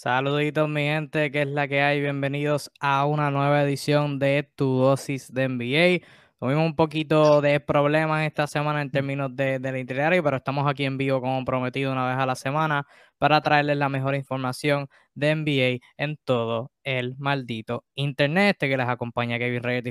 [0.00, 2.00] Saluditos mi gente, que es la que hay.
[2.00, 6.06] Bienvenidos a una nueva edición de Tu Dosis de NBA.
[6.40, 10.84] Tuvimos un poquito de problemas esta semana en términos de, del itinerario, pero estamos aquí
[10.84, 12.86] en vivo como prometido una vez a la semana
[13.18, 18.50] para traerles la mejor información de NBA en todo el maldito internet.
[18.50, 19.82] Este que les acompaña Kevin Reyes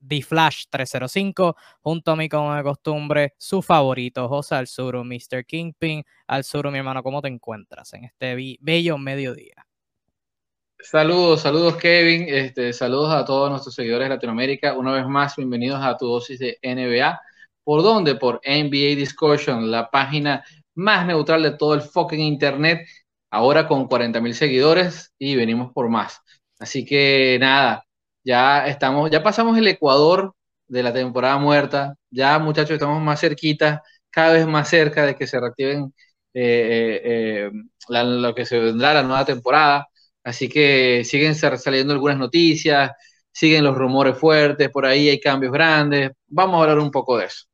[0.00, 5.46] de Flash 305, junto a mí como de costumbre, su favorito, José Alzuru, Mr.
[5.46, 6.02] Kingpin.
[6.26, 9.64] Alzuru, mi hermano, ¿cómo te encuentras en este bello mediodía?
[10.84, 14.74] Saludos, saludos Kevin, este, saludos a todos nuestros seguidores de Latinoamérica.
[14.74, 17.18] Una vez más, bienvenidos a tu dosis de NBA.
[17.64, 18.16] ¿Por dónde?
[18.16, 20.44] Por NBA Discussion, la página
[20.74, 22.86] más neutral de todo el fucking internet,
[23.30, 26.20] ahora con 40 mil seguidores y venimos por más.
[26.58, 27.86] Así que nada,
[28.22, 30.34] ya estamos, ya pasamos el Ecuador
[30.68, 35.26] de la temporada muerta, ya muchachos estamos más cerquita, cada vez más cerca de que
[35.26, 35.94] se reactiven
[36.34, 37.50] eh, eh, eh,
[37.88, 39.88] lo que se vendrá la nueva temporada.
[40.24, 42.90] Así que siguen saliendo algunas noticias,
[43.30, 46.12] siguen los rumores fuertes, por ahí hay cambios grandes.
[46.26, 47.44] Vamos a hablar un poco de eso.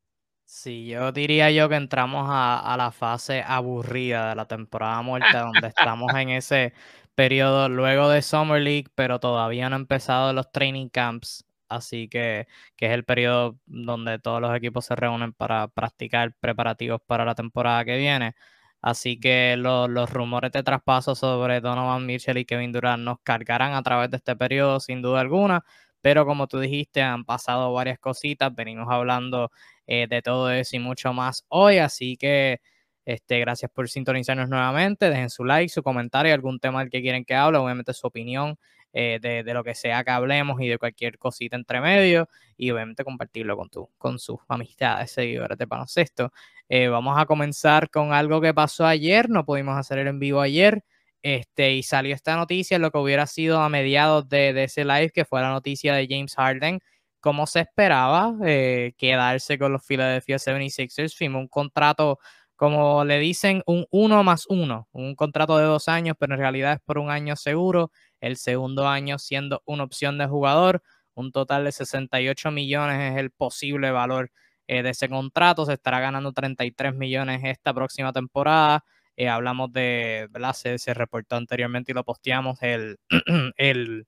[0.44, 5.68] Sí, yo diría yo que entramos a, la fase aburrida de la temporada muerta, donde
[5.76, 6.72] estamos en ese
[7.14, 12.48] periodo luego de Summer League, pero todavía no han empezado los training camps, así que,
[12.76, 17.34] que es el periodo donde todos los equipos se reúnen para practicar preparativos para la
[17.36, 18.34] temporada que viene.
[18.82, 23.82] Así que los rumores de traspaso sobre Donovan Mitchell y Kevin Durant nos cargarán a
[23.82, 25.64] través de este periodo, sin duda alguna.
[26.00, 28.54] Pero como tú dijiste, han pasado varias cositas.
[28.54, 29.50] Venimos hablando
[29.86, 31.78] eh, de todo eso y mucho más hoy.
[31.78, 32.60] Así que
[33.04, 35.10] este, gracias por sintonizarnos nuevamente.
[35.10, 38.56] Dejen su like, su comentario, algún tema del que quieren que hable, obviamente su opinión
[38.92, 42.28] eh, de, lo que sea que hablemos y de cualquier cosita entre medio.
[42.56, 46.32] Y obviamente compartirlo con, tu, con sus amistades, seguidores de baloncesto.
[46.68, 50.40] Eh, vamos a comenzar con algo que pasó ayer, no pudimos hacer el en vivo
[50.40, 50.84] ayer,
[51.22, 55.24] este, y salió esta noticia, lo que hubiera sido a mediados de, ese live, que
[55.24, 56.80] fue la noticia de James Harden,
[57.20, 62.18] como se esperaba, eh, quedarse con los Philadelphia 76ers, firmó un contrato,
[62.56, 66.74] como le dicen, un 1 más 1, un contrato de dos años, pero en realidad
[66.74, 70.82] es por un año seguro, el segundo año siendo una opción de jugador,
[71.14, 74.30] un total de 68 millones es el posible valor
[74.66, 75.66] eh, de ese contrato.
[75.66, 78.84] Se estará ganando 33 millones esta próxima temporada.
[79.16, 80.54] Eh, hablamos de, ¿verdad?
[80.54, 82.98] Se, reportó anteriormente y lo posteamos el,
[83.56, 84.06] el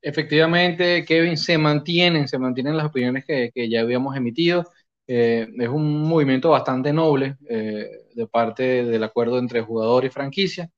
[0.00, 4.64] Efectivamente, Kevin, se mantienen, se mantienen las opiniones que, ya habíamos emitido.
[5.06, 10.70] Eh, es un movimiento bastante noble eh, de parte del acuerdo entre jugador y franquicia.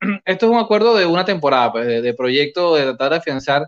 [0.24, 3.66] esto es un acuerdo de una temporada, pues, de, proyecto de tratar de afianzar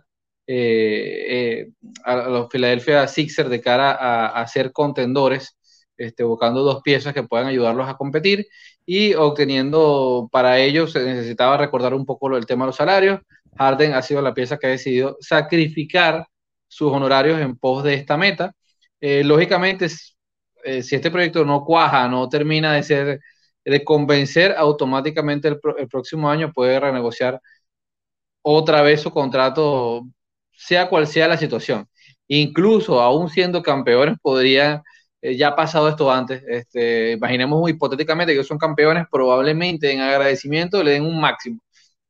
[2.04, 3.92] a, los Philadelphia Sixers de cara
[4.26, 5.56] a, ser contendores
[5.96, 8.46] este, buscando dos piezas que puedan ayudarlos a competir
[8.84, 13.20] y obteniendo para ello se necesitaba recordar un poco lo del tema de los salarios.
[13.56, 16.26] Harden ha sido la pieza que ha decidido sacrificar
[16.66, 18.54] sus honorarios en pos de esta meta.
[19.00, 19.86] Eh, lógicamente,
[20.64, 23.20] eh, si este proyecto no cuaja, no termina de ser,
[23.64, 27.40] de convencer, automáticamente el, próximo año puede renegociar
[28.42, 30.02] otra vez su contrato,
[30.52, 31.86] sea cual sea la situación.
[32.28, 34.82] Incluso, aún siendo campeones, podría
[35.20, 36.42] eh, ya pasado esto antes.
[36.48, 41.60] Este, imaginemos hipotéticamente que son campeones, probablemente en agradecimiento le den un máximo.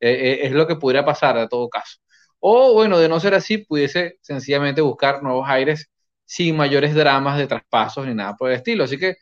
[0.01, 0.11] Eh,
[0.45, 1.99] eh, es lo que pudiera pasar a todo caso.
[2.41, 5.89] O bueno, de no ser así, pudiese sencillamente buscar nuevos aires
[6.25, 8.85] sin mayores dramas de traspasos ni nada por el estilo.
[8.85, 9.17] Así que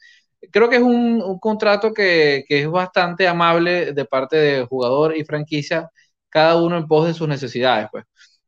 [0.51, 5.17] creo que es un, un contrato que, que, es bastante amable de parte de jugador
[5.17, 5.91] y franquicia,
[6.29, 7.89] cada uno en pos de sus necesidades.
[7.93, 8.05] Pues.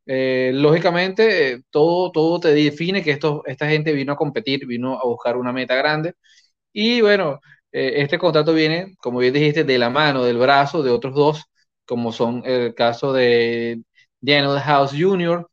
[0.06, 5.04] Eh, lógicamente, todo, todo te define que esto, esta gente vino a competir, vino a
[5.04, 6.14] buscar una meta grande.
[6.72, 7.40] Y bueno,
[7.72, 11.44] eh, este contrato viene, como bien dijiste, de la mano, del brazo de otros dos,
[11.84, 13.82] como son el caso de
[14.20, 15.48] Daniel House Jr.,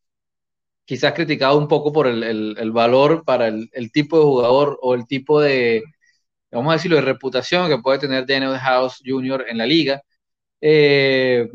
[0.86, 5.39] quizás criticado un poco por el, valor para el, tipo de jugador o el tipo
[5.41, 5.83] de,
[6.51, 9.46] vamos a decirlo, de reputación que puede tener Daniel House Jr.
[9.50, 10.01] en la liga.
[10.62, 11.48] Eh,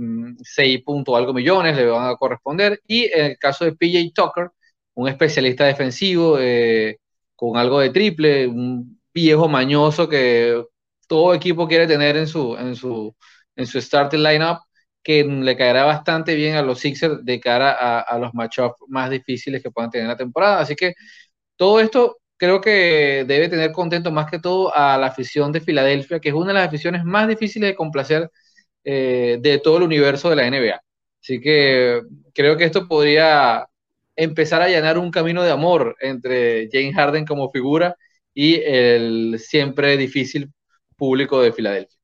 [0.42, 2.80] 6 punto algo millones le van a corresponder.
[2.86, 4.50] Y en el caso de PJ Tucker,
[4.94, 6.98] un especialista defensivo eh,
[7.36, 10.64] con algo de triple, un viejo mañoso que
[11.06, 13.14] todo equipo quiere tener en su, en su,
[13.56, 14.58] en su starting lineup
[15.04, 19.62] que le caerá bastante bien a los Sixers de cara a, los matchups más difíciles
[19.62, 20.60] que puedan tener en la temporada.
[20.60, 20.94] Así que
[21.56, 26.20] todo esto creo que debe tener contento más que todo a la afición de Filadelfia,
[26.20, 28.30] que es una de las aficiones más difíciles de complacer
[28.84, 30.80] eh, de todo el universo de la NBA.
[31.22, 32.02] Así que
[32.34, 33.66] creo que esto podría
[34.16, 37.96] empezar a llenar un camino de amor entre James Harden como figura
[38.34, 40.52] y el siempre difícil
[40.96, 41.98] público de Filadelfia.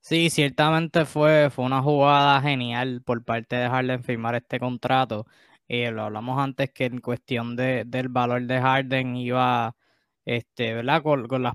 [0.00, 5.26] Sí, ciertamente fue, fue una jugada genial por parte de Harden firmar este contrato.
[5.68, 9.76] Eh, lo hablamos antes que en cuestión de, del valor de Harden iba,
[10.24, 11.02] este, ¿verdad?
[11.02, 11.54] Con, las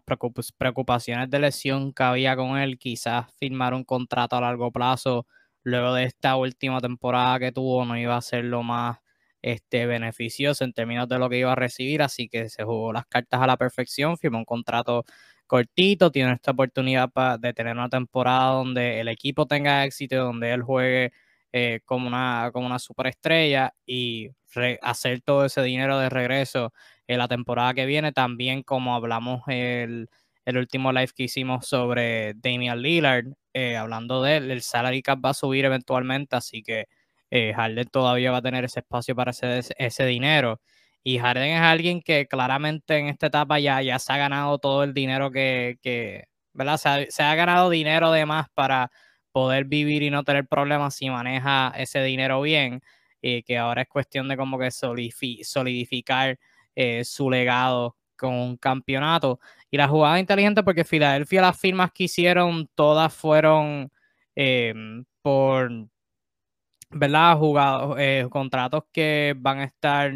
[0.57, 5.25] preocupaciones de lesión que había con él, quizás firmar un contrato a largo plazo
[5.63, 9.00] luego de esta última temporada que tuvo no iba a ser lo más
[9.42, 13.06] este, beneficioso en términos de lo que iba a recibir, así que se jugó las
[13.07, 15.06] cartas a la perfección, firmó un contrato
[15.48, 17.09] cortito, tiene esta oportunidad
[17.39, 21.13] de tener una temporada donde el equipo tenga éxito, donde él juegue
[21.54, 24.30] eh, como, una, como una superestrella y
[24.82, 26.74] hacer todo ese dinero de regreso
[27.08, 30.10] en la temporada que viene, también como hablamos el,
[30.46, 35.20] el último live que hicimos sobre Damian Lillard, eh, hablando de él, el salary cap
[35.24, 36.88] va a subir eventualmente, así que
[37.32, 40.60] eh, Harden todavía va a tener ese espacio para ese, ese dinero.
[41.04, 44.84] Y Harden es alguien que claramente en esta etapa ya, ya se ha ganado todo
[44.84, 45.78] el dinero que,
[46.54, 46.78] ¿verdad?
[47.10, 48.92] Se ha, ganado dinero de más para
[49.33, 52.81] poder vivir y no tener problemas si maneja ese dinero bien.
[53.21, 56.39] Y que ahora es cuestión de como que solidificar
[56.75, 59.39] eh, su legado con un campeonato.
[59.71, 63.91] Y la jugada inteligente porque Filadelfia las firmas que hicieron todas fueron
[64.35, 65.69] em, por,
[66.91, 67.38] ¿verdad?
[67.38, 70.12] Jugados, eh, contratos que van a estar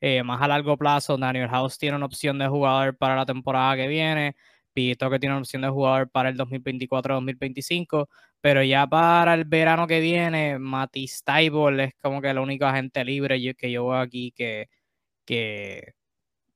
[0.00, 3.76] eh, más a largo plazo, Daniel House tiene una opción de jugador para la temporada
[3.76, 4.36] que viene.
[4.72, 8.08] Pito que tiene una opción de jugador para el 2024-2025,
[8.40, 13.04] pero ya para el verano que viene, Matisse Taibol es como que el único agente
[13.04, 14.68] libre que yo veo aquí que,
[15.24, 15.94] que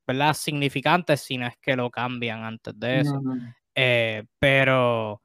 [0.07, 0.35] ¿verdad?
[0.35, 3.21] Significante, si no es que lo cambian antes de eso.
[3.75, 5.23] Eh, pero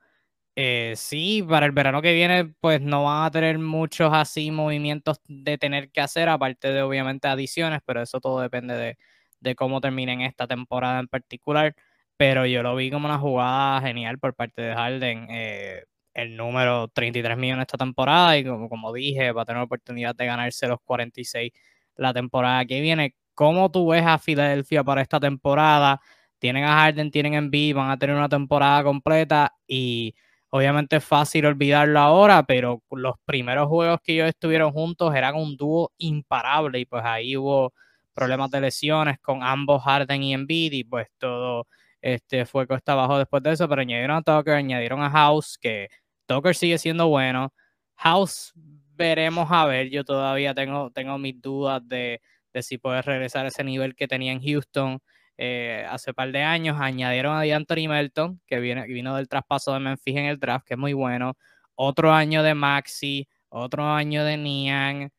[0.56, 5.22] eh, sí, para el verano que viene, pues no van a tener muchos así movimientos
[5.28, 8.98] de tener que hacer, aparte de obviamente adiciones, pero eso todo depende
[9.42, 11.76] de, cómo terminen esta temporada en particular.
[12.18, 15.28] Pero yo lo vi como una jugada genial por parte de Harden.
[15.30, 15.86] Eh,
[16.22, 20.26] el número 33 millones esta temporada y como, como dije, va a tener oportunidad de
[20.26, 21.52] ganarse los 46
[21.96, 23.16] la temporada que viene.
[23.34, 26.00] ¿Cómo tú ves a Filadelfia para esta temporada?
[26.40, 30.16] Tienen a Harden, tienen Embiid, van a tener una temporada completa y
[30.52, 35.56] Obviamente es fácil olvidarlo ahora, pero los primeros juegos que ellos estuvieron juntos eran un
[35.56, 37.74] dúo imparable y pues ahí hubo
[38.16, 41.68] problemas de lesiones con ambos Harden y Embiid y pues todo
[42.02, 45.90] este, fue costa abajo después de eso, pero añadieron a Tucker, añadieron a House, que
[46.30, 47.52] Tucker sigue siendo bueno.
[47.96, 48.54] House
[48.96, 52.22] veremos a ver, yo todavía tengo, tengo mis dudas de,
[52.54, 55.00] de si puede regresar a ese nivel que tenía en Houston.
[55.38, 59.74] Eh, hace un par de años añadieron a D'Anthony Melton, que viene, vino del traspaso
[59.74, 61.34] de Memphis en el draft, que es muy bueno.
[61.74, 65.10] Otro año de Maxi, otro año de Niang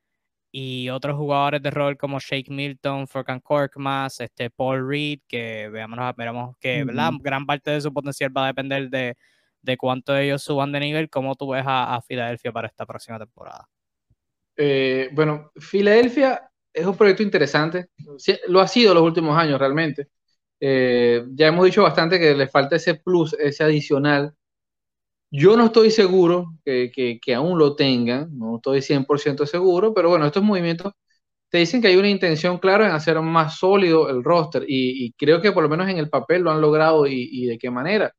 [0.53, 5.99] y otros jugadores de rol como Shake Milton, Furkan Korkmaz, este Paul Reed, que veamos,
[6.17, 9.17] veremos que gran parte de su potencial va a depender de,
[9.63, 11.11] de cuánto ellos suban de nivel.
[11.11, 13.69] ¿Cómo tú ves a, Filadelfia para esta próxima temporada?
[14.57, 17.89] Eh, bueno, Filadelfia es un proyecto interesante.
[18.49, 20.09] Lo ha sido los últimos años realmente.
[20.61, 24.35] Eh, ya hemos dicho bastante que le falta ese plus, ese adicional.
[25.33, 26.91] Yo no estoy seguro que,
[27.23, 30.93] que, aún lo tengan, no estoy 100% seguro, pero bueno, estos movimientos
[31.49, 35.41] te dicen que hay una intención clara en hacer más sólido el roster y, creo
[35.41, 38.15] que por lo menos en el papel lo han logrado y de qué manera.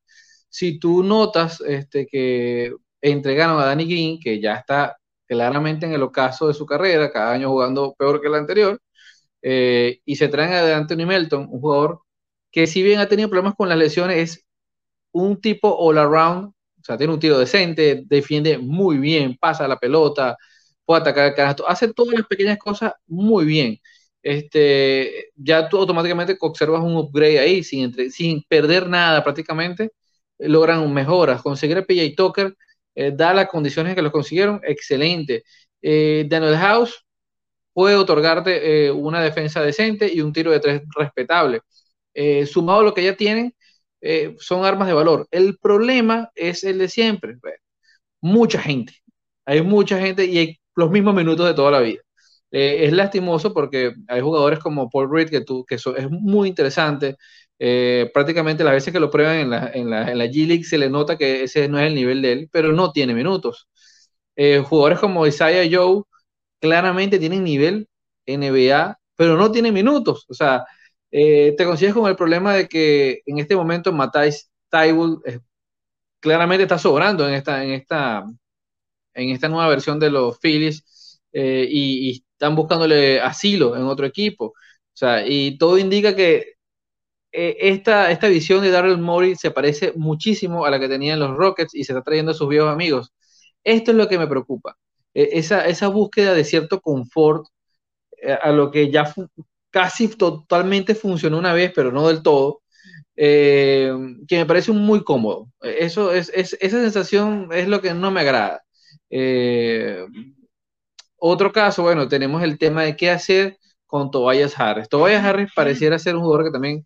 [0.51, 6.03] Si tú notas este, que entregaron a Danny Green, que ya está claramente en el
[6.03, 8.79] ocaso de su carrera, cada año jugando peor que el anterior,
[9.41, 12.01] eh, y se traen a Anthony Melton, un jugador
[12.51, 14.45] que si bien ha tenido problemas con las lesiones, es
[15.11, 19.79] un tipo all around, o sea, tiene un tiro decente, defiende muy bien, pasa la
[19.79, 20.37] pelota,
[20.85, 23.77] puede atacar el canasto, hace todas las pequeñas cosas muy bien.
[24.23, 29.91] Este, ya tú automáticamente observas un upgrade ahí, sin, sin perder nada prácticamente,
[30.41, 31.41] logran mejoras.
[31.41, 32.55] Conseguir a PJ Tucker
[32.95, 35.43] eh, da las condiciones que lo consiguieron, excelente.
[35.81, 37.05] Eh, Daniel House,
[37.73, 41.61] puede otorgarte eh, una defensa decente y un tiro de tres respetable.
[42.45, 43.55] Sumado a lo que ya tienen,
[44.39, 45.27] son armas de valor.
[45.31, 47.37] El problema es el de siempre.
[48.21, 48.93] Mucha gente.
[49.45, 52.01] Hay mucha gente y hay los mismos minutos de toda la vida.
[52.51, 57.15] es lastimoso porque hay jugadores como Paul Reed que, tú, que es muy interesante.
[58.13, 60.77] Prácticamente las veces que lo prueban en la, en, la, en la G League se
[60.77, 63.67] le nota que ese no es el nivel de él, pero no tiene minutos.
[64.35, 66.03] jugadores como Isaiah Joe
[66.59, 67.89] claramente tienen nivel
[68.25, 70.25] NBA, pero no tienen minutos.
[70.29, 70.65] O sea,
[71.11, 75.39] eh, te consigues con el problema de que en este momento Matais Taibull eh,
[76.19, 78.25] claramente está sobrando en esta, en esta,
[79.13, 84.47] en esta nueva versión de los Phillies eh, y, están buscándole asilo en otro equipo.
[84.47, 84.55] O
[84.93, 86.55] sea, y todo indica que
[87.31, 91.73] esta, esta visión de Darrell Morey se parece muchísimo a la que tenían los Rockets
[91.75, 93.13] y se está trayendo a sus viejos amigos.
[93.63, 94.77] Esto es lo que me preocupa.
[95.13, 97.45] esa, esa búsqueda de cierto confort
[98.41, 99.13] a lo que ya
[99.71, 102.61] casi totalmente funcionó una vez, pero no del todo,
[103.15, 103.91] eh,
[104.27, 105.47] que me parece muy cómodo.
[105.61, 108.63] Eso es, esa sensación es lo que no me agrada.
[109.09, 110.05] Eh,
[111.17, 114.89] otro caso, bueno, tenemos el tema de qué hacer con Tobias Harris.
[114.89, 116.85] Tobias Harris pareciera ser un jugador que también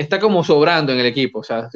[0.00, 1.40] está como sobrando en el equipo.
[1.40, 1.68] O sea,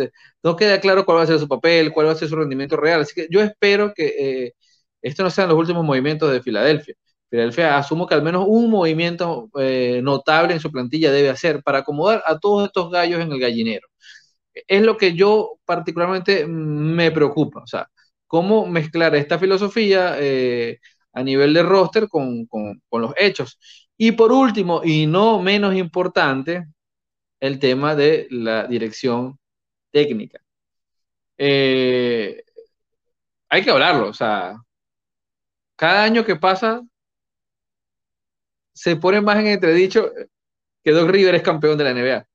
[0.43, 2.77] no queda claro cuál va a ser su papel, cuál va a ser su rendimiento
[2.77, 3.03] real.
[3.03, 4.07] Así que yo espero que
[4.47, 4.55] eh,
[5.03, 6.95] esto no sean los últimos movimientos de Filadelfia.
[7.31, 11.79] Filadelfia asumo que al menos un movimiento eh, notable en su plantilla debe hacer para
[11.81, 13.89] acomodar a todos estos gallos en el gallinero.
[14.69, 17.89] Es lo que yo particularmente me preocupa, o sea,
[18.27, 20.79] cómo mezclar esta filosofía eh,
[21.13, 22.49] a nivel de roster con,
[22.93, 23.59] los hechos.
[23.97, 26.67] Y por último, y no menos importante,
[27.47, 29.39] el tema de la dirección
[29.93, 30.41] técnica.
[31.39, 32.43] Eh,
[33.49, 34.57] hay que hablarlo, o sea,
[35.77, 36.83] cada año que pasa
[38.73, 40.11] se pone más en entredicho
[40.83, 42.27] que Doc River es campeón de la NBA.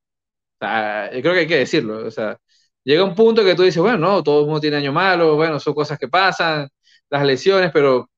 [1.15, 2.05] Yo creo que hay que decirlo.
[2.07, 2.37] O sea,
[2.83, 5.59] llega un punto que tú dices, bueno, no, todo el mundo tiene año malo, bueno,
[5.59, 6.69] son cosas que pasan,
[7.09, 8.09] las lesiones, pero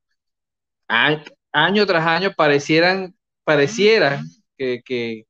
[0.87, 4.21] año tras año parecieran, pareciera
[4.57, 5.25] que,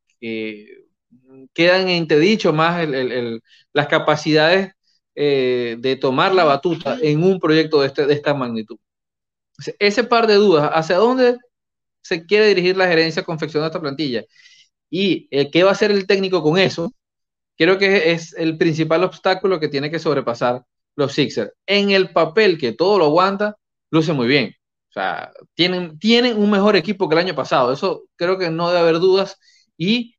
[1.53, 2.87] quedan en entredicho más
[3.73, 4.73] las capacidades
[5.15, 8.77] eh, de tomar la batuta en un proyecto de, este, de esta magnitud.
[9.79, 11.37] Ese par de dudas, ¿hacia dónde
[12.01, 14.25] se quiere dirigir la gerencia confeccionando esta plantilla.
[14.89, 16.93] Y eh, qué va a hacer el técnico con eso,
[17.57, 20.63] creo que es el principal obstáculo que tiene que sobrepasar
[20.95, 21.53] los Sixers.
[21.65, 23.57] En el papel que todo lo aguanta,
[23.91, 24.55] luce muy bien.
[24.89, 27.71] O sea, tienen, tienen un mejor equipo que el año pasado.
[27.73, 29.37] Eso creo que no debe haber dudas.
[29.77, 30.15] Y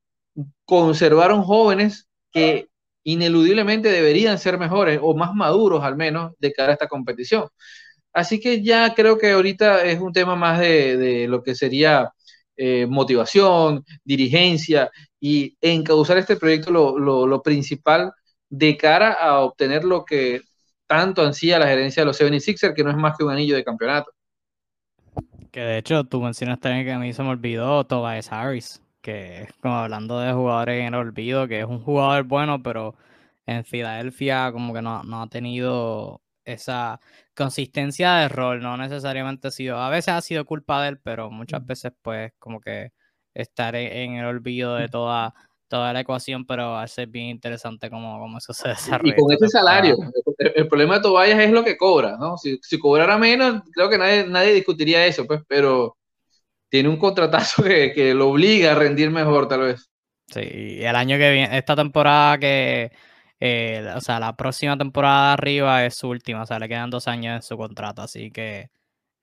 [0.64, 2.68] conservaron jóvenes que
[3.04, 7.48] ineludiblemente deberían ser mejores o más maduros al menos de cara a esta competición.
[8.12, 12.12] Así que ya creo que ahorita es un tema más de, lo que sería
[12.56, 18.12] eh, motivación, dirigencia y encauzar este proyecto lo, principal
[18.50, 20.42] de cara a obtener lo que
[20.86, 23.64] tanto ansía la gerencia de los 76ers, que no es más que un anillo de
[23.64, 24.10] campeonato.
[25.50, 29.48] Que de hecho tú mencionas también que a mí se me olvidó Tobias Harris, que
[29.60, 32.94] como hablando de jugadores en el olvido, que es un jugador bueno, pero
[33.46, 37.00] en Filadelfia como que no, no ha tenido esa
[37.36, 41.30] consistencia de rol, no necesariamente ha sido, a veces ha sido culpa de él, pero
[41.30, 42.92] muchas veces pues como que
[43.34, 45.34] estar en el olvido de toda,
[45.68, 48.68] toda la ecuación, pero va a ser bien interesante cómo, cómo eso se
[49.00, 49.14] desarrolla.
[49.14, 49.96] Y con ese salario,
[50.38, 52.36] el, problema de Tobias es lo que cobra, ¿no?
[52.36, 55.96] Si, si cobrara menos, creo que nadie, nadie discutiría eso, pues, pero
[56.72, 59.90] tiene un contratazo que, que lo obliga a rendir mejor, tal vez.
[60.26, 62.90] Sí, el año que viene, esta temporada que
[63.44, 67.08] eh, o sea, la próxima temporada arriba es su última, o sea, le quedan dos
[67.08, 68.70] años en su contrato, así que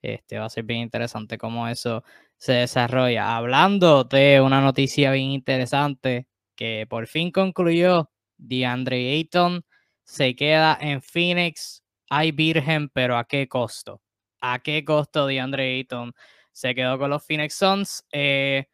[0.02, 2.04] este, va a ser bien interesante cómo eso
[2.36, 3.34] se desarrolla.
[3.34, 9.64] Hablando de una noticia bien interesante que por fin concluyó, DeAndre Ayton
[10.04, 11.82] se queda en Phoenix.
[12.10, 14.02] Hay virgen, pero ¿a qué costo?
[14.42, 16.12] ¿A qué costo DeAndre Ayton
[16.60, 18.04] se quedó con los Phoenix Suns?
[18.12, 18.66] Eh,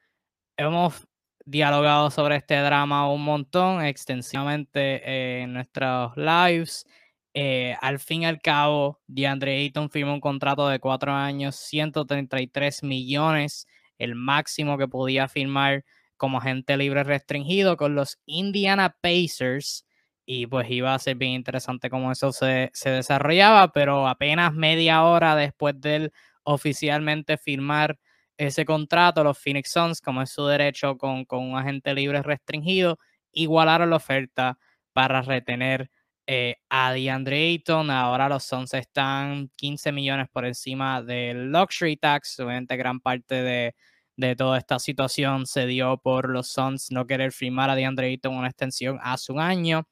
[0.56, 1.06] hemos
[1.44, 6.84] dialogado sobre este drama un montón, extensivamente en nuestros lives.
[7.32, 12.82] Eh, al fin y al cabo, DeAndre Ayton firmó un contrato de cuatro años, 133
[12.82, 15.84] millones, el máximo que podía firmar
[16.16, 19.86] como agente libre restringido con los Indiana Pacers.
[20.24, 25.04] Y pues iba a ser bien interesante cómo eso se, se desarrollaba, pero apenas media
[25.04, 26.12] hora después de él
[26.46, 27.98] oficialmente firmar
[28.38, 32.98] ese contrato, los Phoenix Suns, como es su derecho con, un agente libre restringido,
[33.32, 34.58] igualaron la oferta
[34.92, 35.90] para retener
[36.26, 37.90] eh, a DeAndre Ayton.
[37.90, 42.38] Ahora los Suns están 15 millones por encima del luxury tax.
[42.40, 43.74] Obviamente gran parte de,
[44.16, 48.34] de toda esta situación se dio por los Suns no querer firmar a DeAndre Ayton
[48.34, 49.86] una extensión hace un año.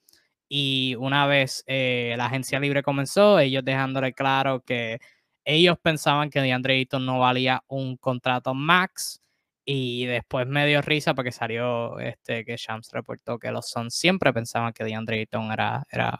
[0.49, 5.01] Y una vez eh, la agencia libre comenzó, ellos dejándole claro que
[5.45, 9.21] ellos pensaban que DeAndre Ayton no valía un contrato max.
[9.67, 14.33] Y después me dio risa porque salió este que Shams reportó que los Suns siempre
[14.33, 16.19] pensaban que DeAndre Ayton era, era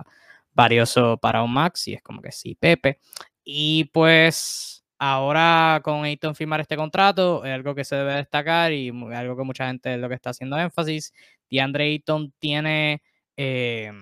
[0.53, 1.89] valioso para un max.
[1.89, 3.01] Y es como que sí, Pepe.
[3.45, 8.89] Y pues ahora con Ayton firmar este contrato es algo que se debe destacar y
[9.15, 11.13] algo que mucha gente es lo que está haciendo énfasis.
[11.51, 13.03] DeAndre Ayton tiene
[13.37, 13.93] eh,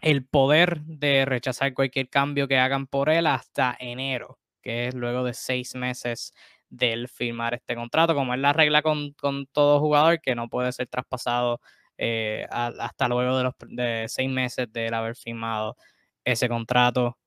[0.00, 5.24] el poder de rechazar cualquier cambio que hagan por él hasta enero, que es luego
[5.24, 6.32] de seis meses
[6.68, 9.14] del firmar este contrato, como es la regla con,
[9.52, 11.60] todo jugador que no puede ser traspasado
[11.96, 15.76] eh, hasta luego de, los, de seis meses de él haber firmado
[16.24, 17.18] ese contrato.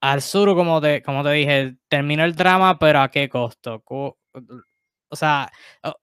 [0.00, 3.82] Al sur, como te, como te dije, terminó el drama, pero ¿a qué costo?
[5.10, 5.50] O sea,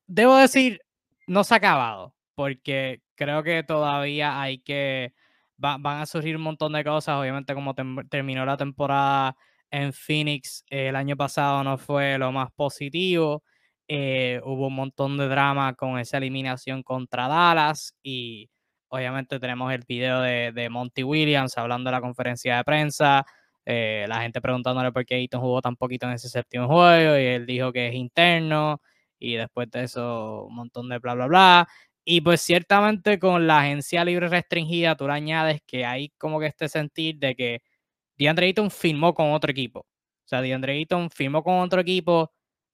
[0.05, 0.81] debo decir,
[1.27, 5.13] no se ha acabado, porque creo que todavía hay que
[5.57, 7.15] van a surgir un montón de cosas.
[7.17, 7.73] Obviamente, como
[8.09, 9.35] terminó la temporada
[9.71, 13.43] en Phoenix el año pasado, no fue lo más positivo.
[13.87, 18.49] Eh, hubo un montón de drama con esa eliminación contra Dallas y
[18.89, 23.25] obviamente tenemos el video de, Monty Williams hablando de la conferencia de prensa,
[23.65, 27.25] eh, la gente preguntándole por qué Ayton jugó tan poquito en ese séptimo juego y
[27.25, 28.81] él dijo que es interno
[29.19, 31.67] y después de eso un montón de bla bla bla
[32.09, 36.45] y pues ciertamente con la agencia libre restringida, tú le añades que hay como que
[36.45, 37.61] este sentir de que
[38.17, 39.81] DeAndre Ayton firmó con otro equipo.
[39.81, 39.85] O
[40.25, 42.31] sea, DeAndre Ayton firmó con otro equipo,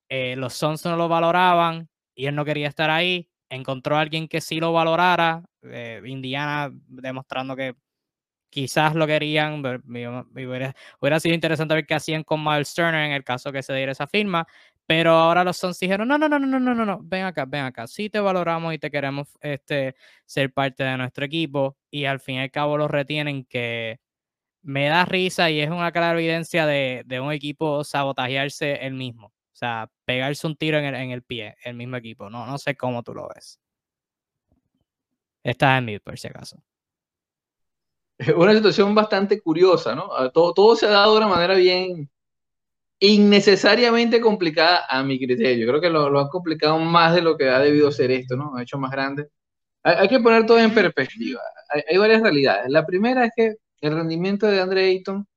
[0.07, 3.27] eh, los Suns no lo valoraban y él no quería estar ahí.
[3.49, 7.75] Encontró a alguien que sí lo valorara, eh, Indiana demostrando que
[8.53, 9.63] quizás lo querían.
[9.83, 13.93] Hubiera, sido interesante ver qué hacían con Miles Turner en el caso que se diera
[13.93, 14.45] esa firma.
[14.85, 17.63] Pero ahora los Suns dijeron, no, no, no, no, no, no, no, ven acá, ven
[17.63, 21.77] acá, sí te valoramos y te queremos este, ser parte de nuestro equipo.
[21.89, 23.99] Y al fin y al cabo los retienen que
[24.61, 29.27] me da risa y es una clara evidencia de, de un equipo sabotajearse el mismo.
[29.27, 32.29] O sea, pegarse un tiro en el, en el, pie, el mismo equipo.
[32.29, 33.59] No, no sé cómo tú lo ves.
[35.43, 36.57] Estás en mute, por si acaso.
[38.35, 40.09] Una situación bastante curiosa, ¿no?
[40.15, 42.09] Ah, todo, todo se ha dado de una manera bien,
[43.03, 45.67] innecesariamente complicada a mi criterio.
[45.67, 48.55] Creo que lo, lo, han complicado más de lo que ha debido ser esto, ¿no?
[48.55, 49.27] Ha hecho más grande.
[49.83, 51.41] Hay, que poner todo en perspectiva.
[51.89, 52.69] Hay, varias realidades.
[52.69, 55.27] La primera es que el rendimiento de Andre Ayton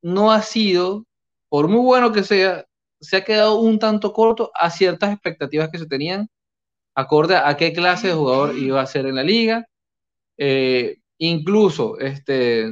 [0.00, 1.04] no ha sido,
[1.50, 2.64] por muy bueno que sea,
[3.00, 6.30] se ha quedado un tanto corto a ciertas expectativas que se tenían,
[6.94, 9.66] acorde a qué clase de jugador iba a ser en la liga.
[10.38, 12.70] Eh, incluso, este,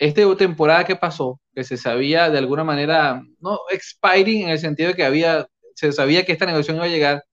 [0.00, 4.88] esta temporada que pasó, que se sabía de alguna manera, no expiring en el sentido
[4.90, 7.24] de que había, se sabía que esta negociación iba a llegar,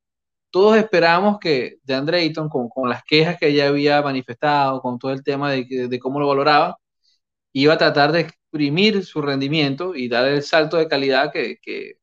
[0.52, 5.00] todos esperábamos que de Andre Ayton, con, con, las quejas que ella había manifestado, con
[5.00, 6.78] todo el tema de, cómo lo valoraba,
[7.54, 11.96] iba a tratar de exprimir su rendimiento y dar el salto de calidad que, que,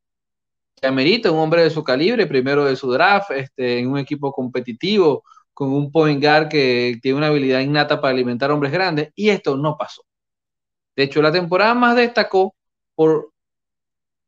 [0.80, 4.32] que amerita un hombre de su calibre, primero de su draft, este, en un equipo
[4.32, 5.24] competitivo,
[5.54, 9.56] con un point guard que tiene una habilidad innata para alimentar hombres grandes, y esto
[9.56, 10.02] no pasó.
[10.96, 12.54] De hecho, la temporada más destacó
[12.94, 13.32] por,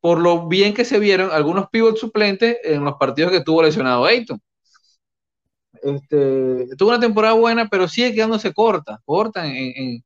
[0.01, 4.05] por lo bien que se vieron algunos pivots suplentes en los partidos que tuvo lesionado
[4.05, 4.41] Ayton.
[5.83, 10.03] Este, tuvo una temporada buena, pero sigue quedándose corta, corta en,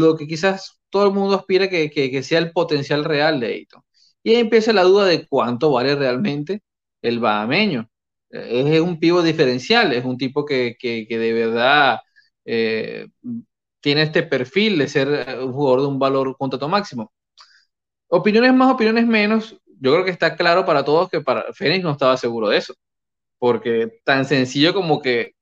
[0.00, 3.82] lo que quizás todo el mundo aspira que, sea el potencial real de Ayton.
[4.22, 6.62] Y ahí empieza la duda de cuánto vale realmente
[7.02, 7.88] el bahameño.
[8.30, 12.00] Es un pivot diferencial, es un tipo que, de verdad
[12.44, 13.08] eh,
[13.80, 17.12] tiene este perfil de ser eh, un jugador de un valor contrato máximo.
[18.08, 21.92] Opiniones más, opiniones menos, yo creo que está claro para todos que para Fénix no
[21.92, 22.74] estaba seguro de eso,
[23.38, 25.34] porque tan sencillo como que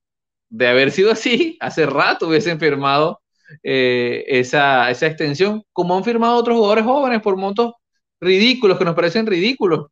[0.50, 3.20] de haber sido así, hace rato hubiesen firmado
[3.62, 7.74] eh, esa, esa extensión, como han firmado otros jugadores jóvenes por montos
[8.20, 9.88] ridículos, que nos parecen ridículos.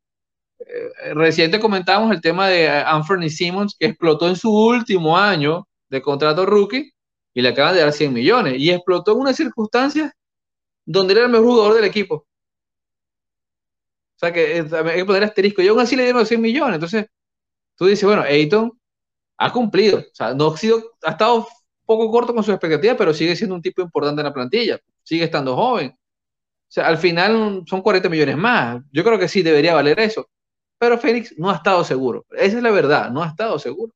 [0.59, 6.03] Eh, reciente comentábamos el tema de Anthony Simmons, que explotó en su último año de
[6.03, 6.93] contrato rookie
[7.37, 8.55] y le acaban de dar 100 millones.
[8.57, 10.11] Y explotó en una circunstancia
[10.87, 12.15] donde era el mejor jugador del equipo.
[12.15, 12.27] O
[14.19, 15.61] sea que eh, hay que poner asterisco.
[15.61, 16.77] Y aún así le dieron 100 millones.
[16.77, 17.05] Entonces,
[17.77, 18.73] tú dices, bueno, Ayton
[19.37, 19.99] ha cumplido.
[19.99, 21.47] O sea, no ha sido, ha estado
[21.85, 24.81] poco corto con sus expectativas, pero sigue siendo un tipo importante en la plantilla.
[25.03, 25.91] Sigue estando joven.
[25.91, 25.99] O
[26.69, 28.83] sea, al final son 40 millones más.
[28.93, 30.27] Yo creo que sí debería valer eso.
[30.79, 32.25] Pero Félix no ha estado seguro.
[32.31, 33.93] Esa es la verdad, no ha estado seguro.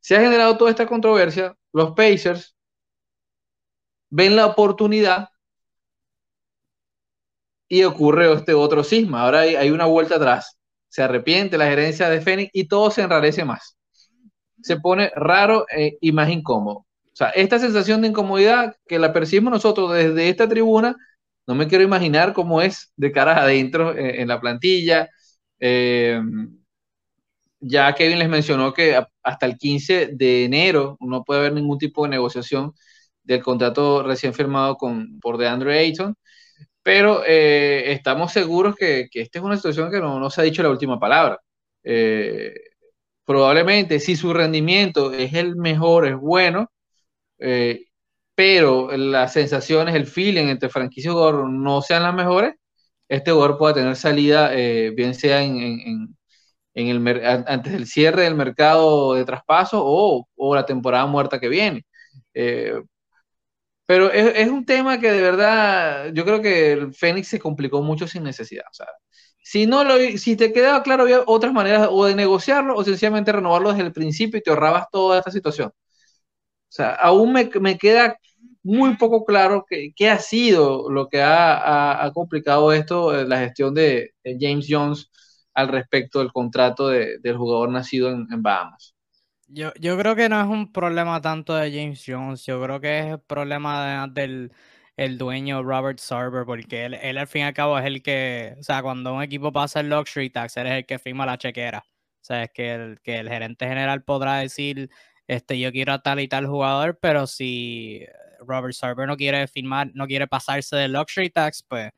[0.00, 2.56] Se ha generado toda esta controversia los Pacers
[4.08, 5.28] ven la oportunidad
[7.68, 9.24] y ocurre este otro cisma.
[9.24, 10.58] Ahora hay, una vuelta atrás.
[10.88, 13.76] Se arrepiente la gerencia de Fénix y todo se enrarece más.
[14.62, 16.78] Se pone raro eh, y más incómodo.
[16.78, 20.96] O sea, esta sensación de incomodidad que la percibimos nosotros desde esta tribuna,
[21.46, 25.10] no me quiero imaginar cómo es de cara adentro eh, en la plantilla.
[25.60, 26.22] Eh,
[27.60, 32.04] ya Kevin les mencionó que hasta el 15 de enero no puede haber ningún tipo
[32.04, 32.72] de negociación
[33.22, 36.14] del contrato recién firmado con, por DeAndre Ayton,
[36.82, 40.70] pero eh, estamos seguros que, esta es una situación que no, se ha dicho la
[40.70, 41.40] última palabra.
[41.84, 42.54] Eh,
[43.24, 46.70] probablemente si su rendimiento es el mejor, es bueno,
[47.38, 47.86] eh,
[48.34, 52.54] pero las sensaciones, el feeling entre franquicia y jugador no sean las mejores,
[53.08, 56.16] este jugador pueda tener salida, bien sea en
[56.76, 61.86] el, antes del cierre del mercado de traspaso o, o la temporada muerta que viene.
[62.34, 62.74] Eh,
[63.86, 67.82] pero es, es, un tema que de verdad yo creo que el Fénix se complicó
[67.82, 68.64] mucho sin necesidad.
[68.72, 68.88] Sea,
[69.42, 73.32] si, no lo, si te quedaba claro, había otras maneras o de negociarlo o sencillamente
[73.32, 75.68] renovarlo desde el principio y te ahorrabas toda esta situación.
[75.68, 75.72] O
[76.68, 78.18] sea, aún me, me queda
[78.62, 83.74] muy poco claro qué, ha sido lo que ha, ha, complicado esto, eh, la gestión
[83.74, 85.10] de, de James Jones
[85.56, 88.94] al respecto del contrato de, del jugador nacido en, Bahamas.
[89.48, 92.98] Yo, yo, creo que no es un problema tanto de James Jones, yo creo que
[92.98, 94.52] es el problema del
[94.96, 98.56] el dueño Robert Sarver, porque él, él, al fin y al cabo es el que,
[98.58, 101.36] o sea, cuando un equipo pasa el luxury tax, él es el que firma la
[101.36, 101.84] chequera.
[101.86, 104.90] O sea, es que el, que el gerente general podrá decir,
[105.26, 108.06] este, yo quiero a tal y tal jugador, pero si
[108.40, 111.92] Robert Sarver no quiere firmar, no quiere pasarse del luxury tax, pues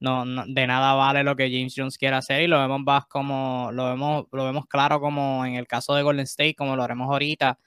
[0.00, 3.70] no, de nada vale lo que James Jones quiera hacer y lo vemos más como
[3.72, 7.08] lo vemos lo vemos claro como en el caso de Golden State como lo haremos
[7.10, 7.58] ahorita.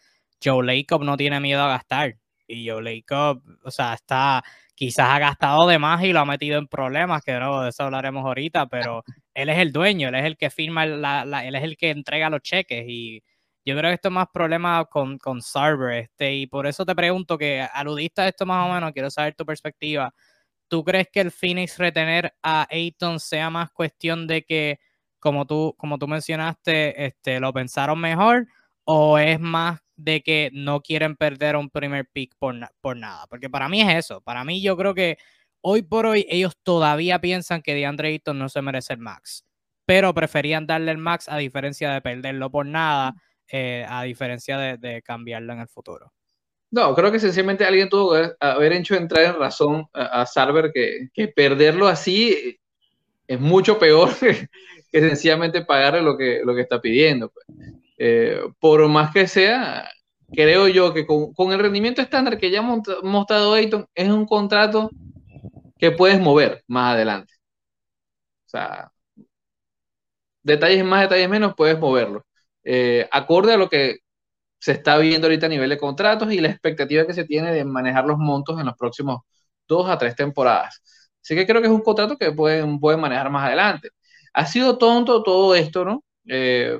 [0.43, 2.17] Joe Lacob no tiene miedo a gastar
[2.47, 4.43] y Joe Lacob o sea está
[4.75, 7.83] quizás ha gastado de más y lo ha metido en problemas que no de eso
[7.83, 11.63] hablaremos ahorita pero él es el dueño él es el que firma la, él es
[11.63, 13.23] el que entrega los cheques y
[13.65, 16.95] yo creo que esto es más problema con, con Sarver, este, y por eso te
[16.95, 20.13] pregunto que aludiste a esto más o menos, quiero saber tu perspectiva
[20.73, 24.79] ¿tú crees que el Phoenix retener a Ayton sea más cuestión de que,
[25.19, 28.47] como tú, como tú mencionaste, este, lo pensaron mejor?
[28.83, 33.27] ¿O es más de que no quieren perder un primer pick por, por nada?
[33.27, 34.21] Porque para mí es eso.
[34.21, 35.19] Para mí yo creo que
[35.61, 39.45] hoy por hoy ellos todavía piensan que DeAndre Ayton no se merece el max.
[39.85, 43.13] Pero preferían darle el max a diferencia de perderlo por nada,
[43.47, 46.11] eh, a diferencia de cambiarlo en el futuro.
[46.73, 51.27] No, creo que sencillamente alguien tuvo que haber hecho entrar en razón a, Sarver que,
[51.27, 52.59] perderlo así
[53.27, 57.29] es mucho peor que, sencillamente pagarle lo que, lo que está pidiendo.
[57.29, 57.45] Pues.
[57.99, 59.87] Eh, por más que sea,
[60.33, 64.89] creo yo que con, el rendimiento estándar que ya ha mostrado Ayton, es un contrato
[65.77, 67.35] que puedes mover más adelante.
[68.47, 68.91] O sea,
[70.41, 72.25] detalles más, detalles menos, puedes moverlo.
[72.63, 73.99] Eh, acorde a lo que
[74.63, 77.65] se está viendo ahorita a nivel de contratos y la expectativa que se tiene de
[77.65, 79.19] manejar los montos en los próximos
[79.67, 80.81] dos a tres temporadas.
[81.21, 83.89] Así que creo que es un contrato que pueden, pueden manejar más adelante.
[84.33, 86.03] Ha sido tonto todo esto, ¿no?
[86.29, 86.79] Eh,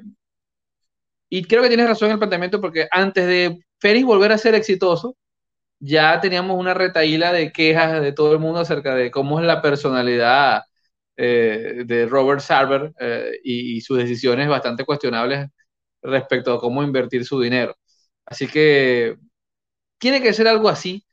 [1.30, 4.56] y creo que tienes razón en el planteamiento porque antes de Félix volver a ser
[4.56, 5.18] exitoso,
[5.80, 9.62] ya teníamos una retaíla de quejas de todo el mundo acerca de cómo es la
[9.62, 10.64] personalidad
[11.18, 15.50] eh, de Robert Sarver eh, y, y, sus decisiones bastante cuestionables
[16.04, 17.76] respecto a cómo invertir su dinero.
[18.26, 19.18] Así que
[20.00, 21.06] tiene que ser algo así,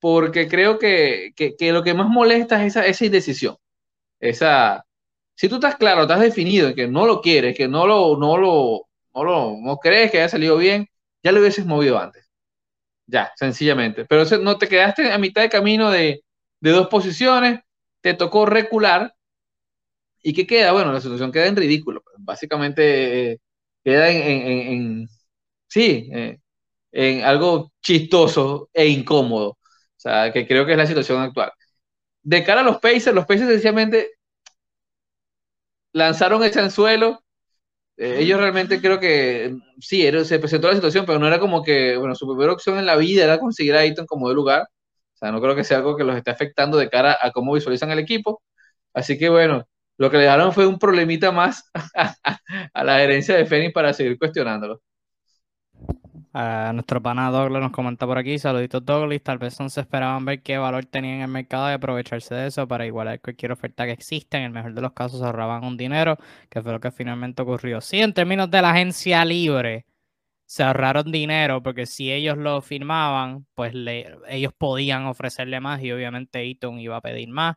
[0.00, 1.32] porque creo que,
[1.72, 3.56] lo que más molesta es esa, esa indecisión.
[4.20, 4.84] Esa,
[5.36, 8.88] si tú estás claro, estás definido que no lo quieres, que no lo, no lo,
[9.14, 10.88] no lo, no crees que haya salido bien,
[11.22, 12.28] ya lo hubieses movido antes.
[13.06, 14.04] Ya, sencillamente.
[14.06, 16.24] Pero no te quedaste a mitad de camino de,
[16.60, 17.60] de dos posiciones,
[18.00, 19.14] te tocó recular.
[20.22, 20.72] ¿Y qué queda?
[20.72, 22.02] Bueno, la situación queda en ridículo.
[22.18, 23.40] Básicamente,
[23.84, 25.08] queda en,
[25.68, 26.38] sí, eh,
[26.92, 29.50] en algo chistoso e incómodo.
[29.50, 29.58] O
[29.98, 31.52] sea, que creo que es la situación actual.
[32.22, 34.12] De cara a los Pacers, los Pacers sencillamente
[35.92, 37.20] lanzaron ese anzuelo.
[37.98, 41.96] Eh, ellos realmente creo que sí, se presentó la situación, pero no era como que,
[41.98, 44.62] bueno, su primera opción en la vida era conseguir a Ayton como de lugar.
[45.14, 47.54] O sea, no creo que sea algo que los esté afectando de cara a cómo
[47.54, 48.42] visualizan el equipo.
[48.94, 51.70] Así que bueno, lo que le dejaron fue un problemita más
[52.74, 54.82] a la herencia de Fénix para seguir cuestionándolo.
[56.72, 60.42] nuestro pana Douglas nos comenta por aquí, saluditos Douglas, tal vez no se esperaban ver
[60.42, 63.92] qué valor tenían en el mercado y aprovecharse de eso para igualar cualquier oferta que
[63.92, 66.16] exista, en el mejor de los casos ahorraban un dinero,
[66.50, 67.80] que fue lo que finalmente ocurrió.
[67.80, 69.86] Sí, en términos de la agencia libre,
[70.46, 73.72] se ahorraron dinero porque si ellos lo firmaban, pues
[74.28, 77.56] ellos podían ofrecerle más y obviamente Ayton iba a pedir más,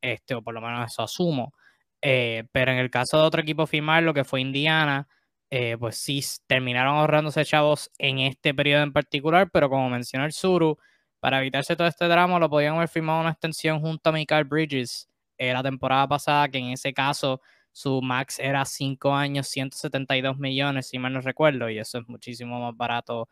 [0.00, 1.54] este, o por lo menos eso asumo.
[2.02, 5.08] Eh, pero en el caso de otro equipo firmar, lo que fue Indiana,
[5.50, 10.32] eh, pues sí terminaron ahorrándose chavos en este periodo en particular, pero como mencionó el
[10.32, 10.78] Suru,
[11.20, 15.08] para evitarse todo este drama, lo podían haber firmado una extensión junto a Michael Bridges
[15.38, 17.40] eh, la temporada pasada, que en ese caso
[17.72, 22.60] su max era 5 años, 172 millones, si mal no recuerdo, y eso es muchísimo
[22.60, 23.28] más barato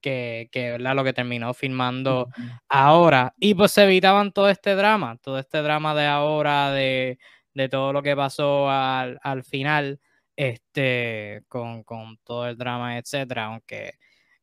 [0.00, 2.28] que, que lo que terminó firmando
[2.68, 3.34] ahora.
[3.38, 7.18] Y pues se evitaban todo este drama, todo este drama de ahora, de,
[7.60, 10.00] de todo lo que pasó al, al final,
[10.36, 13.92] este, con, con, todo el drama, etcétera, aunque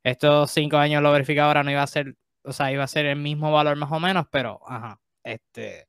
[0.04, 3.06] estos cinco años lo verificaba ahora no iba a ser, o sea, iba a ser
[3.08, 5.88] el mismo valor más o menos, pero, ajá, este,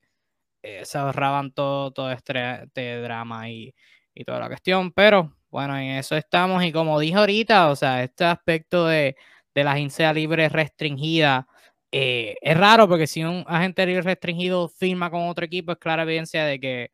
[0.63, 3.75] eh, se ahorraban todo, todo este, este drama y,
[4.15, 8.03] y, toda la cuestión, pero bueno, en eso estamos y como dije ahorita, o sea,
[8.03, 9.17] este aspecto de,
[9.55, 11.47] de la agencia libre restringida
[11.93, 16.03] eh, es raro porque si un agente libre restringido firma con otro equipo es clara
[16.03, 16.91] evidencia de que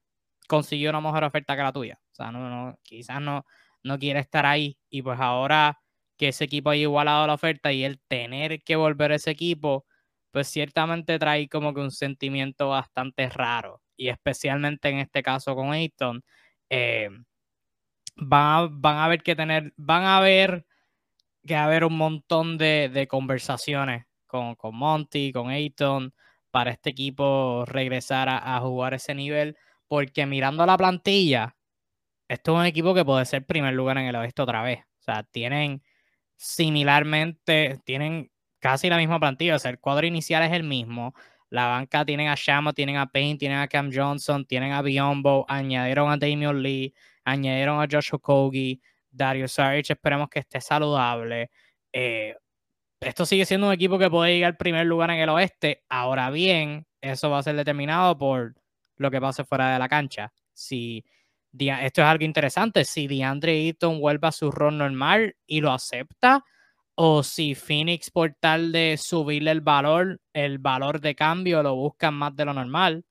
[0.49, 1.99] consiguió una mejor oferta que la tuya.
[2.13, 3.45] O sea, no, no, quizás no,
[3.83, 5.81] no quiere estar ahí y pues ahora
[6.17, 9.87] que ese equipo haya igualado la oferta y el tener que volver a ese equipo,
[10.31, 13.83] pues ciertamente trae como que un sentimiento bastante raro.
[13.97, 16.23] Y especialmente en este caso con Ayton,
[16.71, 17.11] eh,
[18.17, 20.67] van, a, van a haber que tener, van a haber
[21.47, 26.15] que haber un montón de, conversaciones con, con, Monty, con Ayton,
[26.51, 29.57] para este equipo regresar a, a jugar ese nivel,
[29.89, 31.57] porque mirando la plantilla,
[32.29, 34.81] esto es un equipo que puede ser primer lugar en el oeste otra vez.
[35.01, 35.83] O sea, tienen
[36.37, 39.57] similarmente, tienen casi la misma plantilla.
[39.57, 41.15] O sea, el cuadro inicial es el mismo.
[41.51, 45.45] La banca tienen a Shama, tienen a Payne, tienen a Cam Johnson, tienen a Biombo,
[45.49, 46.95] añadieron a Damian Lee,
[47.25, 51.51] añadieron a Josh Okogie, Dario Saric, esperemos que esté saludable.
[51.93, 52.35] Eh,
[53.01, 55.85] esto sigue siendo un equipo que puede llegar al primer lugar en el oeste.
[55.89, 58.55] Ahora bien, eso va a ser determinado por
[58.97, 60.33] lo que pase fuera de la cancha.
[60.53, 61.05] Si
[61.59, 66.45] esto es algo interesante, si DeAndre Eaton vuelve a su rol normal y lo acepta,
[66.97, 72.15] o si Phoenix por tal de subirle el valor, el valor de cambio lo buscan
[72.15, 73.05] más de lo normal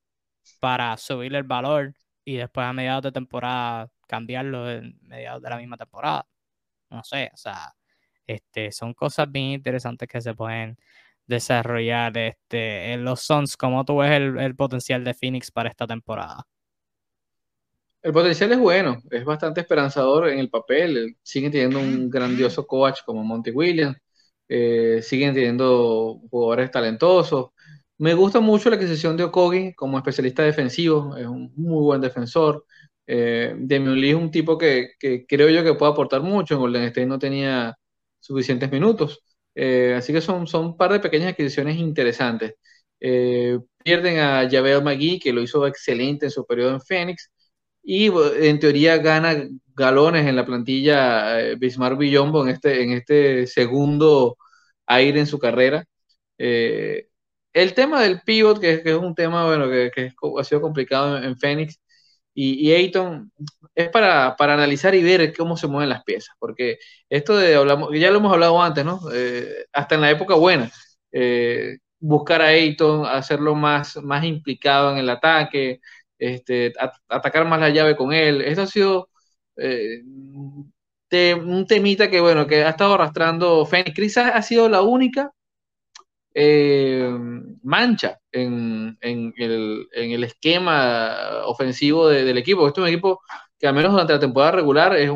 [0.59, 1.93] para subirle el valor
[2.25, 6.25] y después a mediados de temporada cambiarlo en mediados de la misma temporada.
[6.89, 7.73] No sé, o sea,
[8.27, 10.77] este, son cosas bien interesantes que se pueden
[11.27, 13.57] desarrollar este, en los Suns.
[13.57, 16.43] ¿Cómo tú ves el, potencial de Phoenix para esta temporada?
[18.01, 21.15] El potencial es bueno, es bastante esperanzador en el papel.
[21.23, 23.97] Siguen teniendo un grandioso coach como Monty Williams,
[24.49, 27.51] eh, siguen teniendo jugadores talentosos.
[27.97, 32.65] Me gusta mucho la adquisición de Okogi como especialista defensivo, es un muy buen defensor.
[33.05, 34.91] Eh, es un tipo que,
[35.27, 36.55] creo yo que puede aportar mucho.
[36.55, 37.77] En Golden State no tenía
[38.19, 39.21] suficientes minutos.
[39.55, 42.55] Eh, así que son, son un par de pequeñas adquisiciones interesantes.
[42.99, 47.31] Eh, pierden a Javel McGee, que lo hizo excelente en su periodo en Phoenix
[47.83, 48.09] y
[48.41, 54.37] en teoría gana galones en la plantilla eh, Bismarck Villombo en este, en este segundo
[54.87, 55.85] aire en su carrera.
[57.53, 61.79] El tema del pivot, que, es un tema bueno, que, ha sido complicado en, Phoenix,
[62.33, 63.31] y, Ayton,
[63.75, 67.89] es para, para, analizar y ver cómo se mueven las piezas, porque esto de, hablamos,
[67.93, 68.99] ya lo hemos hablado antes, ¿no?
[69.13, 70.71] Eh, hasta en la época buena,
[71.99, 75.79] buscar a Ayton, hacerlo más, más implicado en el ataque,
[76.19, 76.73] este,
[77.07, 78.41] atacar más la llave con él.
[78.41, 79.09] Esto ha sido
[79.57, 83.95] eh, un temita que, bueno, que ha estado arrastrando Fenix.
[83.95, 85.31] Chris ha, sido la única
[86.33, 87.09] eh,
[87.63, 92.67] mancha en, el, esquema ofensivo del equipo.
[92.67, 93.21] Este es un equipo
[93.59, 95.09] que al menos durante la temporada regular es,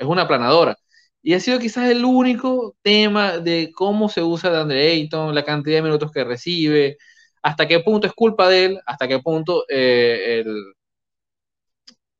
[0.00, 0.76] una planadora.
[1.22, 5.44] Y ha sido quizás el único tema de cómo se usa de Andre Ayton, la
[5.44, 6.96] cantidad de minutos que recibe,
[7.42, 10.44] hasta qué punto es culpa de él, hasta qué punto eh,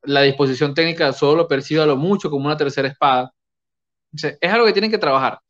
[0.02, 3.32] la disposición técnica solo percibe a lo mucho como una tercera espada.
[4.12, 5.40] es algo que tienen que trabajar.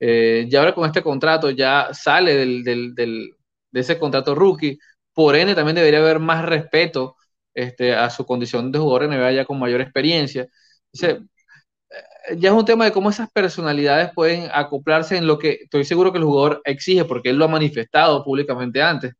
[0.00, 3.30] Eh, ya ahora con este contrato ya sale de
[3.72, 4.78] ese contrato rookie,
[5.12, 7.16] por ende también debería haber más respeto
[7.54, 10.48] este, a su condición de jugador NBA ya con mayor experiencia.
[12.28, 15.84] Eh, ya es un tema de cómo esas personalidades pueden acoplarse en lo que estoy
[15.84, 19.12] seguro que el jugador exige, porque él lo ha manifestado públicamente antes,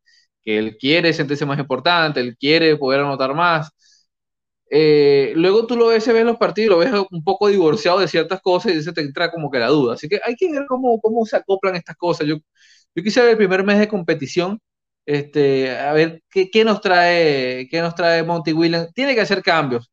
[0.42, 3.70] que él quiere sentirse más importante, él quiere poder anotar más.
[4.76, 8.40] Eh, luego tú lo ves, ves los partidos, lo ves un poco divorciado de ciertas
[8.42, 9.94] cosas y se te entra como que la duda.
[9.94, 12.26] Así que hay que ver cómo, cómo se acoplan estas cosas.
[12.26, 12.36] Yo,
[12.94, 14.60] yo quise ver el primer mes de competición,
[15.06, 18.92] este, a ver qué, qué, nos trae, qué nos trae Monty Williams.
[18.94, 19.90] Tiene que hacer cambios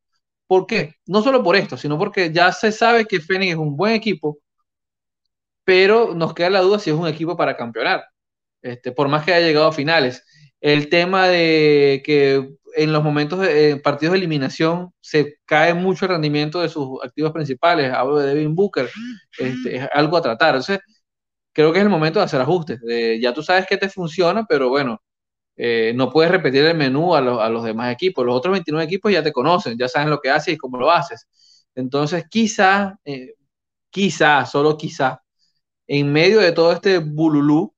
[0.51, 0.95] ¿Por qué?
[1.05, 4.39] No solo por esto, sino porque ya se sabe que Phoenix es un buen equipo,
[5.63, 8.03] pero nos queda la duda si es un equipo para campeonar,
[8.61, 10.23] este, por más que haya llegado a finales.
[10.59, 16.11] El tema de que en los momentos de partidos de eliminación se cae mucho el
[16.11, 18.89] rendimiento de sus activos principales, hablo de Devin Booker,
[19.37, 20.55] este, es algo a tratar.
[20.55, 20.79] Entonces,
[21.53, 22.79] creo que es el momento de hacer ajustes.
[23.19, 25.01] ya tú sabes que te funciona, pero bueno,
[25.55, 28.25] eh, no puedes repetir el menú a, los demás equipos.
[28.25, 30.91] Los otros 29 equipos ya te conocen, ya saben lo que haces y cómo lo
[30.91, 31.27] haces.
[31.75, 33.35] Entonces, quizá, eh,
[33.89, 35.21] quizá, solo quizá,
[35.87, 37.73] en medio de todo este bululú,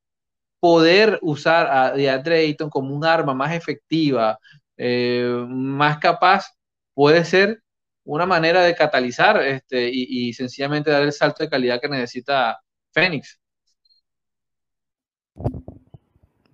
[0.60, 4.40] poder usar a DeAndre Ayton como un arma más efectiva,
[4.78, 6.46] eh, más capaz,
[6.94, 7.64] puede ser
[8.06, 12.60] una manera de catalizar este, y, sencillamente dar el salto de calidad que necesita
[12.92, 13.40] Phoenix.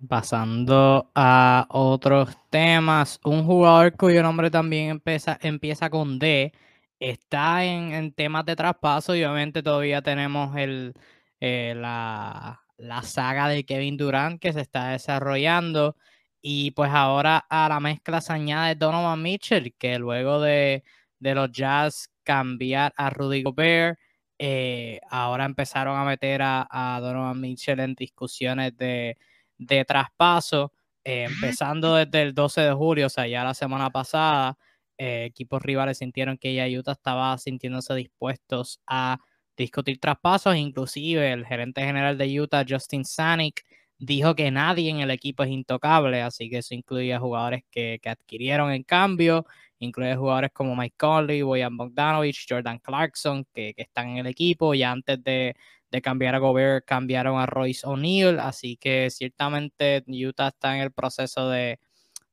[0.08, 6.52] Pasando a otros temas, un jugador cuyo nombre también empieza, empieza con D,
[7.00, 10.94] está en, temas de traspaso y obviamente todavía tenemos el,
[11.40, 12.60] eh, la,
[13.02, 15.96] saga de Kevin Durant que se está desarrollando
[16.42, 20.82] y pues ahora a la mezcla se añade Donovan Mitchell que luego de,
[21.20, 23.98] los Jazz cambiar a Rudy Gobert,
[24.38, 29.16] eh, ahora empezaron a meter a, a Donovan Mitchell en discusiones de
[29.60, 30.72] de traspaso,
[31.04, 34.56] eh, empezando desde el 12 de julio, o sea, ya la semana pasada,
[34.98, 39.18] eh, equipos rivales sintieron que ya Utah estaba sintiéndose dispuestos a
[39.56, 43.64] discutir traspasos, inclusive el gerente general de Utah, Justin Sanic,
[44.00, 48.72] dijo que nadie en el equipo es intocable, así que eso incluye jugadores que, adquirieron
[48.72, 49.46] en cambio,
[49.78, 54.74] incluye jugadores como Mike Conley, Boyan Bogdanovich, Jordan Clarkson, que, que están en el equipo
[54.74, 55.54] ya antes de,
[55.90, 60.92] de cambiar a Gobert, cambiaron a Royce O'Neal, así que ciertamente Utah está en el
[60.92, 61.78] proceso de,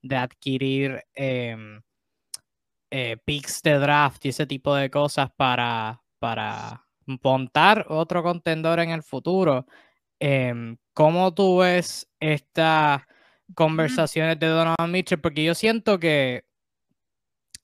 [0.10, 1.82] adquirir em,
[2.92, 6.86] eh, picks de draft y ese tipo de cosas para, para
[7.24, 9.66] montar otro contendor en el futuro.
[10.20, 13.04] Em, ¿Cómo tú ves estas
[13.54, 15.20] conversaciones de Donovan Mitchell?
[15.20, 16.46] Porque yo siento que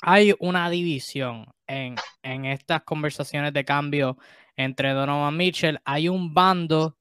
[0.02, 4.18] hay una división en, en estas conversaciones de cambio
[4.56, 5.80] entre Donovan Mitchell.
[5.86, 6.98] Hay un bando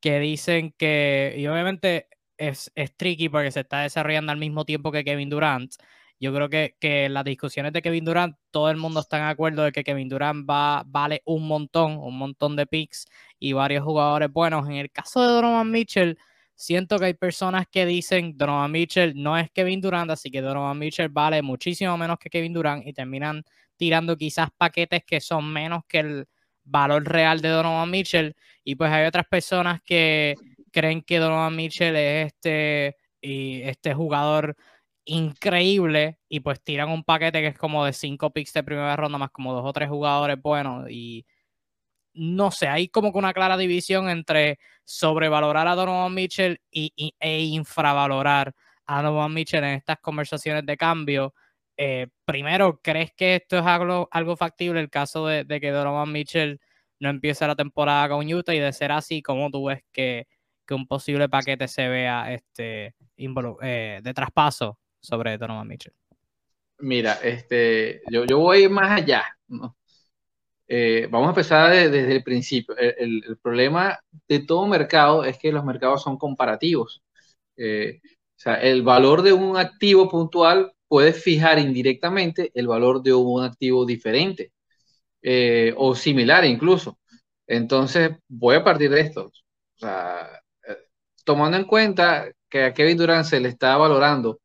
[0.00, 4.92] que dicen que, y obviamente es, es tricky porque se está desarrollando al mismo tiempo
[4.92, 5.74] que Kevin Durant.
[6.20, 9.62] Yo creo que, que las discusiones de Kevin Durant, todo el mundo está en acuerdo
[9.64, 13.06] de que Kevin Durant va, vale un montón, un montón de picks
[13.38, 14.68] y varios jugadores buenos.
[14.68, 16.18] En el caso de Donovan Mitchell,
[16.54, 20.78] siento que hay personas que dicen Donovan Mitchell no es Kevin Durant, así que Donovan
[20.78, 23.42] Mitchell vale muchísimo menos que Kevin Durant y terminan
[23.76, 26.26] tirando quizás paquetes que son menos que el,
[26.70, 28.34] valor real de Donovan Mitchell.
[28.64, 30.34] Y pues hay otras personas que
[30.72, 34.56] creen que Donovan Mitchell es este, y este jugador
[35.04, 39.18] increíble y pues tiran un paquete que es como de cinco picks de primera ronda
[39.18, 41.26] más como dos o tres jugadores buenos y
[42.12, 47.40] no sé, hay como que una clara división entre sobrevalorar a Donovan Mitchell y, e
[47.44, 48.54] infravalorar
[48.86, 51.34] a Donovan Mitchell en estas conversaciones de cambio.
[51.76, 56.60] Eh, primero, ¿crees que esto es algo, algo factible el caso de, que Donovan Mitchell
[56.98, 60.26] no empiece la temporada con Utah y de ser así, ¿cómo tú ves que,
[60.70, 65.94] un posible paquete se vea este, eh, de traspaso sobre Donovan Mitchell?
[66.78, 69.24] Mira, este, yo, yo voy más allá.
[70.66, 72.76] Eh, vamos a empezar desde, el principio.
[72.76, 77.02] El, problema de todo mercado es que los mercados son comparativos.
[77.56, 77.62] o
[78.36, 83.86] sea, el valor de un activo puntual puedes fijar indirectamente el valor de un activo
[83.86, 84.52] diferente
[85.22, 86.98] eh, o similar incluso.
[87.46, 89.32] Entonces, voy a partir de esto.
[89.82, 90.76] Eh,
[91.24, 94.40] tomando en cuenta que a Kevin Durant se le está valorando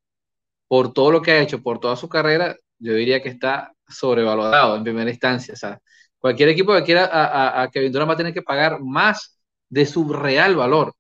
[0.68, 4.76] por todo lo que ha hecho, por toda su carrera, yo diría que está sobrevalorado
[4.76, 5.54] en primera instancia.
[5.54, 5.80] O sea,
[6.18, 9.86] cualquier equipo que quiera a, a Kevin Durant va a tener que pagar más de
[9.86, 10.94] su real valor.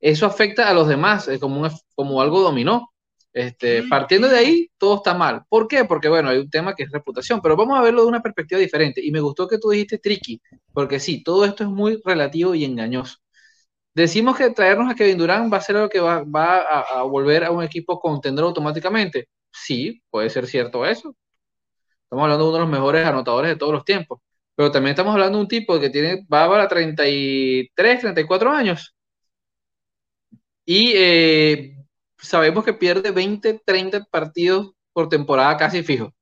[0.00, 2.88] Eso afecta a los demás, es como, como algo dominó.
[3.32, 5.42] Este, partiendo de ahí, todo está mal.
[5.48, 5.84] ¿Por qué?
[5.84, 8.60] Porque, bueno, hay un tema que es reputación, pero vamos a verlo de una perspectiva
[8.60, 9.00] diferente.
[9.04, 10.40] Y me gustó que tú dijiste tricky,
[10.72, 13.18] porque sí, todo esto es muy relativo y engañoso.
[13.94, 17.50] Decimos que traernos a Kevin Durant va a ser algo que va, a, volver a
[17.50, 19.28] un equipo contender automáticamente.
[19.50, 21.14] Sí, puede ser cierto eso.
[22.04, 24.20] Estamos hablando de uno de los mejores anotadores de todos los tiempos.
[24.54, 28.94] Pero también estamos hablando de un tipo que tiene, va para 33, 34 años.
[30.64, 31.76] Y eh,
[32.18, 36.12] sabemos que pierde 20, 30 partidos por temporada casi fijo.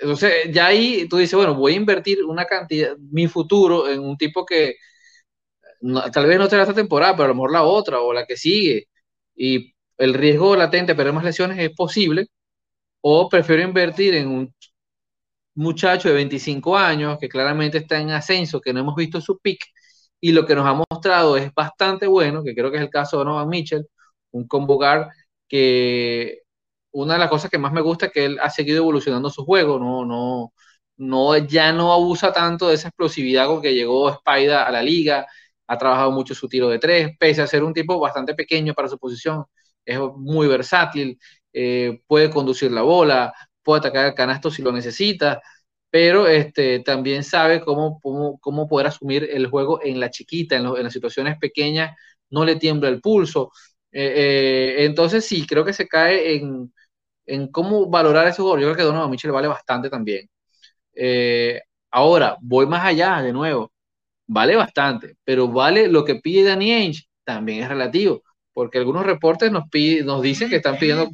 [0.00, 4.16] Entonces, ya ahí tú dices, bueno, voy a invertir una cantidad, mi futuro en un
[4.16, 4.74] tipo que
[6.12, 8.36] tal vez no será esta temporada, pero a lo mejor la otra o la que
[8.36, 8.88] sigue.
[9.34, 12.28] Y el riesgo latente de perder más lesiones es posible.
[13.02, 14.54] o prefiero invertir en un
[15.54, 19.60] muchacho de 25 años que claramente está en ascenso, que no hemos visto su pick
[20.20, 23.18] y lo que nos ha mostrado es bastante bueno, que creo que es el caso
[23.18, 23.86] de Donovan Mitchell,
[24.30, 25.08] un convocar
[25.48, 26.40] que
[26.92, 29.44] una de las cosas que más me gusta es que él ha seguido evolucionando su
[29.44, 30.52] juego, no, no,
[30.96, 35.26] no, ya no abusa tanto de esa explosividad con que llegó Spider a la liga,
[35.66, 38.88] ha trabajado mucho su tiro de tres, pese a ser un tipo bastante pequeño para
[38.88, 39.44] su posición,
[39.84, 41.18] es muy versátil,
[41.52, 43.32] eh, puede conducir la bola,
[43.62, 45.40] puede atacar el canasto si lo necesita,
[45.90, 48.00] pero este, también sabe cómo,
[48.40, 51.96] cómo, poder asumir el juego en la chiquita, en, las situaciones pequeñas,
[52.30, 53.52] no le tiembla el pulso.
[53.92, 56.72] Eh, eh, entonces sí, creo que se cae en,
[57.26, 58.60] en cómo valorar ese jugador.
[58.60, 60.28] Yo creo que Donovan Mitchell vale bastante también.
[61.90, 63.71] Ahora, voy más allá de nuevo.
[64.26, 69.50] Vale bastante, pero vale lo que pide Danny Ainge, también es relativo, porque algunos reportes
[69.52, 71.10] nos, pide, nos dicen que están pidiendo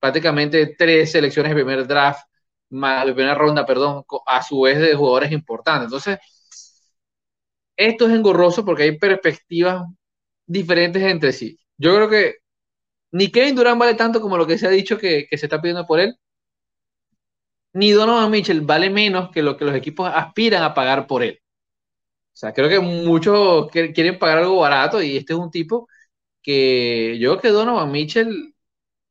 [0.00, 2.24] prácticamente tres selecciones de primer draft
[2.72, 5.86] la primera ronda, perdón, a su vez de jugadores importantes.
[5.86, 6.18] Entonces,
[7.76, 9.84] esto es engorroso porque hay perspectivas
[10.46, 11.58] diferentes entre sí.
[11.78, 12.36] Yo creo que
[13.12, 15.86] ni Kevin Durant vale tanto como lo que se ha dicho que, se está pidiendo
[15.86, 16.16] por él,
[17.74, 21.41] ni Donovan Mitchell vale menos que lo que los equipos aspiran a pagar por él.
[22.34, 25.88] O sea, creo que muchos quieren pagar algo barato y este es un tipo
[26.42, 28.54] que yo creo que Donovan Mitchell,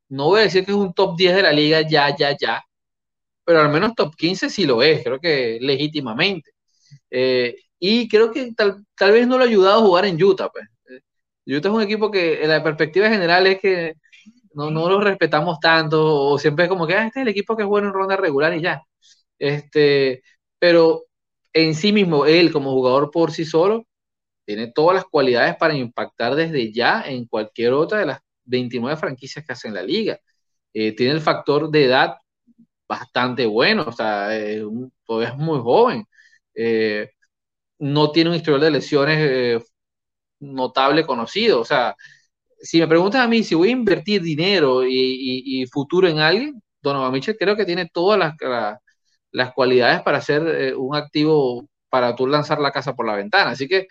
[0.09, 2.63] no voy a decir que es un top 10 de la liga ya, ya, ya,
[3.43, 6.51] pero al menos top 15 sí lo es, creo que legítimamente.
[7.09, 10.49] Eh, y creo que tal, tal, vez no lo ha ayudado a jugar en Utah.
[10.49, 10.67] Pues.
[11.47, 13.95] Utah es un equipo que en la perspectiva general es que
[14.53, 17.55] no, no lo respetamos tanto, o siempre es como que ah, este es el equipo
[17.57, 18.83] que bueno en ronda regular y ya.
[19.39, 20.23] Este,
[20.59, 21.05] pero
[21.53, 23.85] en sí mismo, él como jugador por sí solo,
[24.45, 29.45] tiene todas las cualidades para impactar desde ya en cualquier otra de las 29 franquicias
[29.45, 30.19] que hacen la liga.
[30.73, 32.17] Eh, tiene el factor de edad
[32.87, 34.63] bastante bueno, o sea, es,
[35.05, 36.05] todavía es muy joven.
[36.55, 37.11] Eh,
[37.79, 39.63] no tiene un historial de lesiones eh,
[40.39, 41.61] notable conocido.
[41.61, 41.95] O sea,
[42.61, 47.11] si me preguntas a mí si voy a invertir dinero y, futuro en alguien, Donovan
[47.13, 48.35] Mitchell creo que tiene todas las
[49.53, 53.51] cualidades para ser eh, un activo para tú lanzar la casa por la ventana.
[53.51, 53.87] Así que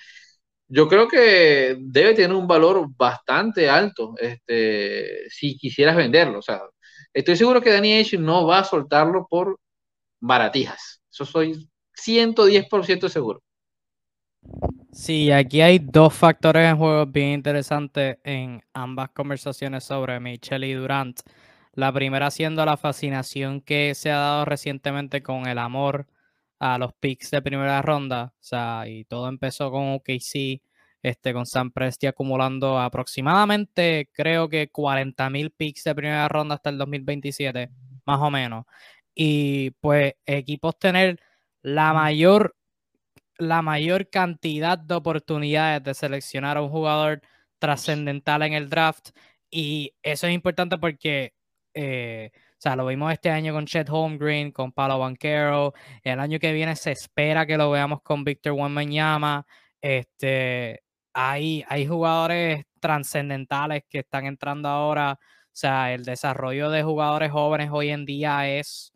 [0.69, 6.39] yo creo que debe tener un valor bastante alto este, si quisieras venderlo.
[6.39, 6.63] O sea,
[7.13, 9.59] Estoy seguro que Danny Ainge no va a soltarlo por
[10.21, 11.03] baratijas.
[11.11, 13.43] Eso soy 110% seguro.
[14.93, 20.75] Sí, aquí hay dos factores en juego bien interesantes en ambas conversaciones sobre Michelle y
[20.75, 21.21] Durant.
[21.73, 26.07] La primera siendo la fascinación que se ha dado recientemente con el amor
[26.59, 28.35] a los picks de primera ronda.
[28.35, 30.61] O sea, y todo empezó con OKC
[31.03, 36.71] este, con Sam Presti acumulando aproximadamente, creo que 40 mil picks de primera ronda hasta
[36.71, 37.71] el 2027,
[38.07, 38.65] más o menos.
[39.15, 41.21] Y pues equipos tener
[41.63, 42.57] la mayor,
[43.39, 47.23] la mayor cantidad de oportunidades de seleccionar a un jugador
[47.59, 49.11] trascendental en el draft.
[49.51, 51.35] Y eso es importante porque,
[51.75, 55.73] eh, o sea, lo vimos este año con Chet Holmgren, con Palo Banquero.
[56.03, 59.47] El año que viene se espera que lo veamos con Víctor Wembanyama.
[59.81, 60.83] Este,
[61.15, 65.19] hay, hay jugadores trascendentales que están entrando ahora.
[65.23, 68.93] O sea, el desarrollo de jugadores jóvenes hoy en día es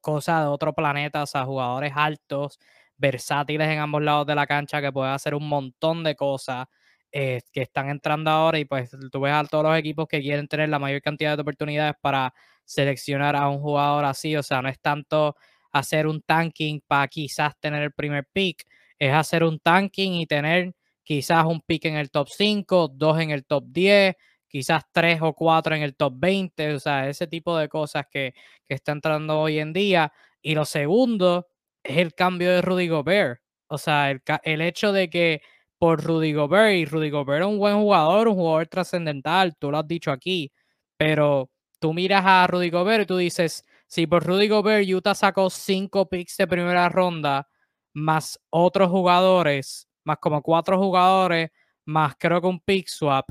[0.00, 1.22] cosa de otro planeta.
[1.24, 2.58] O sea, jugadores altos,
[2.96, 6.66] versátiles en ambos lados de la cancha que pueden hacer un montón de cosas
[7.12, 8.58] eh, que están entrando ahora.
[8.58, 11.42] Y pues tú ves a todos los equipos que quieren tener la mayor cantidad de
[11.42, 12.34] oportunidades para
[12.64, 14.36] seleccionar a un jugador así.
[14.36, 15.36] O sea, no es tanto
[15.72, 18.64] hacer un tanking para quizás tener el primer pick,
[18.98, 23.30] es hacer un tanking y tener quizás un pick en el top 5, dos en
[23.30, 24.14] el top 10,
[24.48, 28.34] quizás tres o cuatro en el top 20, o sea, ese tipo de cosas que,
[28.66, 30.12] que está entrando hoy en día.
[30.42, 31.48] Y lo segundo
[31.82, 33.40] es el cambio de Rudy Gobert.
[33.68, 35.42] O sea, el, el hecho de que
[35.80, 39.78] por Rudy Gobert, y Rudy Gobert es un buen jugador, un jugador trascendental, tú lo
[39.78, 40.52] has dicho aquí,
[40.98, 41.50] pero
[41.80, 46.06] tú miras a Rudy Gobert y tú dices, si por Rudy Gobert Utah sacó cinco
[46.08, 47.48] picks de primera ronda,
[47.94, 51.50] más otros jugadores, más como cuatro jugadores,
[51.86, 53.30] más creo que un pick swap.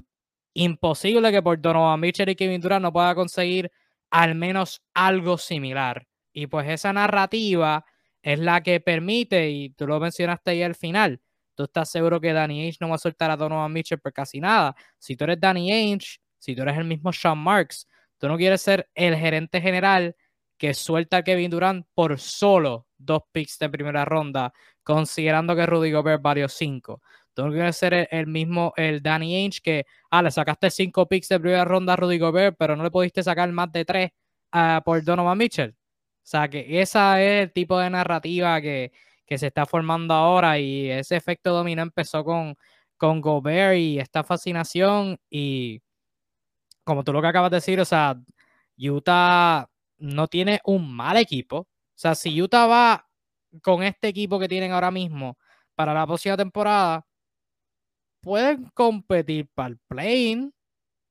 [0.55, 3.71] Imposible que por Donovan Mitchell y Kevin Durant no pueda conseguir
[4.09, 6.07] al menos algo similar.
[6.33, 7.85] Y pues esa narrativa
[8.23, 11.21] es la que permite, y tú lo mencionaste ahí al final,
[11.59, 14.39] tú estás seguro que Danny Ainge no va a soltar a Donovan Mitchell por casi
[14.39, 14.73] nada.
[14.97, 17.85] Si tú eres Danny Ainge, si tú eres el mismo Sean Marks,
[18.17, 20.15] tú no quieres ser el gerente general
[20.57, 24.53] que suelta a Kevin Durant por solo dos picks de primera ronda,
[24.83, 27.01] considerando que Rudy Gobert varios cinco.
[27.33, 31.27] Tú no quieres ser el, mismo, el Danny Ainge, que, ah, le sacaste cinco picks
[31.27, 34.11] de primera ronda a Rudy Gobert, pero no le pudiste sacar más de tres
[34.53, 35.71] ah, por Donovan Mitchell.
[35.71, 35.75] O
[36.23, 38.93] sea, que esa es el tipo de narrativa que,
[39.29, 42.55] que se está formando ahora y ese efecto dominó empezó con,
[42.97, 45.81] con Gobert y esta fascinación y
[46.83, 48.15] como tú lo que acabas de decir, o sea,
[48.77, 49.69] Utah
[49.99, 51.57] no tiene un mal equipo.
[51.59, 53.07] O sea, si Utah va
[53.61, 55.37] con este equipo que tienen ahora mismo
[55.75, 57.05] para la próxima temporada,
[58.21, 60.51] pueden competir para el play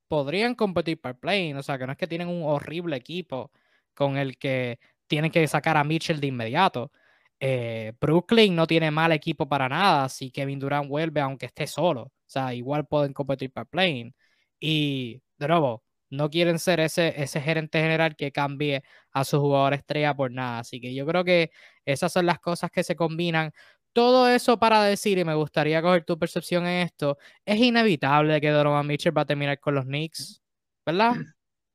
[0.09, 3.53] podrían competir para el play o sea, que no es que tienen un horrible equipo
[3.95, 6.93] con el que tienen que sacar a Mitchell de inmediato.
[7.41, 12.03] Eh, Brooklyn no tiene mal equipo para nada, si Kevin Durant vuelve aunque esté solo.
[12.03, 14.15] O sea, igual pueden competir para el play
[14.61, 18.83] Y de nuevo, no quieren ser ese, ese gerente general que cambie
[19.13, 20.61] a su jugador estrella por nada.
[20.61, 21.51] Así que yo creo que
[21.85, 23.53] esas son las cosas que se combinan.
[23.93, 28.51] Todo eso para decir, y me gustaría coger tu percepción en esto, es inevitable que
[28.51, 30.43] Donovan Mitchell va a terminar con los Knicks,
[30.85, 31.15] ¿verdad?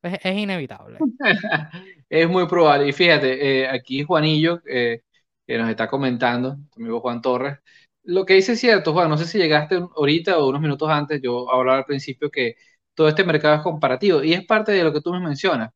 [0.01, 0.99] Es, inevitable.
[2.09, 2.89] es muy probable.
[2.89, 5.01] Y fíjate, eh, aquí Juanillo, eh,
[5.45, 7.59] que nos está comentando, tu amigo Juan Torres,
[8.03, 11.21] lo que dice es cierto, Juan, no sé si llegaste ahorita o unos minutos antes,
[11.21, 12.55] yo hablaba al principio que
[12.93, 15.71] todo este mercado es comparativo y es parte de lo que tú me mencionas.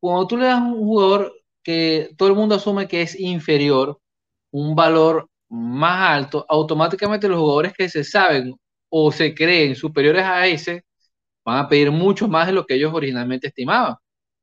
[0.00, 4.00] Cuando tú le das a un jugador que todo el mundo asume que es inferior,
[4.50, 8.54] un valor más alto, automáticamente los jugadores que se saben
[8.88, 10.84] o se creen superiores a ese
[11.44, 13.96] van a pedir mucho más de lo que ellos originalmente estimaban.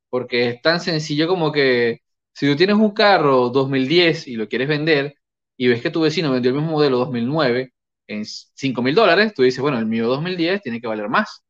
[0.10, 2.02] Porque es tan sencillo como que
[2.40, 5.14] si tú tienes un carro 2010 y lo quieres vender
[5.58, 7.74] y ves que tu vecino vendió el mismo modelo 2009
[8.08, 11.44] en 5 mil dólares, tú dices, bueno, el mío 2010 tiene que valer más.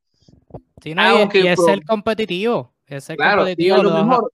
[0.82, 2.74] Sí, y, es el competitivo.
[2.88, 3.84] Es el competitivo.
[3.84, 4.34] lo mejor.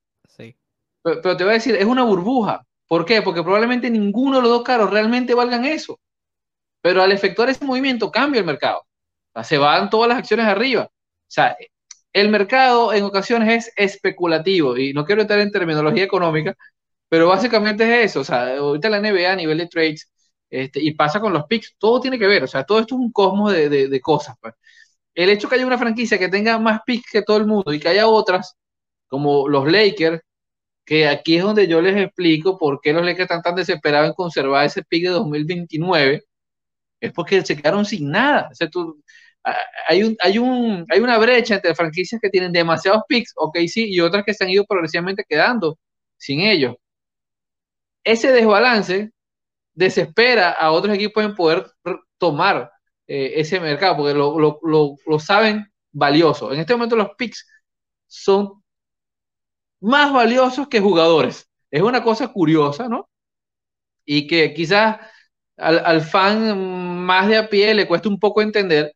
[1.04, 2.66] Pero, te voy a decir, es una burbuja.
[2.88, 3.22] ¿Por qué?
[3.22, 6.00] Porque probablemente ninguno de los dos carros realmente valgan eso.
[6.80, 8.80] Pero al efectuar ese movimiento cambia el mercado.
[8.80, 8.86] O
[9.34, 10.84] sea, se van todas las acciones arriba.
[10.86, 11.58] O sea,
[12.16, 14.78] el mercado en ocasiones es especulativo.
[14.78, 16.56] Y no quiero entrar en terminología económica,
[17.10, 18.22] pero básicamente es eso.
[18.22, 20.12] O sea, ahorita la NBA a nivel de trades
[20.50, 22.44] este, y pasa con los picks, todo tiene que ver.
[22.44, 24.36] O sea, todo esto es un cosmos de, de cosas.
[24.42, 24.54] Pues
[25.16, 27.80] el hecho que haya una franquicia que tenga más picks que todo el mundo y
[27.80, 28.56] que haya otras,
[29.08, 30.22] como los Lakers,
[30.86, 34.16] que aquí es donde yo les explico por qué los Lakers están tan desesperados en
[34.16, 36.24] conservar ese pick de 2029,
[37.02, 38.50] es porque se quedaron sin nada.
[39.88, 43.94] Hay, un, hay, un, hay una brecha entre franquicias que tienen demasiados picks, ok, sí,
[43.94, 45.78] y otras que se han ido progresivamente quedando
[46.18, 46.76] sin ellos.
[48.04, 49.12] Ese desbalance
[49.74, 51.72] desespera a otros equipos en poder
[52.18, 52.72] tomar
[53.08, 56.52] eh, ese mercado, porque lo, lo, lo, saben valioso.
[56.54, 57.48] En este momento los picks
[58.08, 58.64] son
[59.82, 61.50] más valiosos que jugadores.
[61.72, 63.10] Es una cosa curiosa, ¿no?
[64.06, 64.98] Y que quizás
[65.58, 68.96] al, al, fan más de a pie le cuesta un poco entender,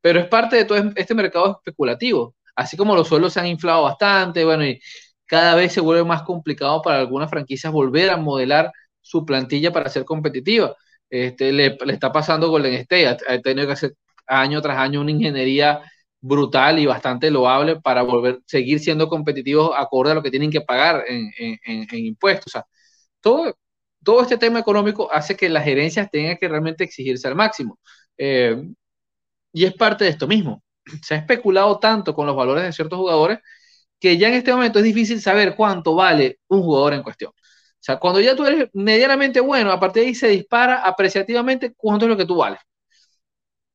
[0.00, 2.34] pero es parte de todo este mercado especulativo.
[2.56, 4.80] Así como los suelos se han inflado bastante, bueno, y
[5.26, 9.88] cada vez se vuelve más complicado para algunas franquicias volver a modelar su plantilla para
[9.90, 10.76] ser competitiva
[11.10, 13.06] este, le, está pasando Golden State.
[13.28, 13.94] Ha, tenido que hacer
[14.26, 15.80] año tras año una ingeniería
[16.20, 20.60] brutal y bastante loable para volver, seguir siendo competitivos acorde a lo que tienen que
[20.60, 21.30] pagar en,
[21.92, 22.46] impuestos.
[22.48, 22.66] O sea,
[23.20, 23.56] todo,
[24.04, 27.78] todo este tema económico hace que las gerencias tengan que realmente exigirse al máximo.
[28.18, 28.56] Eh,
[29.52, 30.62] y es parte de esto mismo.
[31.02, 33.40] Se ha especulado tanto con los valores de ciertos jugadores
[34.00, 37.30] que ya en este momento es difícil saber cuánto vale un jugador en cuestión.
[37.32, 41.74] O sea, cuando ya tú eres medianamente bueno, a partir de ahí se dispara apreciativamente
[41.76, 42.60] cuánto es lo que tú vales.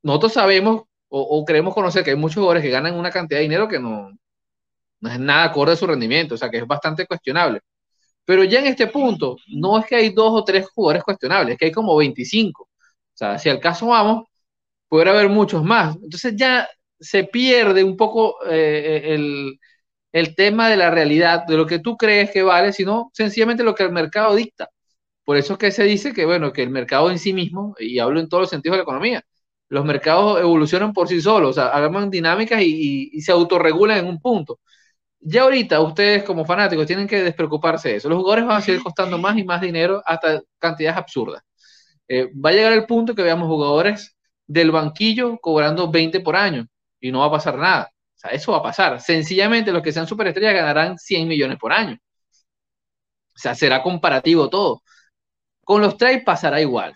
[0.02, 0.84] Nosotros sabemos
[1.16, 4.12] o, creemos conocer que hay muchos jugadores que ganan una cantidad de dinero que no,
[5.00, 7.62] no es nada acorde a su rendimiento, o sea, que es bastante cuestionable.
[8.26, 11.60] Pero ya en este punto, no es que hay dos o tres jugadores cuestionables, es
[11.60, 12.64] que hay como 25.
[12.64, 12.70] O
[13.14, 14.26] sea, si al caso vamos,
[14.94, 15.96] puede haber muchos más.
[15.96, 16.70] Entonces ya
[17.00, 19.60] se pierde un poco eh, el,
[20.12, 23.74] el tema de la realidad, de lo que tú crees que vale, sino sencillamente lo
[23.74, 24.70] que el mercado dicta.
[25.26, 27.98] Por eso es que se dice que, bueno, que el mercado en sí mismo, y
[28.00, 29.24] hablo en todos los sentidos de la economía,
[29.70, 34.20] los mercados evolucionan por sí solos, o sea, arman dinámicas y, se autorregulan en un
[34.22, 34.60] punto.
[35.20, 38.10] Ya ahorita ustedes como fanáticos tienen que despreocuparse de eso.
[38.10, 41.44] Los jugadores van a seguir costando más y más dinero hasta cantidades absurdas.
[42.08, 44.13] Eh, va a llegar el punto que veamos jugadores
[44.48, 46.68] del banquillo cobrando 20 por año
[47.00, 47.94] y no va a pasar nada
[48.32, 49.02] eso va a pasar.
[49.02, 51.98] Sencillamente los que sean superestrellas ganarán 100 millones por año.
[53.36, 54.84] O sea, será comparativo todo.
[55.64, 56.94] Con los trades pasará igual.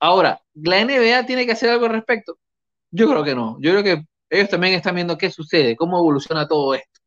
[0.00, 2.38] Ahora, ¿la NBA tiene que hacer algo al respecto?
[2.90, 3.56] Yo creo que no.
[3.60, 7.00] Yo creo que ellos también están viendo qué sucede, cómo evoluciona todo esto.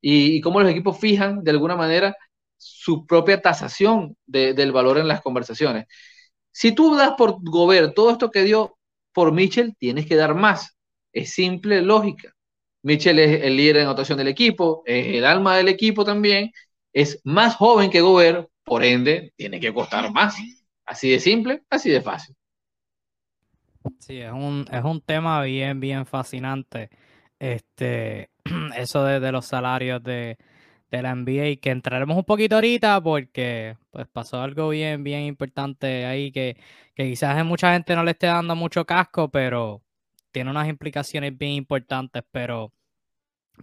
[0.00, 2.16] Y, cómo los equipos fijan, de alguna manera,
[2.56, 5.86] su propia tasación del valor en las conversaciones.
[6.50, 8.77] Si tú das por Gobert todo esto que dio
[9.12, 10.76] por Mitchell, tienes que dar más.
[11.12, 12.34] Es simple lógica.
[12.82, 16.52] Mitchell es el líder en anotación del equipo, es el alma del equipo también,
[16.92, 20.36] es más joven que Gobert, por ende, tiene que costar más.
[20.84, 22.36] Así de simple, así de fácil.
[23.98, 26.90] Sí, es un, es un tema bien, bien fascinante.
[27.38, 28.30] Este,
[28.76, 30.38] eso de, los salarios de,
[30.90, 36.06] de, la NBA, que entraremos un poquito ahorita porque pues pasó algo bien, bien importante
[36.06, 36.56] ahí que,
[36.94, 39.82] que quizás mucha gente no le esté dando mucho casco, pero
[40.30, 42.22] tiene unas implicaciones bien importantes.
[42.30, 42.72] Pero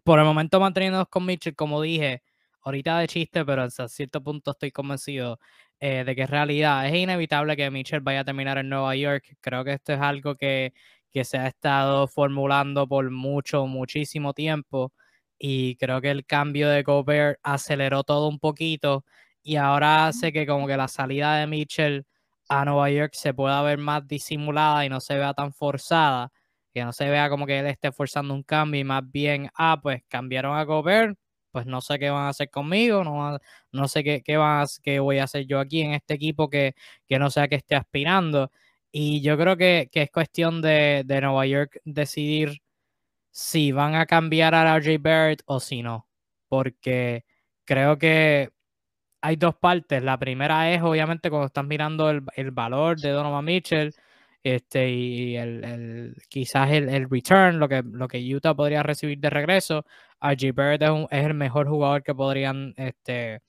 [0.03, 2.23] por el momento manteniéndonos con Mitchell, como dije,
[2.61, 5.39] ahorita de chiste, pero hasta cierto punto estoy convencido
[5.79, 6.87] eh, de que es realidad.
[6.87, 9.37] Es inevitable que Mitchell vaya a terminar en Nueva York.
[9.41, 10.73] Creo que esto es algo que,
[11.11, 14.93] que se ha estado formulando por mucho, muchísimo tiempo.
[15.37, 19.05] Y creo que el cambio de Gobert aceleró todo un poquito.
[19.43, 22.05] Y ahora hace que como que la salida de Mitchell
[22.49, 26.31] a Nueva York se pueda ver más disimulada y no se vea tan forzada.
[26.73, 29.79] Que no se vea como que él esté forzando un cambio y más bien, ah,
[29.81, 31.17] pues cambiaron a Gobert,
[31.51, 33.39] pues no sé qué van a hacer conmigo, no,
[33.71, 36.75] no sé qué, qué, van qué voy a hacer yo aquí en este equipo que,
[37.07, 38.51] que no sea que esté aspirando.
[38.91, 42.61] Y yo creo que, que es cuestión de, de, Nueva York decidir
[43.35, 46.07] si van a cambiar a RJ Barrett o si no.
[46.47, 47.25] Porque
[47.65, 48.51] creo que
[49.21, 50.01] hay dos partes.
[50.03, 53.93] La primera es, obviamente, cuando están mirando el, el valor de Donovan Mitchell
[54.43, 59.19] este, y el, el quizás el, el, return, lo que, lo que Utah podría recibir
[59.19, 59.85] de regreso.
[60.21, 63.41] RG Barrett es, es, el mejor jugador que podrían este,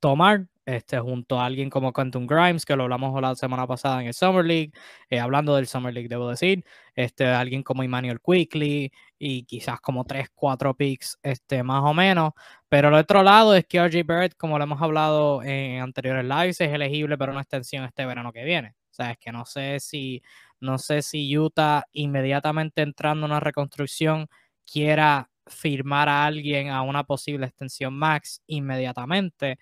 [0.00, 4.08] tomar este, junto a alguien como Quentin Grimes, que lo hablamos la semana pasada en
[4.08, 4.72] el Summer League,
[5.08, 6.64] eh, hablando del Summer League, debo decir,
[6.94, 12.32] este, alguien como Emmanuel Quickly y quizás como 3, 4 picks este, más o menos.
[12.68, 16.60] Pero el otro lado es que RG Barrett, como lo hemos hablado en anteriores lives,
[16.60, 18.74] es elegible para una extensión este verano que viene.
[18.90, 20.22] O sea, es que no sé si,
[20.60, 24.26] no sé si Utah inmediatamente entrando en una reconstrucción
[24.70, 29.58] quiera firmar a alguien a una posible extensión max inmediatamente.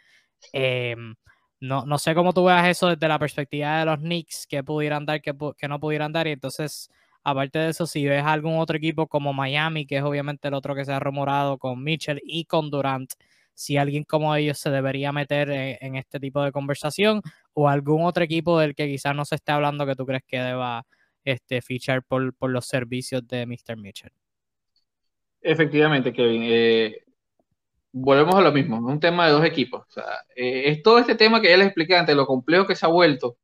[0.53, 1.15] Em,
[1.61, 5.07] no, no, sé cómo tú veas eso desde la perspectiva de los Knicks, que pudieran
[5.07, 5.35] dar, que,
[5.69, 6.27] no pudieran dar.
[6.27, 6.91] Y entonces,
[7.23, 10.75] aparte de eso, si ves algún otro equipo como Miami, que es obviamente el otro
[10.75, 13.13] que se ha rumorado con Mitchell y con Durant,
[13.55, 17.23] si alguien como ellos se debería meter en, este tipo de conversación,
[17.53, 20.39] o algún otro equipo del que quizás no se esté hablando que tú crees que
[20.39, 20.85] deba
[21.25, 23.77] este, fichar por, por los servicios de Mr.
[23.77, 24.13] Mitchell.
[25.41, 26.43] Efectivamente, Kevin.
[26.45, 27.05] Eh,
[27.95, 29.87] volvemos a lo mismo, un tema de dos equipos.
[30.37, 32.89] Eh, es todo este tema que ya les expliqué antes, lo complejo que se ha
[32.89, 33.39] vuelto.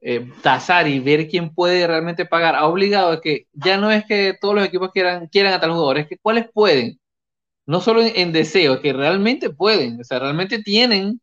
[0.00, 4.04] Eh, tasar y ver quién puede realmente pagar, ha obligado a que ya no es
[4.06, 7.00] que todos los equipos quieran, quieran a tal jugador, es que cuáles pueden.
[7.66, 11.20] No solo en, deseo, que realmente pueden, o sea, realmente tienen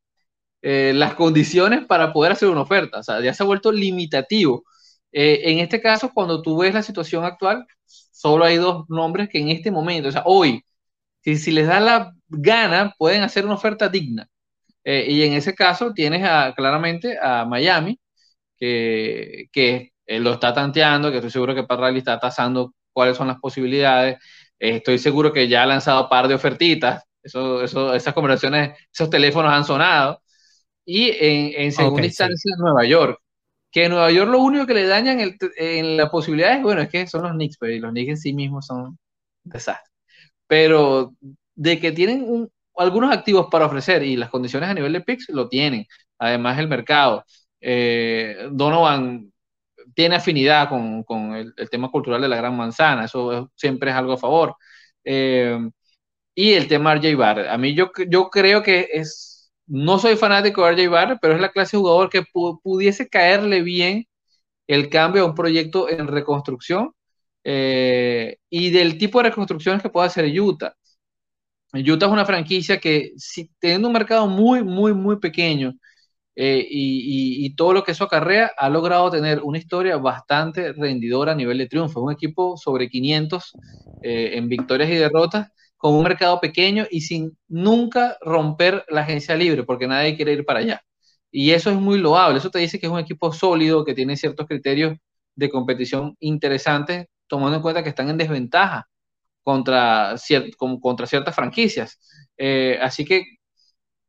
[0.62, 3.00] las condiciones para poder hacer una oferta.
[3.00, 4.64] O sea, ya se ha vuelto limitativo.
[5.12, 9.50] en este caso, cuando tú ves la situación actual, solo hay dos nombres que en
[9.50, 10.64] este momento, o sea, hoy,
[11.22, 14.28] si, si les da la gana, pueden hacer una oferta digna.
[14.84, 18.00] Eh, y en ese caso tienes a, claramente a Miami,
[18.58, 23.40] que, que lo está tanteando, que estoy seguro que Parrali está tasando cuáles son las
[23.40, 24.18] posibilidades.
[24.60, 27.04] Eh, estoy seguro que ya ha lanzado un par de ofertitas.
[27.24, 30.22] Eso, eso, esas conversaciones, esos teléfonos han sonado.
[30.86, 33.20] Y en, en segunda instancia, Nueva York
[33.72, 35.20] que en Nueva York lo único que le dañan
[35.58, 38.34] en la posibilidad es, bueno, es que son los Knicks, pero los Knicks en sí
[38.34, 38.98] mismos son
[39.44, 39.89] desastres.
[40.50, 41.14] Pero
[41.56, 45.50] de que tienen algunos activos para ofrecer y las condiciones a nivel de picks lo
[45.50, 45.86] tienen.
[46.20, 47.26] Además, el mercado.
[47.62, 49.32] Eh, Donovan
[49.95, 54.14] tiene afinidad con, con el, tema cultural de la Gran Manzana, eso siempre es algo
[54.14, 54.56] a favor.
[55.04, 55.60] Eh,
[56.36, 57.50] y el tema RJ Barrett.
[57.50, 61.41] A mí yo, yo creo que es no soy fanático de RJ Barrett, pero es
[61.41, 62.24] la clase de jugador que
[62.64, 64.06] pudiese caerle bien
[64.68, 66.93] el cambio a un proyecto en reconstrucción
[67.52, 70.76] eh, y del tipo de reconstrucciones que puede hacer Utah.
[71.74, 75.74] Utah es una franquicia que, si, teniendo un mercado muy, muy, muy pequeño
[76.36, 81.36] eh, y, todo lo que eso acarrea, ha logrado tener una historia bastante rendidora a
[81.36, 82.02] nivel de triunfo.
[82.02, 83.54] Un equipo sobre 500
[84.04, 89.36] eh, en victorias y derrotas con un mercado pequeño y sin nunca romper la agencia
[89.36, 90.82] libre, porque nadie quiere ir para allá.
[91.32, 94.18] Y eso es muy loable, eso te dice que es un equipo sólido, que tiene
[94.18, 94.97] ciertos criterios
[95.36, 98.90] de competición interesantes, tomando en cuenta que están en desventaja
[99.44, 100.16] contra,
[100.82, 102.00] contra ciertas franquicias.
[102.38, 103.26] Eh, así que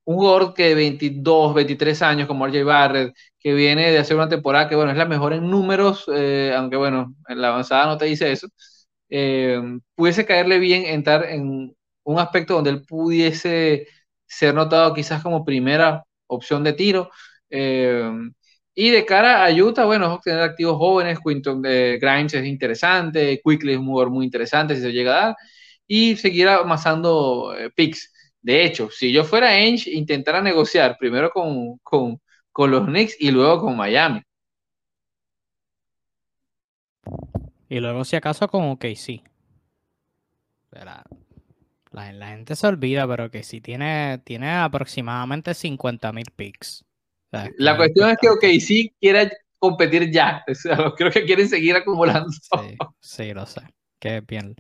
[0.05, 4.29] un jugador que de 22, 23 años como RJ Barrett, que viene de hacer una
[4.29, 7.99] temporada que, bueno, es la mejor en números, eh, aunque, bueno, en la avanzada no
[7.99, 8.49] te dice eso,
[9.09, 9.61] eh,
[9.95, 13.87] pudiese caerle bien entrar en un aspecto donde él pudiese
[14.27, 17.11] ser notado quizás como primera opción de tiro.
[17.51, 18.11] Eh,
[18.75, 23.73] y de cara a Utah, bueno, tener activos jóvenes, Quinton de Grimes es interesante, Quickly
[23.73, 25.37] es un jugador muy interesante si se llega a dar.
[25.87, 28.12] y seguir amasando eh, picks.
[28.43, 32.21] De hecho, si yo fuera Ainge, intentara negociar primero con, con,
[32.53, 34.23] con los Knicks y luego con Miami.
[37.68, 39.23] Y luego, si acaso, con OKC.
[40.73, 41.05] La,
[41.93, 46.31] la, gente se olvida, pero que tiene, tiene aproximadamente 50 mil
[47.31, 50.45] la cuestión es que OKC quiera competir ya.
[50.97, 52.31] creo que quieren seguir acumulando.
[52.31, 53.62] Sí, sí, lo sé.
[53.99, 54.57] Que bien,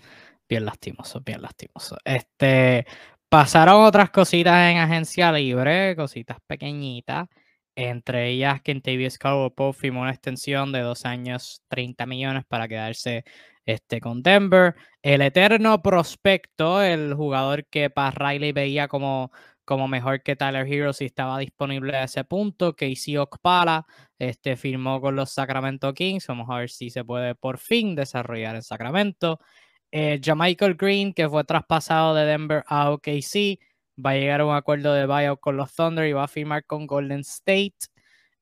[0.48, 1.96] bien lastimoso, bien lastimoso.
[2.04, 2.86] Este,
[3.28, 7.28] pasaron otras cositas en agencia libre, cositas pequeñitas.
[7.74, 13.24] Entre ellas, Kentavious Caldwell firmó una extensión de dos años, 30 millones para quedarse
[13.64, 14.74] este, con Denver.
[15.02, 19.30] El eterno prospecto, el jugador que para Riley veía como,
[19.70, 23.86] como mejor que Tyler Hero si estaba disponible a ese punto, Casey Okpala,
[24.18, 26.26] este, firmó con los Sacramento Kings.
[26.26, 29.38] Vamos a ver si se puede por fin desarrollar en Sacramento.
[29.92, 33.60] Eh, Jamichael Green, que fue traspasado de Denver a OKC,
[34.04, 36.64] va a llegar a un acuerdo de buyout con los Thunder y va a firmar
[36.66, 37.76] con Golden State.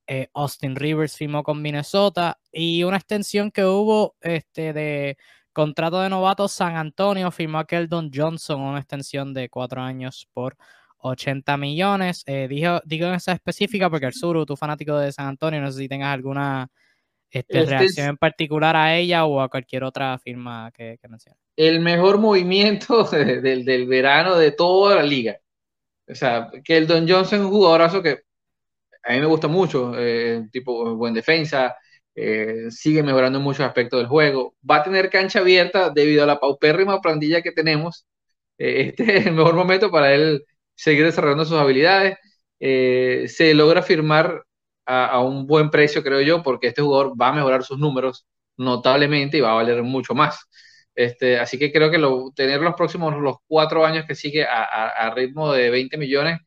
[0.06, 5.18] Eh, Austin Rivers firmó con Minnesota y una extensión que hubo este, de
[5.52, 10.56] contrato de novato San Antonio firmó a Keldon Johnson una extensión de cuatro años por
[10.98, 12.22] 80 millones.
[12.26, 15.70] Eh, digo, digo en esa específica porque el sur, tu fanático de San Antonio, no
[15.70, 16.68] sé si tengas alguna
[17.30, 21.08] este, este reacción en particular a ella o a cualquier otra firma que, que
[21.56, 25.38] El mejor movimiento del, del verano de toda la liga.
[26.08, 28.20] O sea, que el Don Johnson es un jugadorazo que
[29.02, 31.76] a mí me gusta mucho, eh, tipo buen defensa,
[32.14, 34.56] eh, sigue mejorando en muchos aspectos del juego.
[34.68, 38.06] Va a tener cancha abierta debido a la paupérrima plantilla que tenemos.
[38.58, 40.44] Eh, este es el mejor momento para él
[40.78, 42.18] seguir desarrollando sus habilidades.
[42.60, 44.44] Eh, se logra firmar
[44.86, 48.26] a, un buen precio, creo yo, porque este jugador va a mejorar sus números
[48.56, 50.40] notablemente y va a valer mucho más.
[50.94, 55.12] Este, así que creo que lo, tener los próximos los cuatro años que sigue a,
[55.14, 56.40] ritmo de 20 millones,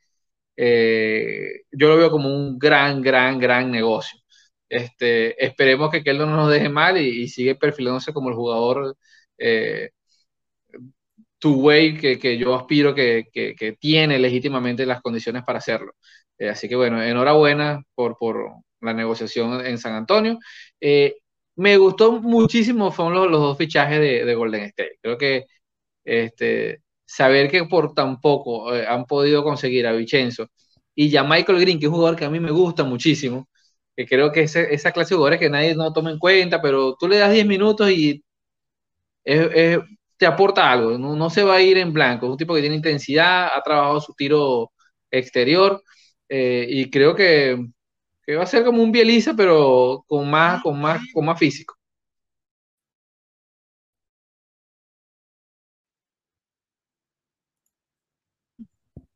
[0.57, 4.19] eh, yo lo veo como un gran, gran, gran negocio.
[4.69, 8.97] Este, esperemos que Keldon no nos deje mal y, y sigue perfilándose como el jugador
[9.37, 9.91] eh,
[11.41, 15.93] two-way que, que, yo aspiro que, que, que, tiene legítimamente las condiciones para hacerlo.
[16.37, 20.39] Eh, así que bueno, enhorabuena por, por la negociación en San Antonio.
[20.79, 21.17] Eh,
[21.55, 24.99] me gustó muchísimo fueron los, los dos fichajes de, de, Golden State.
[25.01, 25.45] Creo que
[26.05, 30.47] este, saber que por tan poco eh, han podido conseguir a Vicenzo
[30.95, 33.47] y ya Michael Green, que es un jugador que a mí me gusta muchísimo,
[33.95, 36.95] que creo que es esa clase de jugadores que nadie no toma en cuenta, pero
[36.99, 38.23] tú le das 10 minutos y
[39.23, 39.79] es, es,
[40.21, 42.61] te aporta algo, no, no, se va a ir en blanco, es un tipo que
[42.61, 44.71] tiene intensidad, ha trabajado su tiro
[45.11, 45.81] exterior
[46.29, 47.57] eh, y creo que
[48.25, 51.75] que va a ser como un Bieliza, pero con más, con más, con más físico.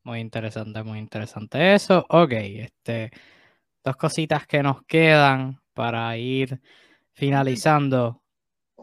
[0.03, 2.05] Muy interesante, muy interesante eso.
[2.09, 3.11] Ok, este,
[3.83, 6.61] dos cositas que nos quedan para ir
[7.13, 8.23] finalizando.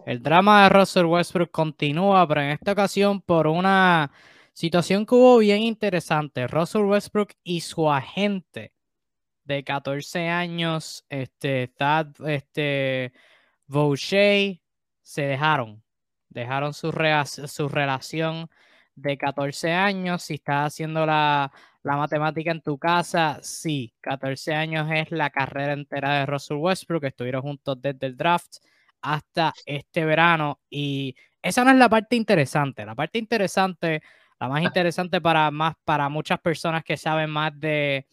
[0.04, 4.10] El drama de Russell Westbrook continúa, pero en esta ocasión por una
[4.52, 6.48] situación que hubo bien interesante.
[6.48, 8.72] Russell Westbrook y su agente
[9.44, 13.12] de 14 años, este, Thad, este,
[13.66, 14.60] Boucher,
[15.02, 15.82] se dejaron.
[16.28, 16.90] Dejaron su,
[17.46, 18.50] su relación
[18.96, 20.22] de 14 años.
[20.22, 25.74] Si estás haciendo la, la, matemática en tu casa, sí, 14 años es la carrera
[25.74, 27.04] entera de Russell Westbrook.
[27.04, 28.56] Estuvieron juntos desde el draft
[29.02, 30.60] hasta este verano.
[30.70, 32.86] Y esa no es la parte interesante.
[32.86, 34.02] La parte interesante,
[34.40, 38.06] la más interesante para, más, para muchas personas que saben más de,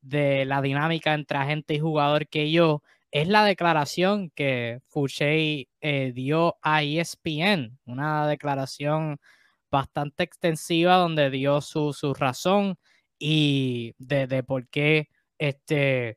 [0.00, 6.12] de la dinámica entre agente y jugador que yo, es la declaración que Fouché eh,
[6.14, 9.18] dio a ESPN, una declaración
[9.70, 12.78] bastante extensiva donde dio su, su razón
[13.18, 16.16] y de, de, por qué este,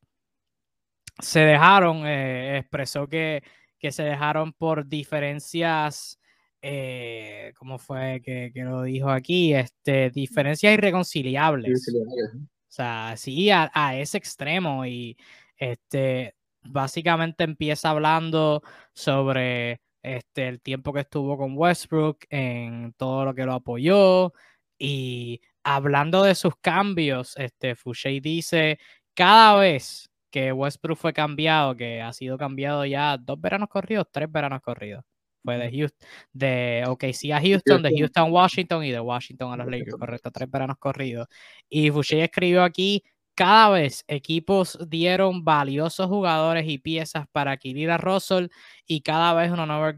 [1.19, 3.43] se dejaron, eh, expresó que,
[3.83, 6.19] que, se dejaron por diferencias,
[6.61, 9.53] eh, ¿cómo fue que, que, lo dijo aquí?
[9.53, 11.93] Este, diferencias irreconciliables.
[12.37, 15.17] O sea, sí, a, a, ese extremo y
[15.57, 18.63] este, básicamente empieza hablando
[18.93, 24.33] sobre este, el tiempo que estuvo con Westbrook, en todo lo que lo apoyó
[24.77, 28.79] y hablando de sus cambios, este, Fouché dice,
[29.13, 34.31] cada vez que Westbrook fue cambiado, que ha sido cambiado ya dos veranos corridos, tres
[34.31, 35.03] veranos corridos,
[35.43, 38.23] fue de Houston, de OKC a Houston, de Houston.
[38.23, 41.27] A Washington y de Washington a los Lakers, correcto, tres veranos corridos.
[41.69, 43.03] Y Fouché escribió aquí,
[43.35, 48.47] cada vez equipos dieron valiosos jugadores y piezas para adquirir a Russell
[48.87, 49.93] y cada vez una nueva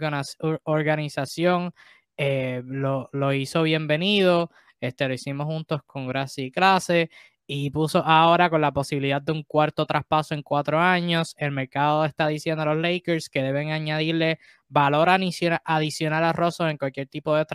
[0.66, 1.72] organización
[2.18, 7.10] eh, lo, lo, hizo bienvenido, este, lo hicimos juntos con Gracia y Clase
[7.48, 11.36] y puso ahora con la posibilidad de un cuarto traspaso en cuatro años.
[11.38, 16.78] El mercado está diciendo a los Lakers que deben añadirle valor adicional a Rosso en
[16.78, 17.46] cualquier tipo de,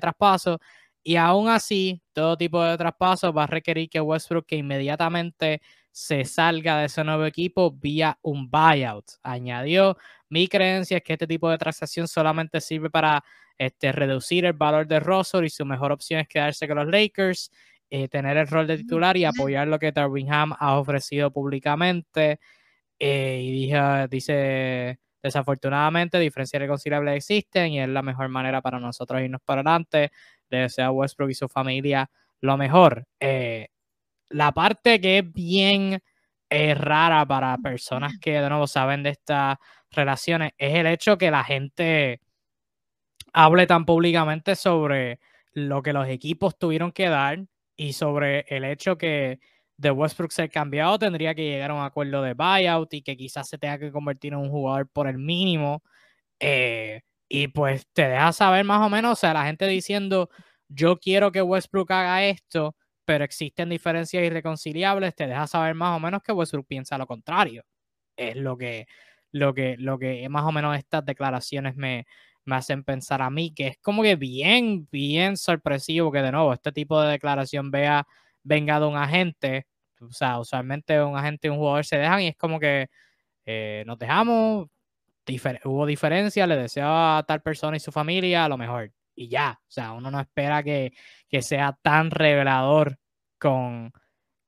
[0.00, 0.60] traspaso.
[1.02, 6.78] Y aún así, todo tipo de traspaso va a requerir que Westbrook inmediatamente se salga
[6.78, 9.06] de ese nuevo equipo vía un buyout.
[9.22, 9.96] Añadió,
[10.28, 13.24] mi creencia es que este tipo de transacción solamente sirve para
[13.58, 17.50] este, reducir el valor de Russell y su mejor opción es quedarse con los Lakers,
[17.90, 19.92] eh, tener el rol de titular y apoyar lo que
[20.28, 22.38] Ham ha ofrecido públicamente.
[22.98, 29.22] Eh, y dije, dice, desafortunadamente, diferencias reconciliables existen y es la mejor manera para nosotros
[29.22, 30.12] irnos para adelante.
[30.50, 32.10] Le deseo a Westbrook y su familia
[32.40, 33.06] lo mejor.
[33.20, 33.68] Eh,
[34.30, 36.00] la parte que es bien
[36.50, 39.58] rara para personas que de nuevo saben de estas
[39.90, 42.20] relaciones es el hecho que la gente
[43.32, 45.20] hable tan públicamente sobre
[45.52, 47.38] lo que los equipos tuvieron que dar
[47.80, 49.40] y sobre el hecho que
[49.78, 53.48] de Westbrook ser cambiado tendría que llegar a un acuerdo de buyout y que quizás
[53.48, 55.82] se tenga que convertir en un jugador por el mínimo.
[56.40, 60.28] Eh, y pues te deja saber más o menos, o sea, la gente diciendo,
[60.68, 62.76] yo quiero que Westbrook haga esto,
[63.06, 67.64] pero existen diferencias irreconciliables, te deja saber más o menos que Westbrook piensa lo contrario.
[68.14, 68.88] Es lo que,
[69.32, 72.06] lo que, lo que más o menos estas declaraciones me,
[72.44, 76.52] me hacen pensar a mí, que es como que bien, bien sorpresivo que de nuevo
[76.52, 78.06] este tipo de declaración vea,
[78.42, 79.66] venga de un agente.
[80.00, 82.88] O sea, usualmente un agente y un jugador se dejan y es como que
[83.46, 84.68] eh, nos dejamos,
[85.64, 88.92] hubo diferencia, le deseo a tal persona y su familia lo mejor.
[89.14, 90.92] Y ya, o sea, uno no espera que,
[91.28, 92.98] que sea tan revelador
[93.38, 93.92] con,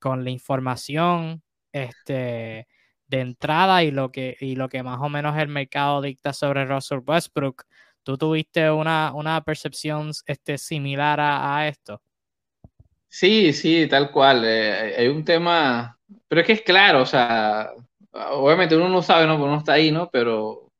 [0.01, 1.43] con la información.
[1.73, 2.67] Este,
[3.13, 6.65] de entrada y lo que, y lo que más o menos el mercado dicta sobre
[6.65, 7.65] Russell Westbrook.
[8.03, 12.01] ¿Tú tuviste una, una percepción este, similar a, esto?
[13.09, 14.43] Sí, sí, tal cual.
[14.45, 15.99] Eh, hay un tema,
[16.29, 17.71] pero es que es claro, o sea,
[18.13, 19.37] obviamente uno no sabe, ¿no?
[19.37, 20.11] Porque uno está ahí, ¿no?
[20.11, 20.73] Pero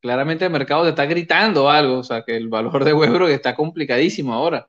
[0.00, 3.54] claramente el mercado te está gritando algo, o sea, que el valor de Westbrook está
[3.54, 4.68] complicadísimo ahora.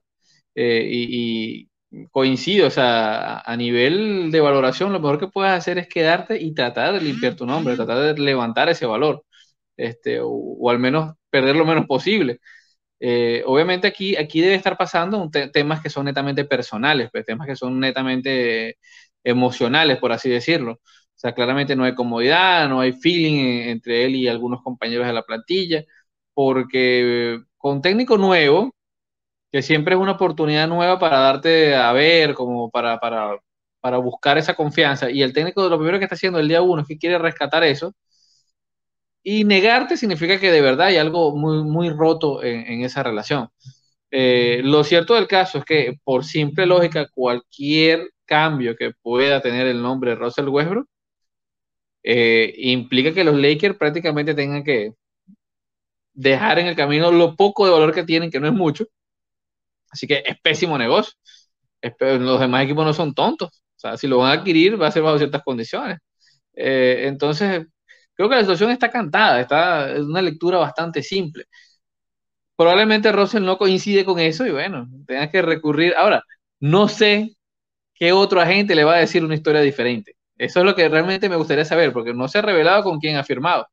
[0.56, 1.70] Eh, y,
[2.12, 6.54] coincido, o sea, a nivel de valoración, lo mejor que puedes hacer es quedarte y
[6.54, 9.24] tratar de limpiar tu nombre, tratar de levantar ese valor,
[9.78, 12.40] este, o, al menos perder lo menos posible.
[13.00, 17.56] Eh, obviamente aquí, aquí debe estar pasando temas que son netamente personales, pues, temas que
[17.56, 18.78] son netamente
[19.24, 20.74] emocionales, por así decirlo.
[20.74, 25.14] O sea, claramente no hay comodidad, no hay feeling entre él y algunos compañeros de
[25.14, 25.86] la plantilla,
[26.34, 28.76] porque con técnico nuevo,
[29.52, 33.38] que siempre es una oportunidad nueva para darte a ver, como para, para,
[33.80, 35.10] para buscar esa confianza.
[35.10, 37.64] Y el técnico lo primero que está haciendo el día uno es que quiere rescatar
[37.64, 37.94] eso.
[39.28, 43.50] Y negarte significa que de verdad hay algo muy, muy roto en, esa relación.
[44.12, 49.68] Eh, lo cierto del caso es que, por simple lógica, cualquier cambio que pueda tener
[49.68, 50.88] el nombre de Russell Westbrook
[52.04, 54.94] eh, implica que los Lakers prácticamente tengan que
[56.14, 58.86] dejar en el camino lo poco de valor que tienen, que no es mucho,
[59.92, 61.14] Así que es pésimo negocio.
[62.00, 63.50] Los demás equipos no son tontos.
[63.50, 66.00] O sea, si lo van a adquirir, va a ser bajo ciertas condiciones.
[66.54, 67.66] Eh, entonces,
[68.16, 69.42] creo que la situación está cantada.
[69.42, 71.46] Está, es una lectura bastante simple.
[72.56, 75.94] Probablemente Russell no coincide con eso y bueno, tengas que recurrir.
[75.98, 76.24] Ahora,
[76.60, 77.36] no sé
[77.96, 80.16] qué otro agente le va a decir una historia diferente.
[80.38, 83.18] Eso es lo que realmente me gustaría saber, porque no se ha revelado con quién
[83.18, 83.68] ha firmado.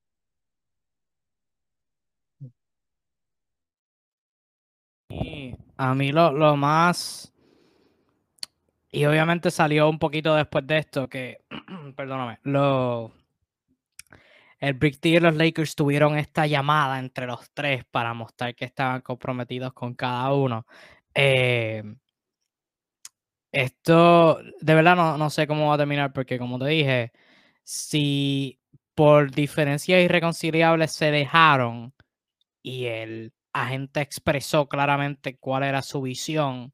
[5.76, 7.32] A mí lo, lo más...
[8.90, 11.38] Y obviamente salió un poquito después de esto que,
[11.96, 13.12] perdóname, lo,
[14.62, 18.64] el Brick T y los Lakers tuvieron esta llamada entre los tres para mostrar que
[18.64, 20.66] estaban comprometidos con cada uno.
[21.14, 21.82] Eh,
[23.50, 27.12] esto, de verdad, no, no, sé cómo va a terminar porque, como te dije,
[27.64, 28.60] si
[28.94, 31.92] por diferencias irreconciliables se dejaron
[32.62, 36.72] y el agente expresó claramente cuál era su visión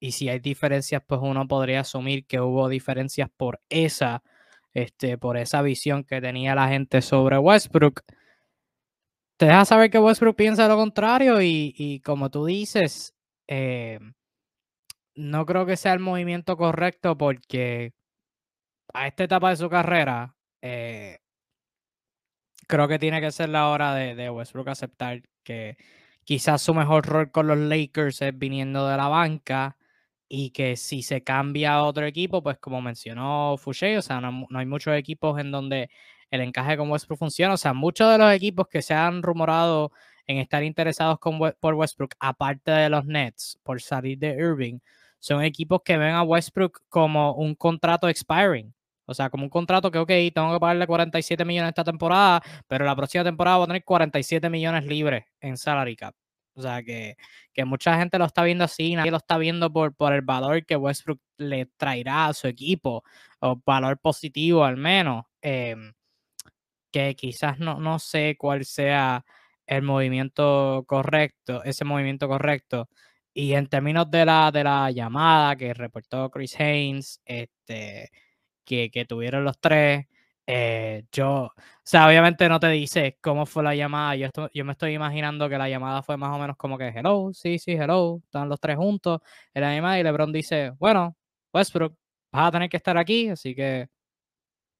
[0.00, 4.24] y si hay diferencias, pues uno podría asumir que hubo diferencias por esa,
[4.74, 8.02] este, por esa visión que tenía la gente sobre Westbrook.
[9.36, 13.14] Te deja saber que Westbrook piensa lo contrario y, como tú dices,
[13.48, 13.98] eh,
[15.14, 17.92] no creo que sea el movimiento correcto porque
[18.94, 21.18] a esta etapa de su carrera, eh,
[22.68, 25.76] creo que tiene que ser la hora de, de Westbrook aceptar que
[26.24, 29.76] quizás su mejor rol con los Lakers es viniendo de la banca
[30.34, 34.46] y que si se cambia a otro equipo, pues como mencionó Fouché, o sea, no,
[34.54, 35.90] hay muchos equipos en donde
[36.30, 39.92] el encaje con Westbrook funciona, o sea, muchos de los equipos que se han rumorado
[40.26, 44.78] en estar interesados con, por Westbrook, aparte de los Nets, por salir de Irving,
[45.18, 48.72] son equipos que ven a Westbrook como un contrato expiring.
[49.04, 52.86] O sea, como un contrato que, ok, tengo que pagarle 47 millones esta temporada, pero
[52.86, 56.14] la próxima temporada voy a tener 47 millones libres en salary cap.
[56.54, 57.16] O sea, que,
[57.52, 60.64] que mucha gente lo está viendo así, nadie lo está viendo por, por el valor
[60.66, 63.04] que Westbrook le traerá a su equipo,
[63.40, 65.24] o valor positivo al menos.
[65.40, 65.92] Em,
[66.92, 69.24] que quizás no, no sé cuál sea
[69.66, 72.88] el movimiento correcto, ese movimiento correcto.
[73.34, 78.10] Y en términos de la, de la llamada que reportó Chris Haynes, este,
[78.64, 80.06] que, que tuvieron los tres,
[80.46, 81.52] eh, yo, o
[81.84, 84.16] sea, obviamente no te dice cómo fue la llamada.
[84.16, 87.30] Yo, yo me estoy imaginando que la llamada fue más o menos como que, hello,
[87.32, 89.20] sí, sí, hello, están los tres juntos
[89.54, 91.16] en la llamada y LeBron dice, bueno,
[91.52, 91.96] Westbrook,
[92.32, 93.88] vas a tener que estar aquí, así que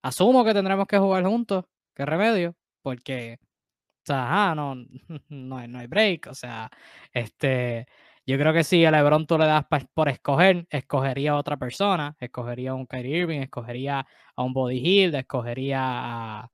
[0.02, 1.64] asumo que tendremos que jugar juntos.
[1.94, 2.56] ¿Qué remedio?
[2.82, 4.74] Porque, o sea, no,
[5.28, 6.70] no, hay, no hay break, o sea,
[7.12, 7.86] este,
[8.26, 9.64] yo creo que si a LeBron tú le das
[9.94, 14.06] por escoger, escogería a otra persona, escogería a un Kyrie Irving, escogería
[14.36, 16.50] a un Body Hill, escogería a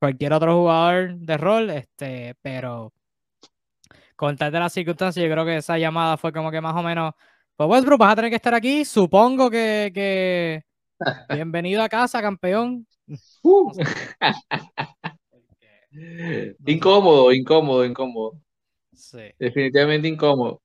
[0.00, 2.92] cualquier otro jugador de rol, este, pero
[4.16, 6.82] con tal de las circunstancias, yo creo que esa llamada fue como que más o
[6.82, 7.14] menos,
[7.56, 10.62] pues Westbrook, vas a tener que estar aquí, supongo que, que...
[11.28, 12.84] bienvenido a casa, campeón.
[13.42, 13.72] Uh.
[16.66, 18.32] incómodo, incómodo, incómodo.
[18.92, 19.30] Sí.
[19.38, 20.60] Definitivamente incómodo.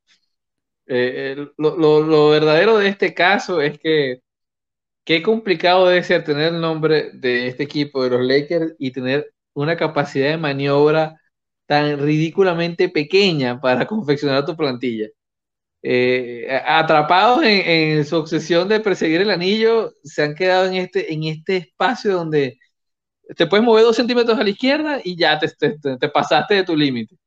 [0.87, 4.21] Eh, lo, verdadero de este caso es que
[5.05, 9.33] qué complicado debe ser tener el nombre de este equipo de los Lakers y tener
[9.53, 11.19] una capacidad de maniobra
[11.65, 15.07] tan ridículamente pequeña para confeccionar tu plantilla.
[15.83, 21.25] Eh, atrapados en, su obsesión de perseguir el anillo, se han quedado en este, en
[21.25, 22.57] este espacio donde
[23.37, 25.49] te puedes mover dos centímetros a la izquierda y ya te,
[25.99, 27.17] te pasaste de tu límite.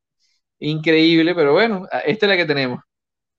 [0.60, 2.80] Increíble, pero bueno, esta es la que tenemos.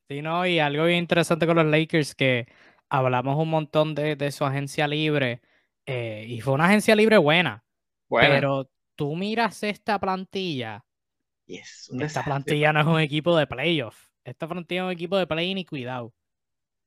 [0.09, 2.47] Sí, no, y algo bien interesante con los Lakers que
[2.89, 5.41] hablamos un montón de, su agencia libre
[5.85, 7.65] eh, y fue una agencia libre buena,
[8.09, 10.85] pero tú miras esta plantilla.
[11.45, 14.07] esta plantilla no es un equipo de playoff.
[14.23, 16.13] Esta plantilla es un equipo de play y cuidado.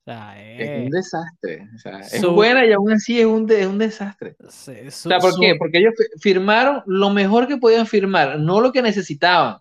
[0.06, 0.84] es...
[0.84, 1.68] un desastre.
[2.12, 4.36] es buena y aún así es un, es un desastre.
[4.38, 5.56] o sea, ¿por qué?
[5.58, 9.58] Porque ellos firmaron lo mejor que podían firmar, no lo que necesitaban.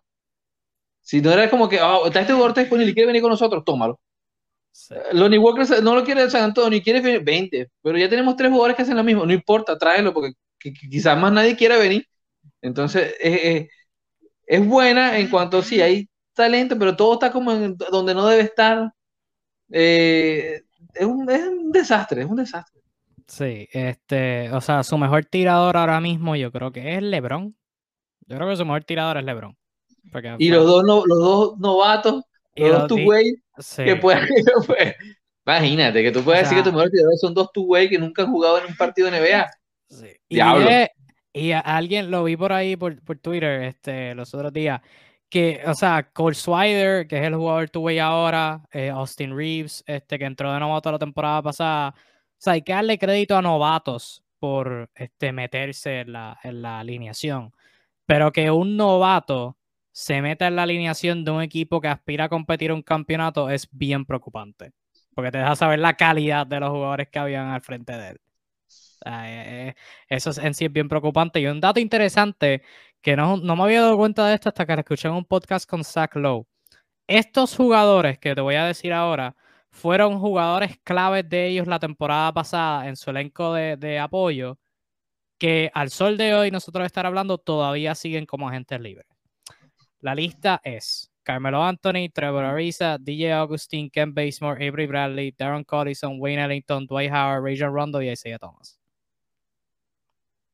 [1.09, 3.63] Si no era como que, oh, está este jugador disponible y quiere venir con nosotros,
[3.65, 3.99] tómalo.
[4.71, 4.93] Sí.
[5.13, 8.75] Lonnie Walker no lo quiere San Antonio, quiere venir 20, pero ya tenemos tres jugadores
[8.75, 12.05] que hacen lo mismo, no importa, tráelo porque quizás más nadie quiera venir.
[12.61, 18.27] Entonces, es buena en cuanto sí, hay talento, pero todo está como en donde no
[18.27, 18.93] debe estar.
[19.71, 20.61] Eh,
[20.93, 22.83] es, un, es un desastre, es un desastre.
[23.25, 27.57] Sí, este, o sea, su mejor tirador ahora mismo yo creo que es LeBron.
[28.27, 29.58] Yo creo que su mejor tirador es LeBron.
[30.37, 32.23] Y los dos, los dos novatos,
[32.55, 33.35] los, dos two-way,
[33.77, 34.27] que pueden,
[35.45, 38.31] Imagínate que tú puedes decir que tu mejor tirador son dos two-way que nunca han
[38.31, 39.49] jugado en un partido de NBA.
[39.89, 40.07] Sí.
[40.29, 40.69] Diablo.
[41.33, 44.81] Y, alguien lo vi por ahí por, por, Twitter este, los otros días.
[45.29, 50.17] Que, o sea, Cole Swider, que es el jugador two-way ahora, eh, Austin Reeves, este,
[50.19, 51.89] que entró de novato la temporada pasada.
[51.89, 56.79] O sea, hay que darle crédito a novatos por este, meterse en la, en la
[56.79, 57.53] alineación.
[58.05, 59.58] Pero que un novato
[59.91, 63.67] se meta en la alineación de un equipo que aspira a competir un campeonato es
[63.71, 64.71] bien preocupante.
[65.13, 68.21] Porque te deja saber la calidad de los jugadores que habían al frente de él.
[69.05, 69.75] Eh, eh,
[70.09, 71.39] eso en sí es bien preocupante.
[71.39, 72.63] Y un dato interesante
[73.01, 75.69] que no, no, me había dado cuenta de esto hasta que escuché en un podcast
[75.69, 76.47] con Zach Lowe.
[77.07, 79.35] Estos jugadores que te voy a decir ahora
[79.71, 84.59] fueron jugadores claves de ellos la temporada pasada en su elenco de, de apoyo
[85.39, 89.07] que al sol de hoy nosotros estar hablando todavía siguen como agentes libres.
[90.01, 96.19] La lista es Carmelo Anthony, Trevor Ariza, DJ Augustine, Ken Basemore, Avery Bradley, Darren Collison,
[96.19, 98.79] Wayne Ellington, Dwight Howard, Rajon Rondo y Isaiah Thomas.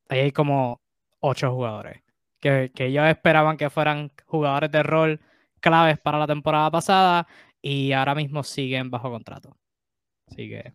[0.08, 0.80] Ahí hay como
[1.20, 2.02] ocho jugadores
[2.40, 5.20] que, que ellos esperaban que fueran jugadores de rol
[5.60, 7.26] claves para la temporada pasada
[7.62, 9.56] y ahora mismo siguen bajo contrato.
[10.28, 10.74] Así que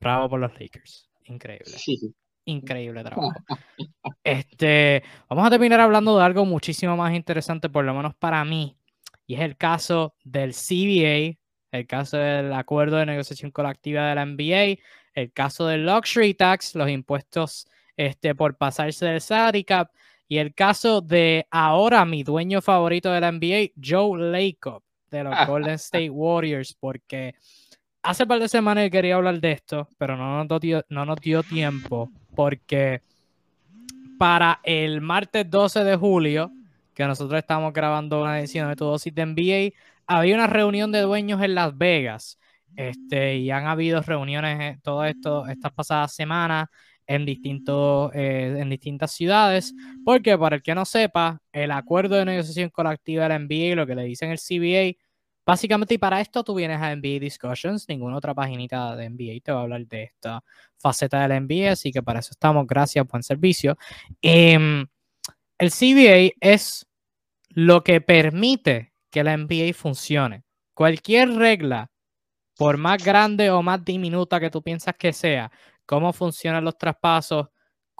[0.00, 1.10] bravo por los Lakers.
[1.24, 1.78] Increíble.
[1.78, 2.14] Sí
[2.46, 3.32] increíble trabajo.
[4.24, 8.76] Este, vamos a terminar hablando de algo muchísimo más interesante, por lo menos para mí,
[9.24, 11.38] y es el caso del CBA,
[11.70, 14.82] el caso del acuerdo de negociación colectiva de la NBA,
[15.14, 19.90] el caso del luxury tax, los impuestos este, por pasarse del salary cap,
[20.26, 25.34] y el caso de ahora mi dueño favorito de la NBA, Joe Lacob, de los
[25.46, 27.36] Golden State Warriors, porque
[28.06, 31.42] hace par de semanas quería hablar de esto, pero no nos dio, no nos dio
[31.42, 33.02] tiempo porque
[34.18, 36.52] para el martes 12 de julio
[36.94, 39.76] que nosotros estamos grabando una edición de Tu Dosis de NBA,
[40.06, 42.38] había una reunión de dueños en Las Vegas.
[42.74, 46.68] Este, y han habido reuniones eh, todo esto, estas pasadas semanas
[47.06, 52.70] en, eh, en distintas ciudades, porque para el que no sepa, el acuerdo de negociación
[52.70, 54.98] colectiva de la NBA, lo que le dicen el CBA,
[55.46, 59.52] básicamente, y para esto tú vienes a NBA Discussions, ninguna otra paginita de NBA te
[59.52, 60.42] va a hablar de esta
[60.76, 63.78] faceta de la NBA, así que para eso estamos, gracias, buen servicio.
[64.20, 64.86] Em,
[65.58, 66.86] el CBA es
[67.50, 70.44] lo que permite que la NBA funcione.
[70.74, 71.90] Cualquier regla,
[72.56, 75.50] por más grande o más diminuta que tú piensas que sea,
[75.86, 77.48] cómo funcionan los traspasos,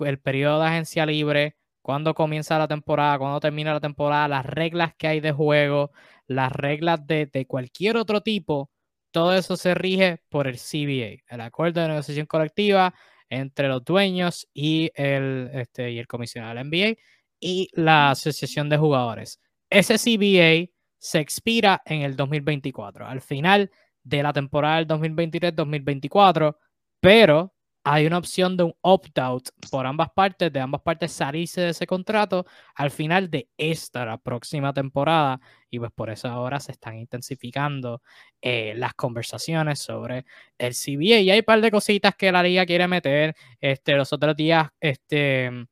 [0.01, 1.57] el periodo de agencia libre,
[1.87, 5.93] cuándo comienza la temporada, cuándo termina la temporada, las reglas que hay de juego,
[6.27, 8.73] las reglas de, cualquier otro tipo,
[9.13, 12.93] todo eso se rige por el CBA, el acuerdo de negociación colectiva
[13.31, 16.99] entre los dueños y el, este, y el comisionado del NBA
[17.39, 19.41] y la asociación de jugadores.
[19.71, 20.69] Ese CBA
[20.99, 23.71] se expira en el 2024, al final
[24.03, 26.57] de la temporada del 2023-2024,
[26.99, 27.55] pero
[27.89, 31.87] hay una opción de un opt-out por ambas partes, de ambas partes salirse de ese
[31.87, 35.41] contrato al final de esta, la próxima temporada.
[35.71, 38.03] Y pues por eso ahora se están intensificando
[38.43, 40.25] eh, las conversaciones sobre
[40.59, 41.21] el CBA.
[41.21, 43.37] Y hay un par de cositas que la liga quiere meter.
[43.61, 45.69] Este, los otros días, este,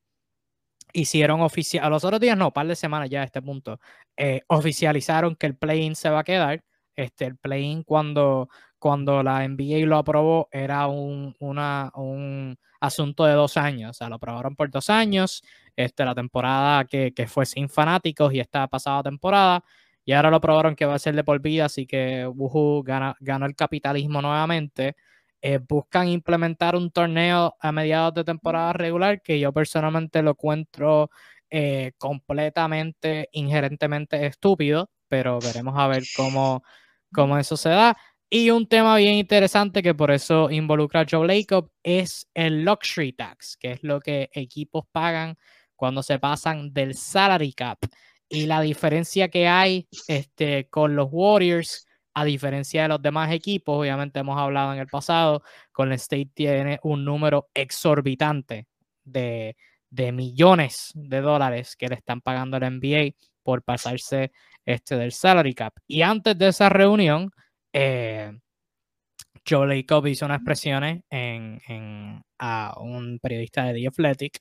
[0.93, 3.81] hicieron oficial, a los otros días no, par de semanas ya a este punto,
[4.17, 6.63] eh, oficializaron que el play-in se va a quedar.
[6.97, 8.49] Este, el play-in cuando
[8.85, 14.17] cuando la NBA lo aprobó era un, un asunto de dos años, o sea, lo
[14.17, 15.43] aprobaron por dos años,
[15.75, 19.65] este, la temporada que, fue sin fanáticos y esta pasada temporada,
[20.05, 23.47] y ahora lo aprobaron que va a ser de por vida, así que Wuhu ganó
[23.47, 24.97] el capitalismo nuevamente.
[25.41, 31.11] Eh, buscan implementar un torneo a mediados de temporada regular que yo personalmente lo encuentro
[31.51, 36.63] eh, completamente, inherentemente estúpido, pero veremos a ver cómo,
[37.15, 37.97] cómo eso se da.
[38.29, 43.13] Y un tema bien interesante que por eso involucra a Joe Lacob es el luxury
[43.13, 45.37] tax, que es lo que equipos pagan
[45.77, 47.79] cuando se pasan del salary cap.
[48.29, 53.79] Y la diferencia que hay este, con los Warriors, a diferencia de los demás equipos,
[53.79, 55.43] obviamente hemos hablado en el pasado,
[55.73, 58.67] con el State tiene un número exorbitante
[59.05, 59.57] de,
[59.91, 63.15] de millones de dólares que le están pagando al NBA
[63.45, 64.33] por pasarse
[64.65, 65.75] este, del salary cap.
[65.87, 67.31] Y antes de esa reunión,
[67.73, 68.33] eh,
[69.49, 71.61] Joe Lacob hizo unas expresiones en,
[72.39, 74.41] a un periodista de The Athletic,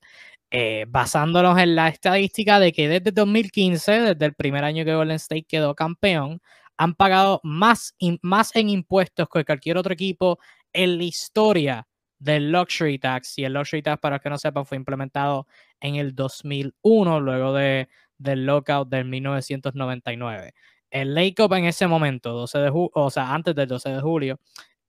[0.49, 5.17] eh, basándonos en la estadística de que desde 2015, desde el primer año que Golden
[5.17, 6.41] State quedó campeón,
[6.77, 10.39] han pagado más, más en impuestos que cualquier otro equipo
[10.73, 11.87] en la historia
[12.19, 13.37] del Luxury Tax.
[13.37, 15.47] Y el Luxury Tax, para que no sepan, fue implementado
[15.81, 17.89] en el 2001, luego de,
[18.23, 20.53] del lockout del 1999
[20.93, 24.39] el Lacob en ese momento, 12 de o sea, antes del 12 de julio,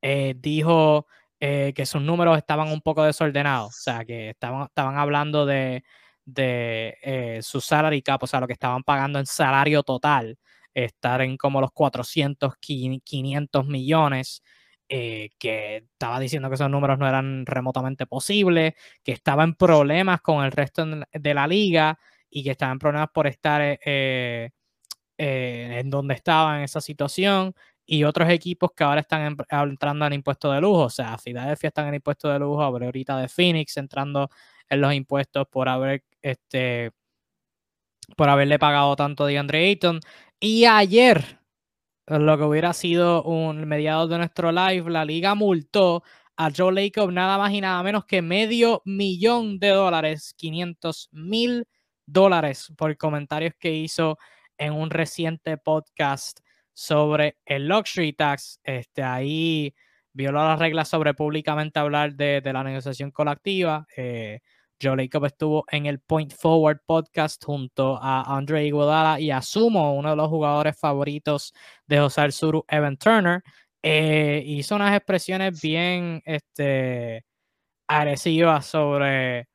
[0.02, 1.06] eh, dijo
[1.40, 5.82] eh, que sus números estaban un poco desordenados, o sea, que estaban, estaban hablando de,
[6.26, 10.38] de eh, su salary cap, o sea, lo que estaban pagando en salario total,
[10.74, 14.42] estar en como los 400, 500 millones,
[14.86, 20.44] que estaba diciendo que esos números no eran remotamente posibles, que estaba en problemas con
[20.44, 21.98] el resto de la liga
[22.34, 24.50] y que estaba en problemas por estar eh,
[25.16, 27.54] en donde estaba en esa situación
[27.86, 30.82] y otros equipos que ahora están entrando en impuestos de lujo.
[30.82, 34.28] O sea, Philadelphia están en impuestos de lujo, ahorita de Phoenix entrando
[34.68, 36.90] en los impuestos por haber este
[38.16, 40.00] por haberle pagado tanto a DeAndre Ayton.
[40.40, 41.38] Y ayer,
[42.08, 46.02] lo que hubiera sido un mediado de nuestro live, la liga multó
[46.36, 51.68] a Joe Lacob nada más y nada menos que medio millón de dólares, 500 mil
[52.06, 54.18] dólares por comentarios que hizo
[54.58, 56.40] en un reciente podcast
[56.72, 58.60] sobre el luxury tax.
[58.62, 59.74] Este, ahí
[60.12, 63.86] violó las reglas sobre públicamente hablar de, la negociación colectiva.
[63.96, 64.40] Eh,
[64.80, 70.10] Joe Lacob estuvo en el Point Forward podcast junto a Andre Iguodala y asumo uno
[70.10, 71.54] de los jugadores favoritos
[71.86, 73.42] de José Alzuru, Evan Turner.
[73.82, 77.24] Eh, hizo unas expresiones bien este,
[77.86, 79.48] agresivas sobre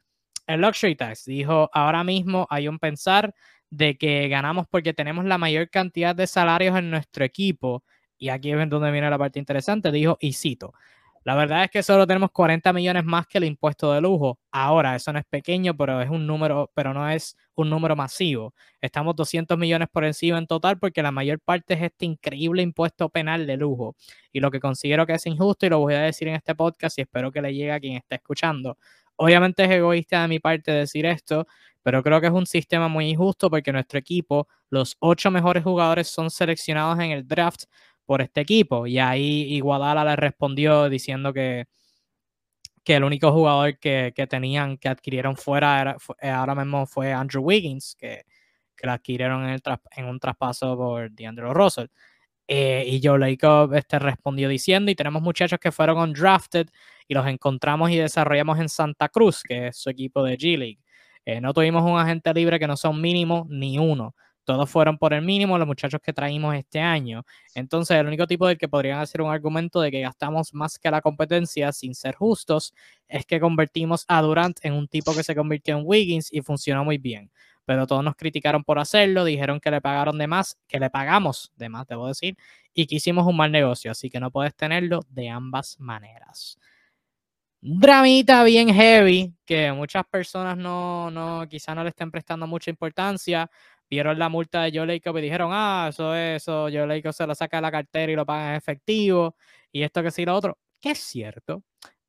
[0.49, 1.25] el luxury tax.
[1.25, 3.33] Dijo, ahora mismo hay un pensar
[3.69, 7.83] de que ganamos porque tenemos la mayor cantidad de salarios en nuestro equipo.
[8.17, 10.73] Y aquí es donde viene la parte interesante, dijo, y cito,
[11.23, 14.39] la verdad es que solo tenemos 40 millones más que el impuesto de lujo.
[14.51, 18.53] Ahora, eso no es pequeño, pero es un número, pero no es un número masivo.
[18.81, 23.09] Estamos 200 millones por encima en total porque la mayor parte es este increíble impuesto
[23.09, 23.95] penal de lujo.
[24.31, 26.97] Y lo que considero que es injusto, y lo voy a decir en este podcast
[26.97, 28.77] y espero que le llegue a quien está escuchando.
[29.21, 31.45] Obviamente es egoísta de mi parte decir esto,
[31.83, 36.07] pero creo que es un sistema muy injusto porque nuestro equipo, los ocho mejores jugadores
[36.07, 37.63] son seleccionados en el draft
[38.05, 38.87] por este equipo.
[38.87, 41.65] Y ahí Iguadala le respondió diciendo que,
[42.83, 47.43] que el único jugador que, tenían, que adquirieron fuera era, eh, ahora mismo fue Andrew
[47.43, 48.23] Wiggins, que,
[48.75, 49.61] que lo adquirieron en, el
[49.97, 51.87] en un traspaso por DeAndre Russell.
[52.51, 56.67] Eh, y Joe Lacob este, respondió diciendo, y tenemos muchachos que fueron undrafted
[57.07, 60.79] y los encontramos y desarrollamos en Santa Cruz, que es su equipo de G-League.
[61.25, 64.15] Eh, no tuvimos un agente libre que no sea un mínimo ni uno.
[64.45, 67.23] Todos fueron por el mínimo los muchachos que traímos este año.
[67.53, 70.89] Entonces, el único tipo del que podrían hacer un argumento de que gastamos más que
[70.89, 72.73] la competencia sin ser justos
[73.07, 76.83] es que convertimos a Durant en un tipo que se convirtió en Wiggins y funcionó
[76.83, 77.29] muy bien
[77.69, 81.51] pero todos nos criticaron por hacerlo, dijeron que le pagaron de más, que le pagamos
[81.55, 82.35] de más, debo decir,
[82.73, 86.57] y que hicimos un mal negocio, así que no puedes tenerlo de ambas maneras.
[87.61, 93.47] Dramita bien heavy, que muchas personas no, no, quizá no le estén prestando mucha importancia.
[93.87, 97.27] Vieron la multa de Joe Lacob y dijeron, ah, eso es eso, Joe Lacob se
[97.27, 99.35] lo saca de la cartera y lo paga en efectivo,
[99.71, 101.61] y esto que sí, lo otro, que es cierto.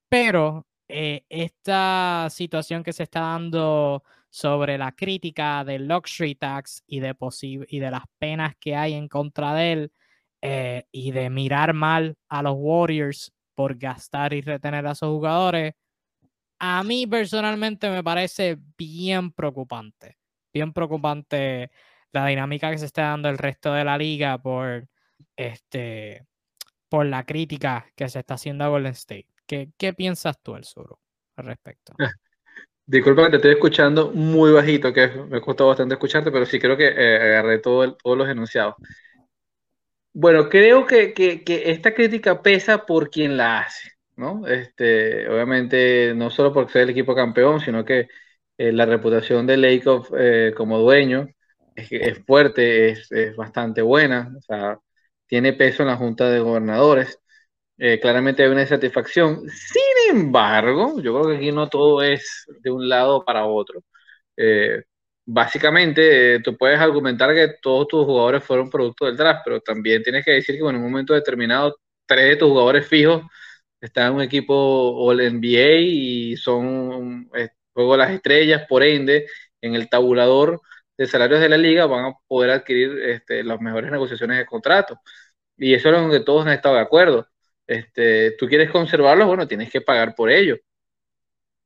[0.09, 7.01] Pero eh, esta situación que se está dando sobre la crítica del luxury tax y
[7.01, 7.15] de,
[7.69, 9.93] y de las penas que hay en contra de él
[10.41, 15.75] eh, y de mirar mal a los Warriors por gastar y retener a sus jugadores,
[16.61, 20.17] a mí personalmente me parece bien preocupante.
[20.53, 21.71] Bien preocupante
[22.13, 24.89] la dinámica que se está dando el resto de la liga por,
[25.37, 26.27] este,
[26.89, 29.29] por la crítica que se está haciendo a Golden State.
[29.47, 31.01] ¿Qué, qué piensas tú, El Suro,
[31.37, 31.95] al respecto?
[32.91, 36.77] Disculpa que te estoy escuchando muy bajito, que me costado bastante escucharte, pero sí creo
[36.77, 38.75] que eh, agarré todo todos los enunciados.
[40.13, 41.15] Bueno, creo que,
[41.47, 44.45] esta crítica pesa por quien la hace, ¿no?
[44.45, 48.09] Este, obviamente, no solo porque sea el equipo campeón, sino que
[48.59, 51.29] eh, la reputación de Lakeoff eh, como dueño
[51.77, 54.81] es, fuerte, es, es, bastante buena, o sea,
[55.29, 57.21] tiene peso en la Junta de Gobernadores.
[57.83, 59.49] Eh, claramente hay una insatisfacción.
[59.49, 63.83] Sin embargo, yo creo que aquí no todo es de un lado para otro.
[64.37, 64.85] Eh,
[65.25, 70.03] básicamente, eh, tú puedes argumentar que todos tus jugadores fueron producto del draft, pero también
[70.03, 71.77] tienes que decir que en un momento determinado,
[72.07, 73.23] tres de tus jugadores fijos
[73.81, 77.31] están en un equipo o el NBA y son
[77.73, 79.27] juego las estrellas, por ende,
[79.61, 80.61] en el tabulador
[80.97, 84.99] de salarios de la liga van a poder adquirir este, las mejores negociaciones de contrato.
[85.57, 87.27] Y eso es donde todos han estado de acuerdo.
[87.71, 90.57] Este, tú quieres conservarlos, bueno, tienes que pagar por ello.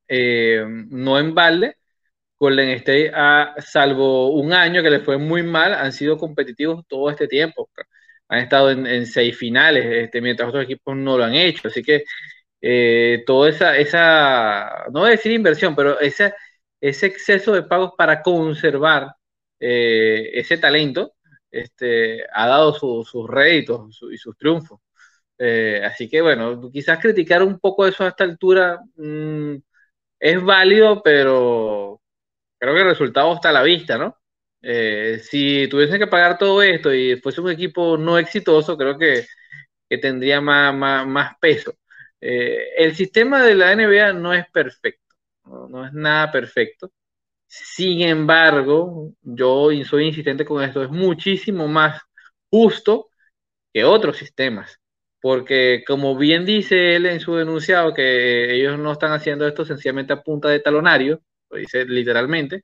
[0.09, 1.77] Eh, no en balde,
[2.39, 3.13] Golden State,
[3.63, 7.71] salvo un año que les fue muy mal, han sido competitivos todo este tiempo.
[8.29, 11.69] Han estado en, seis finales, este, mientras otros equipos no lo han hecho.
[11.69, 12.05] Así que
[12.61, 16.35] eh, toda esa, esa, no voy a decir inversión, pero ese,
[16.81, 19.15] ese exceso de pagos para conservar
[19.61, 21.15] eh, ese talento
[21.51, 24.81] este, ha dado sus réditos y sus triunfos.
[25.39, 29.56] Eh, así que bueno, quizás criticar un poco eso a esta altura mm,
[30.20, 32.01] es válido, pero
[32.59, 34.19] creo que el resultado está a la vista, ¿no?
[34.62, 39.27] Eh, si tuviesen que pagar todo esto y fuese un equipo no exitoso, creo que,
[40.01, 40.74] tendría más,
[41.06, 41.74] más, peso.
[42.20, 46.93] Eh, el sistema de la NBA no es perfecto, no, es nada perfecto.
[47.47, 52.02] Sin embargo, yo soy insistente con esto, es muchísimo más
[52.51, 53.11] justo
[53.73, 54.81] que otros sistemas
[55.25, 60.13] porque como bien dice él en su denunciado, que ellos no están haciendo esto sencillamente
[60.13, 62.63] a punta de talonario, lo dice literalmente,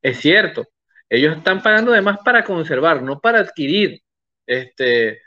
[0.00, 0.68] es cierto,
[1.08, 4.00] ellos están pagando además para conservar, no para adquirir.
[4.46, 5.22] Este,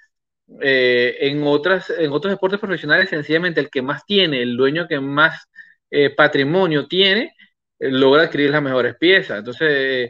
[0.61, 5.02] eh, en, otras, en otros deportes profesionales, sencillamente el que más tiene, el dueño que
[5.02, 5.49] más
[5.91, 7.34] eh, patrimonio tiene,
[7.80, 9.40] eh, logra adquirir las mejores piezas.
[9.40, 10.10] Entonces,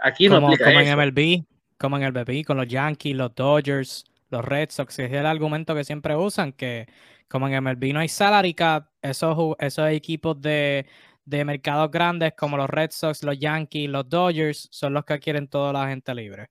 [0.00, 1.44] aquí no aplica como en MLB,
[1.78, 5.74] como en el MLB, con los Yankees, los Dodgers, los Red Sox, es el argumento
[5.74, 6.86] que siempre usan, que
[7.28, 10.86] como en MLB no hay salary cap, esos, esos equipos de,
[11.24, 15.48] de mercados grandes como los Red Sox, los Yankees, los Dodgers, son los que quieren
[15.48, 16.48] toda la gente libre.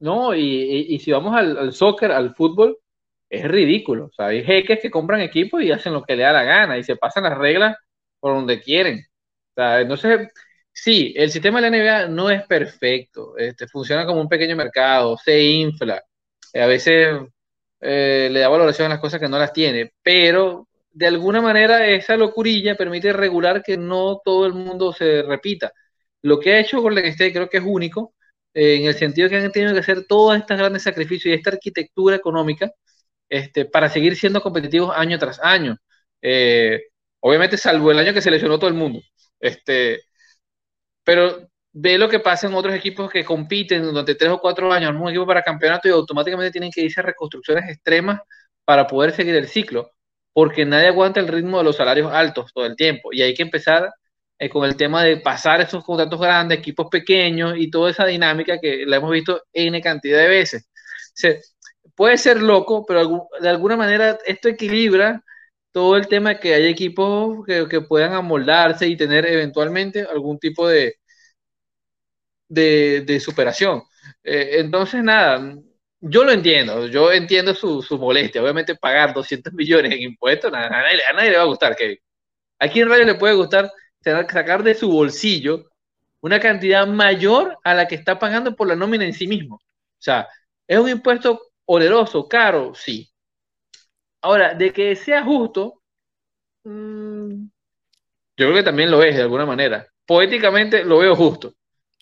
[0.00, 2.78] No, y, si vamos al, soccer, al fútbol,
[3.30, 4.06] es ridículo.
[4.06, 6.78] O sea, hay jeques que compran equipos y hacen lo que le da la gana
[6.78, 7.76] y se pasan las reglas
[8.20, 9.06] por donde quieren.
[9.52, 10.28] O sea, entonces,
[10.72, 13.36] sí, el sistema de la NBA no es perfecto.
[13.38, 16.02] Este, funciona como un pequeño mercado, se infla.
[16.54, 17.08] Eh, a veces
[17.80, 21.86] eh, le da valoración a las cosas que no las tiene, pero de alguna manera
[21.88, 25.72] esa locurilla permite regular que no todo el mundo se repita.
[26.22, 28.14] Lo que ha hecho Golden State creo que es único,
[28.54, 31.50] eh, en el sentido que han tenido que hacer todos estos grandes sacrificios y esta
[31.50, 32.70] arquitectura económica
[33.28, 35.76] este, para seguir siendo competitivos año tras año.
[37.20, 39.00] obviamente, salvo el año que se lesionó todo el mundo.
[39.40, 40.00] Este,
[41.04, 44.94] pero ve lo que pasa en otros equipos que compiten durante tres o cuatro años,
[44.94, 48.20] un equipo para campeonato y automáticamente tienen que irse a reconstrucciones extremas
[48.64, 49.90] para poder seguir el ciclo,
[50.32, 53.42] porque nadie aguanta el ritmo de los salarios altos todo el tiempo y hay que
[53.42, 53.92] empezar
[54.38, 58.58] eh, con el tema de pasar esos contratos grandes, equipos pequeños y toda esa dinámica
[58.60, 60.68] que la hemos visto N cantidad de veces.
[61.96, 65.22] puede ser loco, pero de alguna manera esto equilibra
[65.72, 70.38] todo el tema de que hay equipos que, que puedan amoldarse y tener eventualmente algún
[70.38, 70.96] tipo de,
[72.54, 73.82] de, superación.
[74.22, 75.56] Eh, entonces, nada,
[76.00, 78.42] yo lo entiendo, yo entiendo su, su, molestia.
[78.42, 81.98] Obviamente, pagar 200 millones en impuestos, a, nadie, le va a gustar, Kevin.
[82.58, 83.70] ¿A quién radio le puede gustar
[84.02, 85.70] sacar de su bolsillo
[86.20, 89.56] una cantidad mayor a la que está pagando por la nómina en sí mismo?
[89.56, 89.60] O
[89.98, 90.28] sea,
[90.66, 92.74] ¿es un impuesto oneroso, caro?
[92.74, 93.10] Sí.
[94.22, 95.82] Ahora, de que sea justo,
[96.64, 97.46] mmm,
[98.36, 99.86] yo creo que también lo es de alguna manera.
[100.06, 101.54] Poéticamente lo veo justo.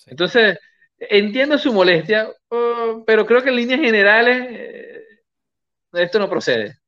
[0.07, 0.59] Entonces,
[0.99, 5.05] entiendo su molestia, oh, pero creo que en líneas generales eh,
[5.93, 6.79] esto no procede.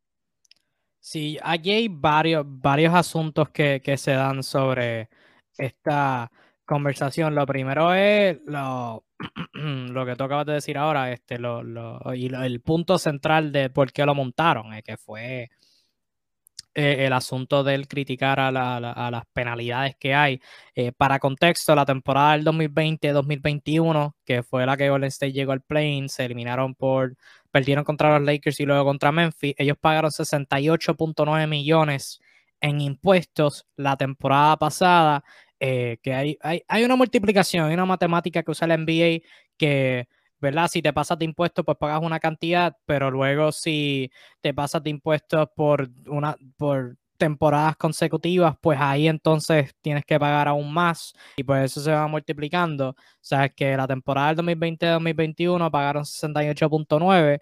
[1.00, 5.10] Sí, aquí hay varios, varios asuntos que, se dan sobre
[5.58, 6.30] esta
[6.64, 7.34] conversación.
[7.34, 9.04] Lo primero es lo,
[9.52, 11.62] lo que tú acabas de decir ahora, este, lo,
[12.14, 15.50] y el punto central de por qué lo montaron, eh, que fue
[16.74, 20.40] eh, el asunto del criticar a, las penalidades que hay.
[20.74, 25.62] Eh, para contexto, la temporada del 2020-2021, que fue la que Golden State llegó al
[25.62, 27.16] play se eliminaron por,
[27.52, 29.54] perdieron contra los Lakers y luego contra Memphis.
[29.56, 32.20] Ellos pagaron 68.9 millones
[32.60, 35.24] en impuestos la temporada pasada.
[35.60, 39.20] Eh, que hay, hay, hay una multiplicación, hay una matemática que usa la NBA
[39.56, 40.08] que
[40.44, 40.68] ¿verdad?
[40.68, 44.10] Si te pasas de impuestos, pues pagas una cantidad, pero luego si
[44.40, 50.48] te pasas de impuestos por una por temporadas consecutivas, pues ahí entonces tienes que pagar
[50.48, 52.90] aún más y pues eso se va multiplicando.
[52.90, 57.40] O sea, que la temporada del 2020-2021 pagaron 68.9.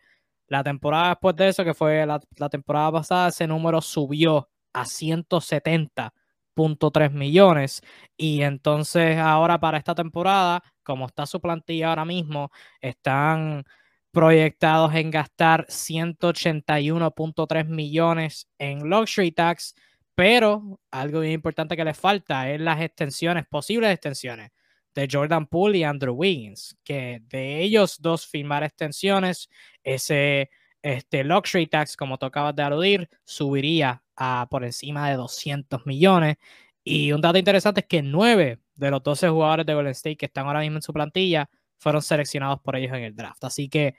[0.48, 4.84] La temporada después de eso, que fue la, la temporada pasada, ese número subió a
[4.84, 7.82] 170.3 millones.
[8.16, 12.50] Y entonces ahora para esta temporada como está su plantilla ahora mismo,
[12.80, 13.64] están
[14.12, 19.74] proyectados en gastar 181.3 millones en luxury tax,
[20.14, 24.50] pero algo bien importante que les falta es las extensiones, posibles extensiones
[24.94, 29.48] de Jordan Poole y Andrew Wiggins, que de ellos dos firmar extensiones,
[29.82, 30.50] ese
[30.82, 36.36] este luxury tax, como tú acabas de aludir, subiría a por encima de 200 millones.
[36.84, 40.26] Y un dato interesante es que nueve de los 12 jugadores de Golden State que
[40.26, 43.44] están ahora mismo en su plantilla fueron seleccionados por ellos en el draft.
[43.44, 43.94] Así que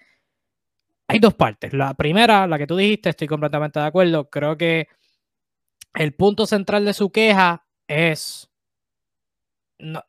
[1.08, 1.74] hay dos partes.
[1.74, 4.30] La primera, la que tú dijiste, estoy completamente de acuerdo.
[4.30, 4.88] Creo que
[5.94, 8.50] el punto central de su queja es.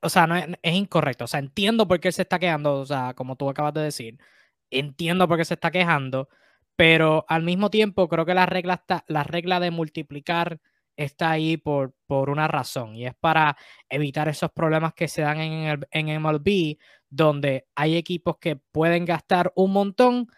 [0.01, 1.25] o sea, no es, incorrecto.
[1.25, 2.81] O sea, entiendo por qué él se está quejando.
[2.81, 4.19] O sea, como tú acabas de decir,
[4.71, 6.29] entiendo por qué se está quejando.
[6.77, 10.61] Pero al mismo tiempo, creo que la regla, está, la regla de multiplicar
[10.97, 13.57] está ahí por, por una razón y es para
[13.89, 16.77] evitar esos problemas que se dan en, el, en MLB,
[17.11, 20.29] donde hay equipos que pueden gastar un montón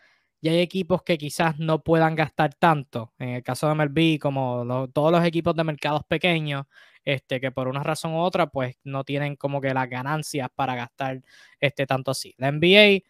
[0.41, 3.13] y hay equipos que quizás no puedan gastar tanto.
[3.19, 6.67] En el caso de MLB, como todos los equipos de mercados pequeños,
[7.05, 10.75] este, que por una razón u otra, pues no tienen como que las ganancias para
[10.77, 11.23] gastar
[11.61, 12.35] este, tanto así.
[12.39, 13.03] La NBA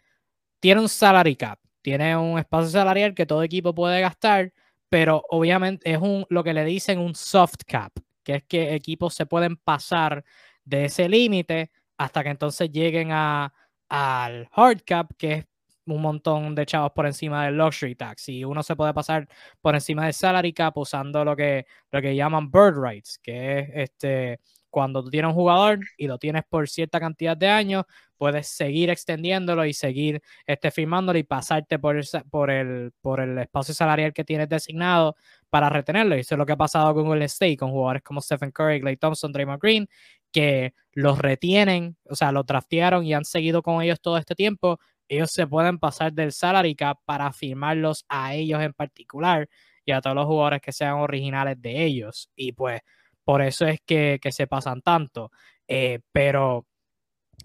[0.60, 4.52] tiene un salary cap, tiene un espacio salarial que todo equipo puede gastar
[4.88, 7.92] pero obviamente es un, lo que le dicen un soft cap,
[8.22, 10.24] que es que equipos se pueden pasar
[10.64, 13.52] de ese límite hasta que entonces lleguen a,
[13.88, 15.46] al hard cap, que es
[15.86, 18.28] un montón de chavos por encima del luxury tax.
[18.28, 19.28] Y uno se puede pasar
[19.60, 23.68] por encima del salary cap usando lo que, lo que llaman bird rights, que es
[23.74, 24.40] este,
[24.70, 27.84] cuando tú tienes un jugador y lo tienes por cierta cantidad de años,
[28.16, 33.38] puedes seguir extendiéndolo y seguir este, firmándolo y pasarte por el, por, el, por el
[33.38, 35.16] espacio salarial que tienes designado
[35.50, 36.16] para retenerlo.
[36.16, 38.80] Y eso es lo que ha pasado con el State, con jugadores como Stephen Curry,
[38.80, 39.88] Clay Thompson, Draymond Green,
[40.32, 44.78] que los retienen, o sea, los draftearon y han seguido con ellos todo este tiempo.
[45.08, 49.48] Ellos se pueden pasar del salary cap para firmarlos a ellos en particular
[49.84, 52.30] y a todos los jugadores que sean originales de ellos.
[52.36, 52.80] Y pues
[53.24, 55.30] por eso es que, se pasan tanto.
[55.68, 56.66] Eh, pero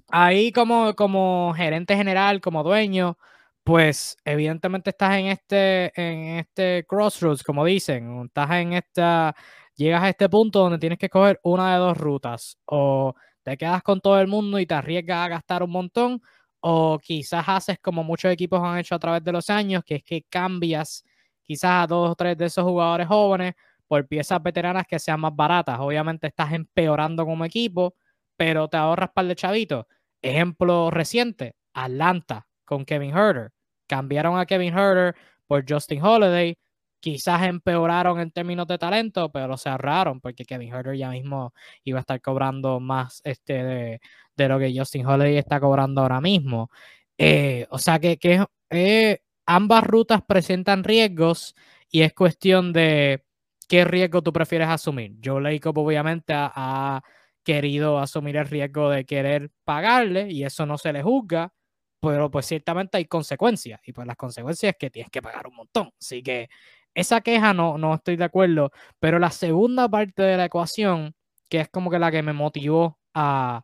[0.10, 3.18] ahí como, como gerente general, como dueño,
[3.64, 9.36] pues evidentemente estás en este, en este crossroads, como dicen, estás en esta,
[9.76, 13.14] llegas a este punto donde tienes que coger una de dos rutas, o
[13.44, 16.22] te quedas con todo el mundo y te arriesgas a gastar un montón,
[16.60, 20.04] o quizás haces como muchos equipos han hecho a través de los años, que es
[20.04, 21.04] que cambias
[21.44, 23.54] quizás a dos o tres de esos jugadores jóvenes
[23.88, 25.80] por piezas veteranas que sean más baratas.
[25.80, 27.96] Obviamente estás empeorando como equipo,
[28.42, 29.86] pero te ahorras par de chavitos.
[30.20, 33.52] Ejemplo reciente, Atlanta con Kevin Herter.
[33.86, 35.16] Cambiaron a Kevin Herter
[35.46, 36.58] por Justin Holiday.
[37.00, 41.54] Quizás empeoraron en términos de talento, pero se ahorraron porque Kevin Herter ya mismo
[41.84, 44.02] iba a estar cobrando más este de,
[44.36, 46.72] de lo que Justin Holiday está cobrando ahora mismo.
[47.20, 51.56] Eh, o sea que, que eh, ambas rutas presentan riesgos
[51.92, 53.24] y es cuestión de
[53.68, 55.18] qué riesgo tú prefieres asumir.
[55.24, 57.04] Joe Lacob obviamente ha,
[57.44, 61.54] querido asumir el riesgo de querer pagarle y eso no se le juzga,
[62.00, 65.56] pero pues ciertamente hay consecuencias y pues las consecuencias es que tienes que pagar un
[65.56, 65.92] montón.
[66.00, 66.50] Así que
[66.94, 71.16] esa queja no, no estoy de acuerdo, pero la segunda parte de la ecuación,
[71.50, 73.64] que es como que la que me motivó a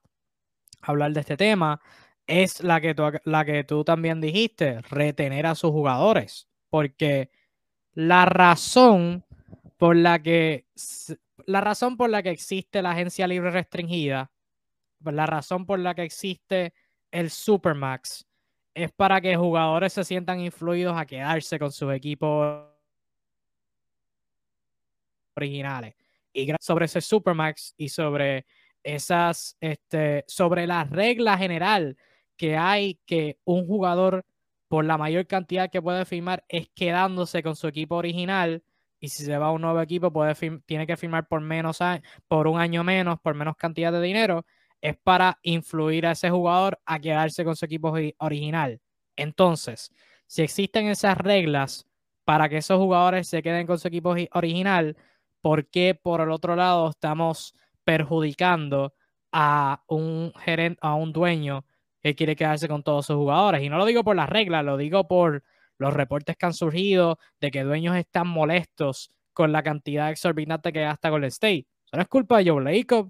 [0.81, 1.81] hablar de este tema,
[2.27, 7.31] es la que tú, la que tú también dijiste, retener a sus jugadores, porque
[7.93, 9.25] la razón
[9.77, 10.65] por la que
[11.47, 14.31] la razón por la que existe la agencia libre restringida,
[14.99, 16.73] la razón por la que existe
[17.09, 18.27] el Supermax
[18.73, 22.65] es para que jugadores se sientan influidos a quedarse con sus equipos
[25.35, 25.95] originales.
[26.33, 28.45] Y sobre ese Supermax y sobre
[28.83, 31.97] esas, este, sobre la regla general
[32.35, 34.25] que hay que un jugador
[34.67, 38.63] por la mayor cantidad que puede firmar es quedándose con su equipo original
[38.99, 40.11] y si se va a un nuevo equipo
[40.65, 41.79] tiene que firmar por menos
[42.27, 44.45] por un año menos, por menos cantidad de dinero,
[44.81, 48.79] es para influir a ese jugador a quedarse con su equipo original.
[49.15, 49.91] Entonces,
[50.27, 51.87] si existen esas reglas
[52.25, 54.97] para que esos jugadores se queden con su equipo original,
[55.41, 58.93] ¿por qué por el otro lado estamos perjudicando
[59.31, 61.65] a un gerente, a un dueño
[62.01, 63.63] que quiere quedarse con todos sus jugadores?
[63.63, 65.43] Y no lo digo por las reglas, lo digo por
[65.77, 70.81] los reportes que han surgido de que dueños están molestos con la cantidad exorbitante que
[70.81, 71.67] gasta el State.
[71.85, 73.09] Eso no es culpa de Joe Lacob.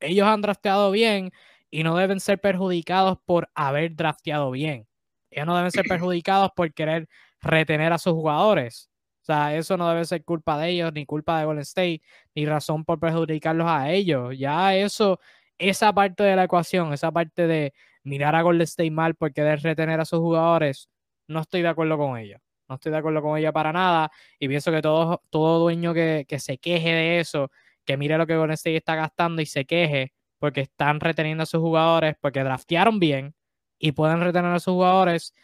[0.00, 1.32] ellos han drafteado bien
[1.70, 4.86] y no deben ser perjudicados por haber drafteado bien.
[5.30, 7.08] Ellos no deben ser perjudicados por querer
[7.40, 8.90] retener a sus jugadores.
[9.22, 12.02] O sea, eso no debe ser culpa de ellos, ni culpa de Golden State,
[12.34, 14.38] ni razón por perjudicarlos a ellos.
[14.38, 15.18] Ya eso,
[15.58, 17.72] esa parte de la ecuación, esa parte de
[18.02, 20.90] mirar a Golden State mal por querer retener a sus jugadores,
[21.26, 22.40] no estoy de acuerdo con ella.
[22.68, 24.10] No estoy de acuerdo con ella para nada.
[24.38, 27.50] Y pienso que todo, todo dueño que, se queje de eso,
[27.84, 31.46] que mire lo que Golden State está gastando y se queje porque están reteniendo a
[31.46, 33.34] sus jugadores, porque draftearon bien
[33.78, 35.34] y pueden retener a sus jugadores,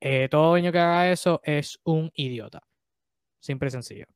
[0.00, 2.62] eh, todo dueño que haga eso es un idiota.
[3.40, 4.06] Simple y sencillo.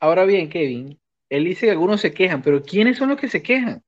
[0.00, 3.42] Ahora bien, Kevin, él dice que algunos se quejan, pero ¿quiénes son los que se
[3.42, 3.82] quejan?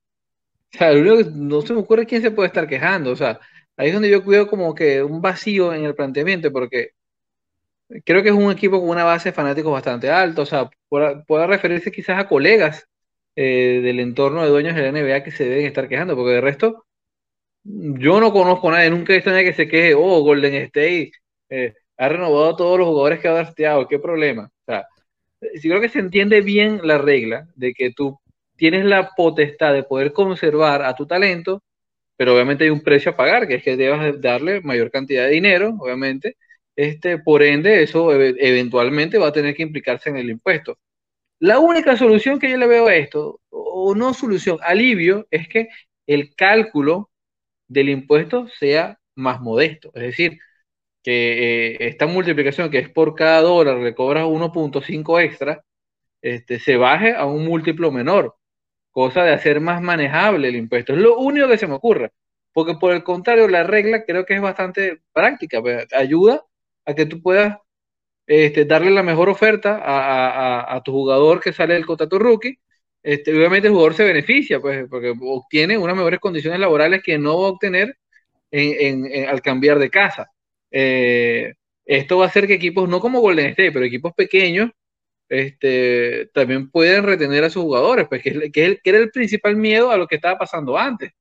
[0.73, 3.11] O sea, no se me ocurre quién se puede estar quejando.
[3.11, 3.39] O sea,
[3.79, 6.91] ahí es donde yo cuido como que un vacío en el planteamiento, porque
[8.03, 11.47] creo que es un equipo con una base de fanáticos bastante alta, o sea, pueda,
[11.47, 12.87] referirse quizás a colegas
[13.37, 16.41] eh, del entorno de dueños de la NBA que se deben estar quejando, porque de
[16.41, 16.85] resto,
[17.63, 20.55] yo no conozco a nadie, nunca he visto a nadie que se queje, oh, Golden
[20.55, 21.11] State
[21.49, 24.51] eh, ha renovado a todos los jugadores que ha drafteado, qué problema.
[24.67, 24.87] O sea,
[25.55, 28.19] sí creo que se entiende bien la regla de que tú
[28.57, 31.63] tienes la potestad de poder conservar a tu talento
[32.19, 35.31] pero obviamente hay un precio a pagar, que es que debas darle mayor cantidad de
[35.31, 36.35] dinero, obviamente,
[36.75, 40.77] este, por ende eso eventualmente va a tener que implicarse en el impuesto.
[41.39, 45.69] La única solución que yo le veo a esto, o no solución, alivio, es que
[46.07, 47.09] el cálculo
[47.69, 50.39] del impuesto sea más modesto, es decir,
[51.03, 55.63] que eh, esta multiplicación que es por cada dólar le cobras 1.5 extra,
[56.21, 58.38] este, se baje a un múltiplo menor
[58.99, 60.93] cosa de hacer más manejable el impuesto.
[60.93, 62.11] Es lo único que se me ocurre,
[62.53, 66.43] porque por el contrario, la regla creo que es bastante práctica, pues, ayuda
[66.85, 67.57] a que tú puedas
[68.27, 72.59] este, darle la mejor oferta a, tu jugador que sale del contrato rookie.
[73.01, 77.39] Este, obviamente el jugador se beneficia, pues, porque obtiene unas mejores condiciones laborales que no
[77.39, 77.97] va a obtener
[79.29, 80.31] al cambiar de casa.
[80.71, 81.53] Eh,
[81.85, 84.71] esto va a hacer que equipos, no como Golden State, pero equipos pequeños,
[85.29, 89.97] este, también pueden retener a sus jugadores, pues que, que, era el principal miedo a
[89.97, 91.11] lo que estaba pasando antes.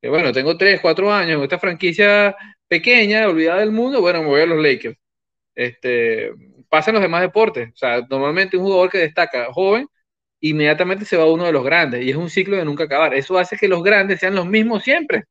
[0.00, 2.36] Que bueno, tengo 3, 4 años en esta franquicia
[2.68, 4.96] pequeña, olvidada del mundo, bueno, me voy a los Lakers.
[5.54, 6.32] Este,
[6.68, 7.70] pasa los demás deportes.
[7.72, 9.88] O sea, normalmente un jugador que destaca joven,
[10.40, 13.14] inmediatamente se va a uno de los grandes y es un ciclo de nunca acabar.
[13.14, 15.24] Eso hace que los grandes sean los mismos siempre.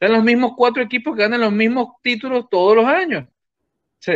[0.00, 3.26] Sean los mismos cuatro equipos que ganan los mismos títulos todos los años.
[3.98, 4.12] Sí,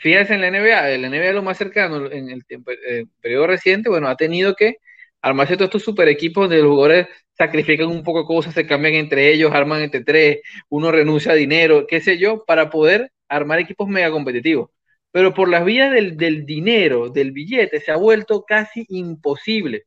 [0.00, 4.08] fíjense en la NBA, el NBA lo más cercano en el, eh, periodo reciente, bueno,
[4.08, 4.76] ha tenido que
[5.22, 8.94] armarse todos estos super equipos donde los jugadores sacrifican un poco de cosas, se cambian
[8.94, 13.58] entre ellos, arman entre tres, uno renuncia a dinero, qué sé yo, para poder armar
[13.58, 14.70] equipos mega competitivos.
[15.10, 19.84] Pero por las vías del, del dinero, del billete, se ha vuelto casi imposible.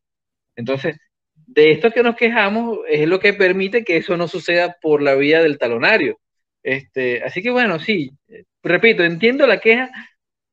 [0.55, 0.97] Entonces,
[1.47, 5.15] de esto que nos quejamos es lo que permite que eso no suceda por la
[5.15, 6.19] vía del talonario.
[6.67, 8.11] Este, así que bueno, sí,
[8.61, 9.89] repito, entiendo la queja,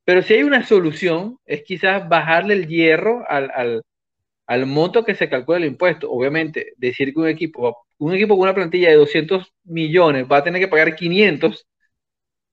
[0.05, 3.51] pero si hay una solución, es quizás bajarle el hierro al,
[4.47, 6.09] al, monto que se calcula el impuesto.
[6.09, 10.43] Obviamente, decir que un equipo, un equipo con una plantilla de 200 millones va a
[10.45, 11.67] tener que pagar 500,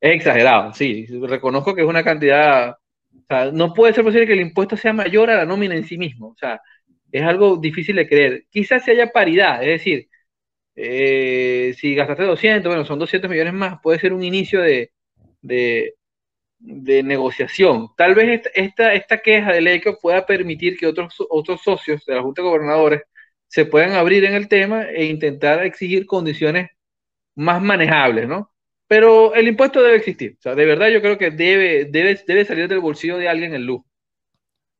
[0.00, 4.32] es exagerado, sí, reconozco que es una cantidad, o sea, no puede ser posible que
[4.32, 6.60] el impuesto sea mayor a la nómina en sí mismo, o sea,
[7.12, 8.46] es algo difícil de creer.
[8.50, 10.08] Quizás si haya paridad, es decir,
[10.74, 14.92] eh, si gastaste 200, bueno, son 200 millones más, puede ser un inicio de,
[15.40, 15.94] de,
[17.02, 17.88] negociación.
[17.96, 22.22] Tal vez esta, esta queja del ECO pueda permitir que otros, otros socios de la
[22.22, 23.02] Junta de Gobernadores
[23.48, 26.70] se puedan abrir en el tema e intentar exigir condiciones
[27.34, 28.50] más manejables, ¿no?
[28.86, 30.36] Pero el impuesto debe existir.
[30.38, 33.54] O sea, de verdad yo creo que debe, debe, debe salir del bolsillo de alguien
[33.54, 33.86] el lujo.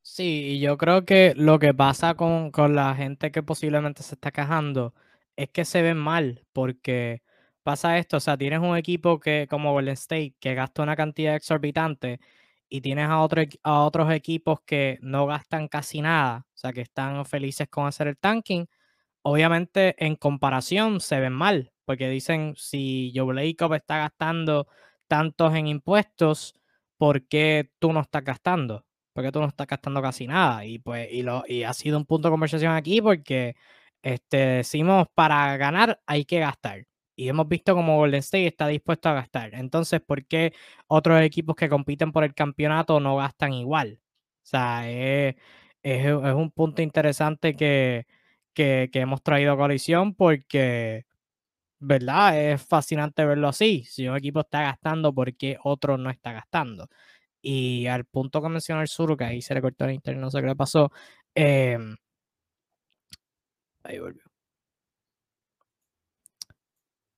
[0.02, 4.14] Sí, y yo creo que lo que pasa con, con la gente que posiblemente se
[4.16, 4.94] está quejando
[5.36, 7.22] es que se ven mal, porque
[7.62, 11.36] pasa esto, o sea, tienes un equipo que, como Golden State, que gasta una cantidad
[11.36, 12.20] exorbitante,
[12.68, 16.80] y tienes a, otro, a otros equipos que no gastan casi nada, o sea, que
[16.82, 18.66] están felices con hacer el tanking,
[19.22, 24.68] obviamente en comparación se ven mal, porque dicen, si Joe Lacob está gastando
[25.08, 26.54] tantos en impuestos,
[26.96, 28.86] ¿por qué tú no estás gastando?
[29.12, 30.64] ¿Por qué tú no estás gastando casi nada?
[30.64, 33.54] Y pues, y, lo, y ha sido un punto de conversación aquí porque
[34.02, 36.86] este, decimos, para ganar hay que gastar.
[37.14, 39.54] Y hemos visto como Golden State está dispuesto a gastar.
[39.54, 40.54] Entonces, ¿por qué
[40.88, 44.00] otros equipos que compiten por el campeonato no gastan igual?
[44.42, 45.36] O sea, es,
[45.84, 48.06] un punto interesante que,
[48.54, 51.06] que, hemos traído a colisión porque,
[51.80, 52.40] ¿verdad?
[52.40, 53.84] Es fascinante verlo así.
[53.84, 56.88] Si un equipo está gastando, ¿por qué otro no está gastando?
[57.42, 60.30] Y al punto que mencionó el Sur, que ahí se le cortó el internet, no
[60.30, 60.92] sé qué le pasó.
[61.34, 61.78] Eh,
[63.84, 64.22] Ahí volvió.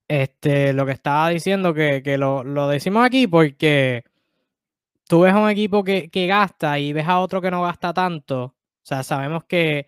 [0.09, 4.05] Este, lo que estaba diciendo que, lo, decimos aquí porque
[5.09, 8.45] tú ves a un equipo que, gasta y ves a otro que no gasta tanto.
[8.45, 8.55] O
[8.87, 9.87] sea, sabemos que,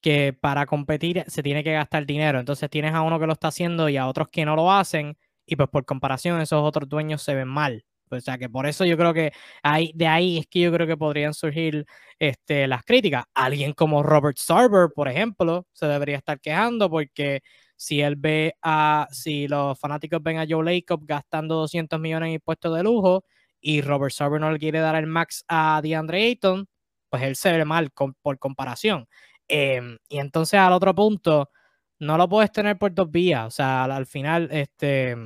[0.00, 2.40] que para competir se tiene que gastar dinero.
[2.40, 5.16] Entonces tienes a uno que lo está haciendo y a otros que no lo hacen.
[5.46, 7.84] Y pues por comparación esos otros dueños se ven mal.
[8.18, 9.32] O sea que por eso yo creo que
[9.62, 11.86] hay, de ahí es que yo creo que podrían surgir
[12.18, 13.24] este, las críticas.
[13.34, 17.40] Alguien como Robert Sarver, por ejemplo, se debería estar quejando porque
[17.76, 22.34] si él ve a, si los fanáticos ven a Joe Lacob gastando 200 millones en
[22.34, 23.24] impuestos de lujo
[23.60, 26.66] y Robert Sarver no le quiere dar el max a DeAndre Ayton,
[27.08, 27.90] pues él se ve mal
[28.22, 29.06] por comparación.
[29.48, 31.50] Em, y entonces al otro punto,
[31.98, 33.46] no lo puedes tener por dos vías.
[33.46, 35.16] O sea, al final, este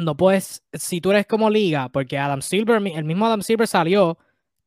[0.00, 4.18] no puedes, si tú eres como liga, porque Adam Silver, el mismo Adam Silver salió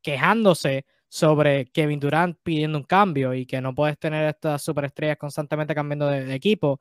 [0.02, 5.74] quejándose sobre Kevin Durant pidiendo un cambio y que no puedes tener estas superestrellas constantemente
[5.74, 6.80] cambiando de, equipo.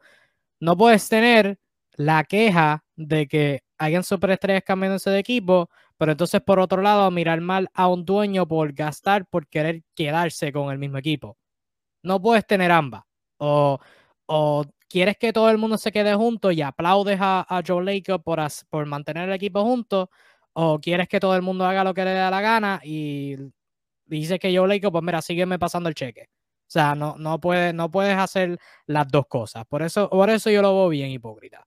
[0.60, 1.60] No puedes tener
[1.96, 7.42] la queja de que hayan superestrellas cambiándose de equipo, pero entonces por otro lado mirar
[7.42, 11.38] mal a un dueño por gastar, por querer quedarse con el mismo equipo.
[12.04, 13.04] No puedes tener ambas.
[13.38, 13.80] O,
[14.26, 18.86] o quieres que todo el mundo se quede junto y aplaudes a, Joe Laker por,
[18.86, 20.12] mantener el equipo junto,
[20.54, 23.36] o quieres que todo el mundo haga lo que le dé la gana y
[24.06, 26.28] dices que Joe Laker, pues mira, sígueme pasando el cheque.
[26.30, 29.66] O sea, no, no, puedes, no puedes hacer las dos cosas.
[29.66, 31.66] Por eso, por eso yo lo veo bien hipócrita.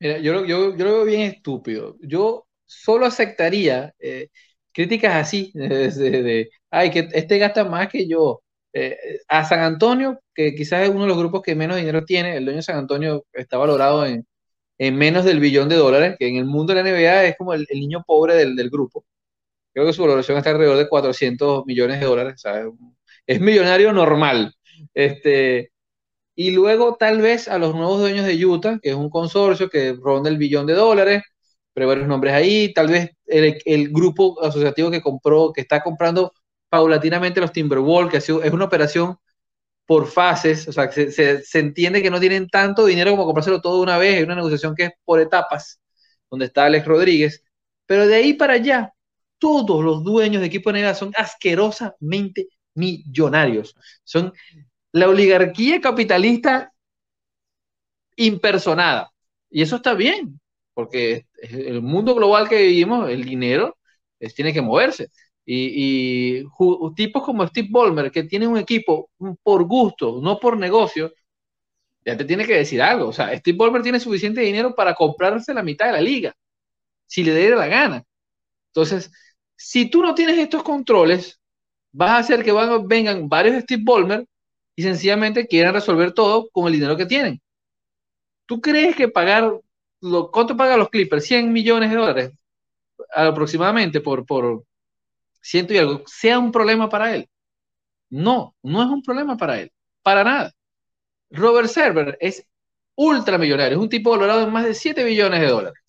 [0.00, 1.98] Mira, yo, yo, yo lo veo bien estúpido.
[2.00, 4.28] Yo solo aceptaría eh,
[4.72, 8.42] críticas así, de, de, ay, que este gasta más que yo.
[8.72, 12.36] Eh, a San Antonio, que quizás es uno de los grupos que menos dinero tiene,
[12.36, 14.26] el dueño de San Antonio está valorado en,
[14.96, 17.66] menos del billón de dólares, que en el mundo de la NBA es como el,
[17.70, 19.04] niño pobre del, grupo.
[19.72, 22.42] Creo que su valoración está alrededor de 400 millones de dólares,
[23.26, 24.54] es millonario normal.
[24.94, 25.72] Este,
[26.36, 29.94] y luego tal vez a los nuevos dueños de Utah, que es un consorcio que
[30.00, 31.22] ronda el billón de dólares,
[31.74, 36.32] pero varios nombres ahí, tal vez el, el, grupo asociativo que compró, que está comprando
[36.68, 39.16] paulatinamente los Timberwolves, que es una operación
[39.86, 43.80] por fases, o sea, se, se, entiende que no tienen tanto dinero como comprárselo todo
[43.80, 45.80] una vez, es una negociación que es por etapas,
[46.30, 47.42] donde está Alex Rodríguez,
[47.86, 48.92] pero de ahí para allá,
[49.38, 53.74] todos los dueños de equipo de NBA son asquerosamente millonarios,
[54.04, 54.32] son
[54.92, 56.70] la oligarquía capitalista
[58.16, 59.10] impersonada,
[59.48, 60.38] y eso está bien,
[60.74, 63.78] porque el mundo global que vivimos, el dinero
[64.34, 65.10] tiene que moverse.
[65.50, 66.44] Y,
[66.94, 69.10] tipos como Steve Ballmer, que tiene un equipo
[69.42, 71.14] por gusto, no por negocio,
[72.04, 73.08] ya te tiene que decir algo.
[73.08, 76.36] O sea, Steve Ballmer tiene suficiente dinero para comprarse la mitad de la liga,
[77.06, 78.04] si le diera la gana.
[78.74, 79.10] Entonces,
[79.56, 81.40] si tú no tienes estos controles,
[81.92, 82.52] vas a hacer que
[82.84, 84.26] vengan varios Steve Ballmer
[84.76, 87.40] y sencillamente quieren resolver todo con el dinero que tienen.
[88.46, 89.50] ¿Tú crees que pagar,
[90.02, 91.24] lo, cuánto pagan los Clippers?
[91.24, 92.32] 100 millones de dólares
[93.14, 94.64] aproximadamente por, por
[95.48, 97.28] ciento y algo, sea un problema para él.
[98.10, 99.72] No, no es un problema para él,
[100.02, 100.52] para nada.
[101.30, 102.44] Robert Server es
[102.96, 105.80] ultramillonario, es un tipo valorado en más de 7 billones de dólares.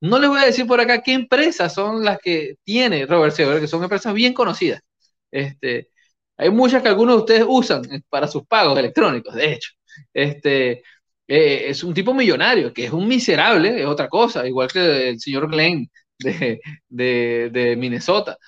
[0.00, 3.60] No les voy a decir por acá qué empresas son las que tiene Robert Server,
[3.60, 4.82] que son empresas bien conocidas.
[5.30, 5.88] Este,
[6.36, 9.70] hay muchas que algunos de ustedes usan para sus pagos electrónicos, de hecho.
[10.12, 10.82] Este,
[11.26, 15.20] eh, es un tipo millonario, que es un miserable, es otra cosa, igual que el
[15.20, 18.38] señor Glenn de, de, Minnesota.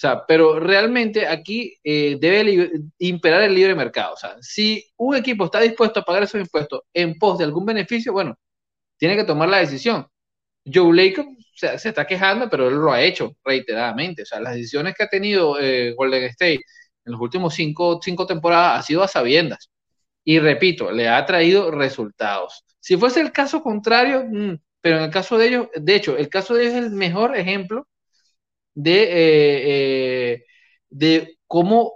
[0.00, 2.70] Sea, pero realmente aquí eh, debe
[3.00, 4.14] imperar el libre mercado.
[4.14, 7.66] O sea, si un equipo está dispuesto a pagar esos impuestos en pos de algún
[7.66, 8.34] beneficio, bueno,
[8.96, 10.06] tiene que tomar la decisión.
[10.64, 14.22] Joe Lacob se, se está quejando, pero él lo ha hecho reiteradamente.
[14.22, 16.62] O sea, las decisiones que ha tenido eh, Golden State
[17.04, 19.70] en los últimos cinco, cinco temporadas ha sido a sabiendas.
[20.24, 22.64] Y repito, le ha traído resultados.
[22.78, 26.30] Si fuese el caso contrario, mm, pero en el caso de ellos, de hecho, el
[26.30, 27.86] caso de ellos es el mejor ejemplo
[28.74, 30.44] de, eh, eh,
[30.90, 31.94] de cómo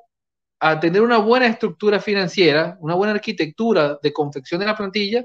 [0.60, 5.24] a tener una buena estructura financiera, una buena arquitectura de confección de la plantilla,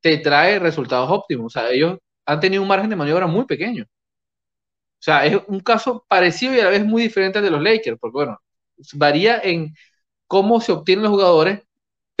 [0.00, 1.46] te trae resultados óptimos.
[1.56, 3.84] O sea, ellos han tenido un margen de maniobra muy pequeño.
[3.84, 3.88] O
[5.04, 7.98] sea, es un caso parecido y a la vez muy diferente al de los Lakers,
[8.00, 8.38] porque bueno,
[8.94, 9.74] varía en
[10.28, 11.62] cómo se obtienen los jugadores,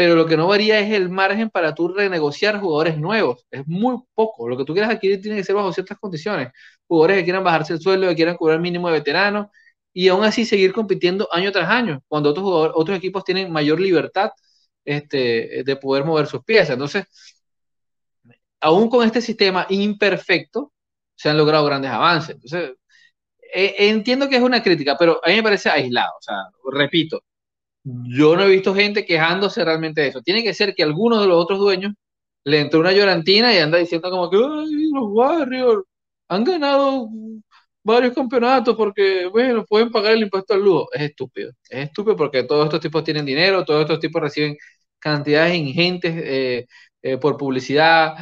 [0.02, 3.46] pero lo que no varía es el margen para tú renegociar jugadores nuevos.
[3.52, 4.48] Es muy poco.
[4.48, 6.48] Lo que tú quieras adquirir tiene que ser bajo ciertas condiciones.
[6.88, 9.46] Jugadores que quieran bajarse el sueldo, que quieran cobrar mínimo de veteranos
[9.92, 13.78] y aún así seguir compitiendo año tras año, cuando otros, jugadores, otros equipos tienen mayor
[13.78, 14.32] libertad
[14.84, 16.70] este, de poder mover sus piezas.
[16.70, 17.04] Entonces,
[18.60, 20.72] aún con este sistema imperfecto,
[21.14, 22.34] se han logrado grandes avances.
[22.34, 22.72] Entonces,
[23.54, 26.12] eh, entiendo que es una crítica, pero a mí me parece aislado.
[26.18, 26.36] O sea,
[26.72, 27.22] repito,
[27.84, 30.22] yo no he visto gente quejándose realmente de eso.
[30.22, 31.94] Tiene que ser que algunos de los otros dueños
[32.44, 34.68] le entró una llorantina y anda diciendo como que los
[35.10, 35.84] Warriors
[36.28, 37.08] han ganado
[37.84, 40.88] varios campeonatos porque, bueno, pueden pagar el impuesto al lujo.
[40.92, 41.52] Es estúpido.
[41.68, 44.56] Es estúpido porque todos estos tipos tienen dinero, todos estos tipos reciben
[44.98, 46.66] cantidades ingentes eh,
[47.02, 48.14] eh, por publicidad,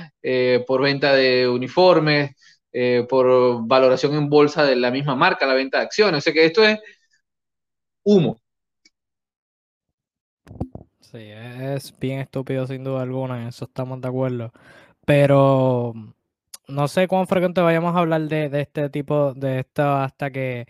[0.67, 2.33] por venta de uniformes,
[2.73, 6.19] eh, por valoración en bolsa de la misma marca, la venta de acciones.
[6.19, 6.79] O sea que esto es
[8.05, 8.41] humo.
[11.11, 14.53] Sí, es bien estúpido sin duda alguna, en eso estamos de acuerdo.
[15.07, 15.93] Pero
[16.69, 20.67] no sé cuán frecuente vayamos a hablar de, este tipo, de esto hasta que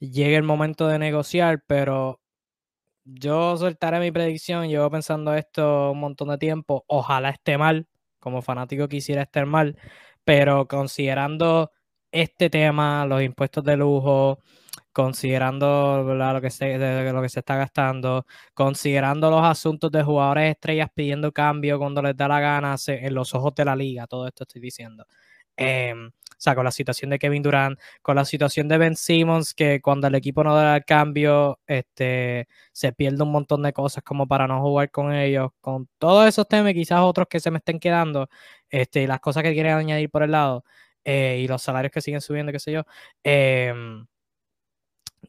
[0.00, 2.20] llegue el momento de negociar, pero
[3.04, 7.88] yo soltaré mi predicción, llevo pensando esto un montón de tiempo, ojalá esté mal,
[8.20, 9.78] como fanático quisiera estar mal,
[10.24, 11.72] pero considerando
[12.12, 14.40] este tema, los impuestos de lujo,
[14.98, 16.76] considerando lo, que se,
[17.12, 22.16] lo que se está gastando, considerando los asuntos de jugadores estrellas pidiendo cambio cuando les
[22.16, 25.06] da la gana en los ojos de la liga, todo esto estoy diciendo.
[25.56, 29.54] Em, o sea, con la situación de Kevin Durant, con la situación de Ben Simmons,
[29.54, 34.02] que cuando el equipo no da el cambio, este, se pierde un montón de cosas
[34.02, 37.58] como para no jugar con ellos, con todos esos temas quizás otros que se me
[37.58, 38.28] estén quedando,
[38.68, 40.64] este, las cosas que quieren añadir por el lado,
[41.04, 42.82] eh, y los salarios que siguen subiendo, qué sé yo.
[43.22, 44.06] Em,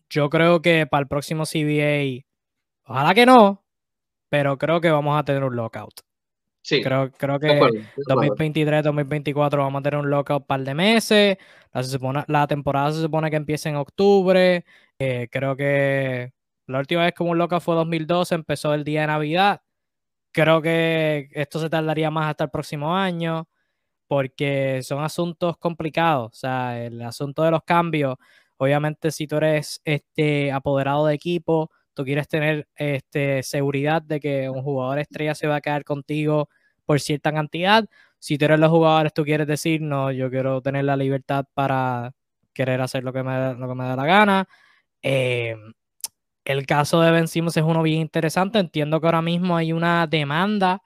[0.10, 2.26] yo creo que para el próximo CBA,
[2.86, 3.64] ojalá que no,
[4.30, 6.02] pero creo que vamos a tener un lockout.
[6.61, 6.82] Sí.
[6.84, 7.60] Creo, creo que
[8.07, 11.38] 2023, 2024 vamos a tener un lockout un par de meses.
[11.74, 14.66] La, la temporada se supone que empieza en octubre.
[14.99, 16.32] Eh, creo que
[16.68, 19.61] la última vez que un lockout fue 2012, empezó el día de Navidad.
[20.32, 23.48] Creo que esto se tardaría más hasta el próximo año
[24.07, 26.32] porque son asuntos complicados.
[26.34, 28.18] O sea, el asunto de los cambios,
[28.60, 34.49] obviamente si tú eres este apoderado de equipo, tú quieres tener este, seguridad de que
[34.49, 36.49] un jugador estrella se va a quedar contigo
[36.86, 37.86] por cierta cantidad.
[38.19, 42.14] Si tú eres los jugadores, tú quieres decir, no, yo quiero tener la libertad para
[42.53, 44.48] querer hacer lo que me, lo que me da la gana.
[45.02, 45.56] Eh,
[46.44, 48.60] el caso de Ben es uno bien interesante.
[48.60, 50.81] Entiendo que ahora mismo hay una demanda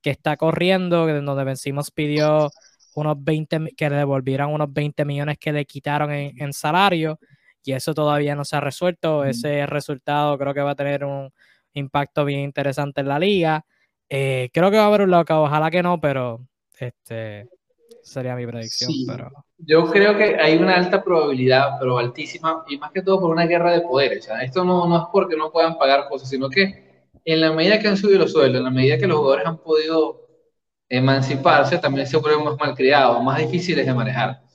[0.00, 1.56] que está corriendo, donde Ben
[1.94, 2.50] pidió
[2.96, 7.18] unos 20, que le devolvieran unos 20 millones que le quitaron en, en salario
[7.66, 9.24] y eso todavía no se ha resuelto.
[9.24, 11.30] Ese resultado creo que va a tener un
[11.74, 13.64] impacto bien interesante en la liga.
[14.08, 16.46] Eh, creo que va a haber un loca, ojalá que no, pero
[16.78, 17.48] este
[18.02, 18.92] sería mi predicción.
[19.08, 19.30] Pero...
[19.58, 23.46] Yo creo que hay una alta probabilidad, pero altísima, y más que todo por una
[23.46, 24.28] guerra de poderes.
[24.42, 27.88] esto no, no es porque no puedan pagar cosas, sino que en la medida que
[27.88, 30.25] han subido los sueldos, en la medida que los jugadores han podido
[30.88, 34.46] emanciparse, también se vuelven más malcriados, más difíciles de manejar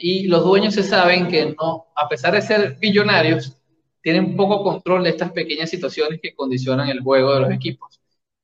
[0.00, 3.56] y los dueños se saben que no, a pesar de ser billonarios,
[4.02, 8.00] tienen poco control de estas pequeñas situaciones que condicionan el juego de los equipos.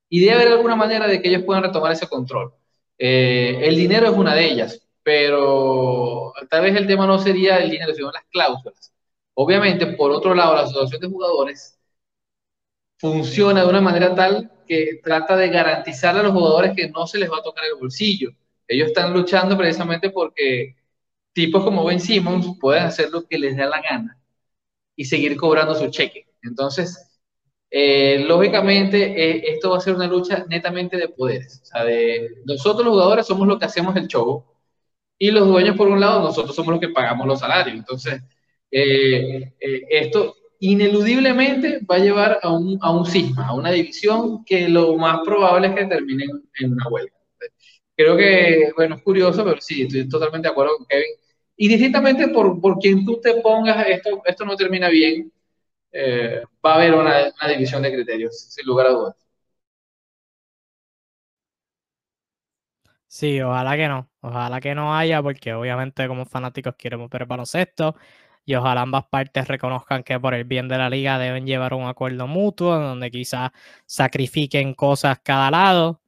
[0.08, 2.52] Y debe haber alguna manera de que ellos puedan retomar ese control.
[2.98, 7.70] Eh, el dinero es una de ellas, pero tal vez el tema no sería el
[7.70, 8.92] dinero, sino las cláusulas.
[9.34, 11.75] Obviamente, por otro lado, la asociación de jugadores
[12.98, 17.18] funciona de una manera tal que trata de garantizar a los jugadores que no se
[17.18, 18.30] les va a tocar el bolsillo.
[18.66, 20.76] Ellos están luchando precisamente porque
[21.32, 24.18] tipos como Ben Simmons pueden hacer lo que les dé la gana
[24.96, 26.26] y seguir cobrando su cheque.
[26.42, 27.06] Entonces,
[27.70, 31.60] eh, lógicamente, eh, esto va a ser una lucha netamente de poderes.
[31.62, 34.44] O sea, de, nosotros los jugadores somos los que hacemos el show
[35.18, 37.76] y los dueños, por un lado, nosotros somos los que pagamos los salarios.
[37.76, 38.22] Entonces,
[38.70, 44.68] eh, esto ineludiblemente va a llevar a un, a un cisma, a una división que
[44.68, 46.24] lo más probable es que termine
[46.60, 47.12] en una huelga.
[47.96, 51.06] Creo que, bueno, es curioso, pero sí, estoy totalmente de acuerdo con Kevin.
[51.56, 55.32] Y distintamente por, por quien tú te pongas, esto, esto no termina bien,
[55.92, 59.16] eh, va a haber una, una división de criterios, sin lugar a dudas.
[63.08, 67.96] Sí, ojalá que no, ojalá que no haya, porque obviamente como fanáticos queremos ver baloncesto
[68.46, 71.86] y ojalá ambas partes reconozcan que por el bien de la liga deben llevar un
[71.86, 73.50] acuerdo mutuo donde quizás
[73.86, 76.00] sacrifiquen cosas cada lado,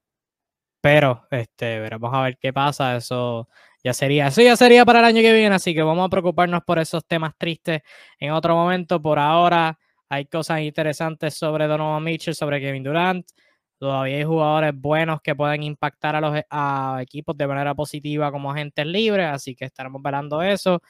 [0.80, 3.48] pero este, veremos a ver qué pasa, eso
[3.82, 6.62] ya sería, eso ya sería para el año que viene, así que vamos a preocuparnos
[6.64, 7.82] por esos temas tristes
[8.20, 9.78] en otro momento, por ahora
[10.08, 13.26] hay cosas interesantes sobre Donovan Mitchell, sobre Kevin Durant,
[13.78, 16.44] Todavía hay jugadores buenos que pueden impactar a los e,
[17.00, 20.82] equipos de manera positiva como agentes libres, así que estaremos velando eso.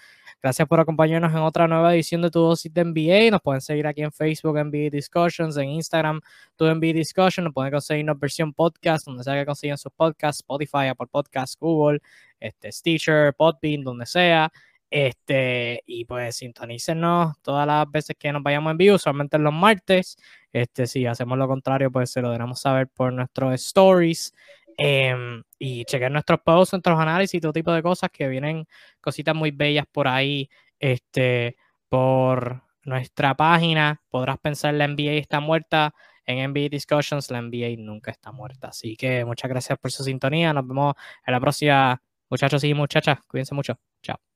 [0.42, 3.30] Gracias por acompañarnos en otra nueva edición de Tu Dosis de NBA.
[3.30, 6.20] Nos pueden seguir aquí en Facebook, NBA Discussions, en Instagram,
[6.56, 7.44] Tu NBA Discussion.
[7.44, 12.00] Nos pueden conseguirnos versión podcast, donde sea que consiguen sus podcasts, Spotify, Apple Podcasts, Google,
[12.40, 14.50] este, Stitcher, Podbean, donde sea.
[14.90, 20.16] Este, y pues sintonícenos todas las veces que nos vayamos en vivo, solamente los martes.
[20.52, 24.32] Este, si hacemos lo contrario, pues se lo debemos saber por nuestros stories.
[24.80, 28.66] Em, y chequear nuestros posts, nuestros análisis y todo tipo de cosas que vienen
[29.00, 30.48] cositas muy bellas por ahí.
[30.78, 31.56] Este,
[31.88, 34.02] por nuestra página.
[34.10, 35.94] Podrás pensar la NBA está muerta.
[36.26, 38.68] En NBA Discussions, la NBA nunca está muerta.
[38.68, 40.52] Así que muchas gracias por su sintonía.
[40.52, 40.94] Nos vemos
[41.26, 42.02] en la próxima.
[42.30, 43.78] Muchachos y muchachas, cuídense mucho.
[44.02, 44.27] Chao.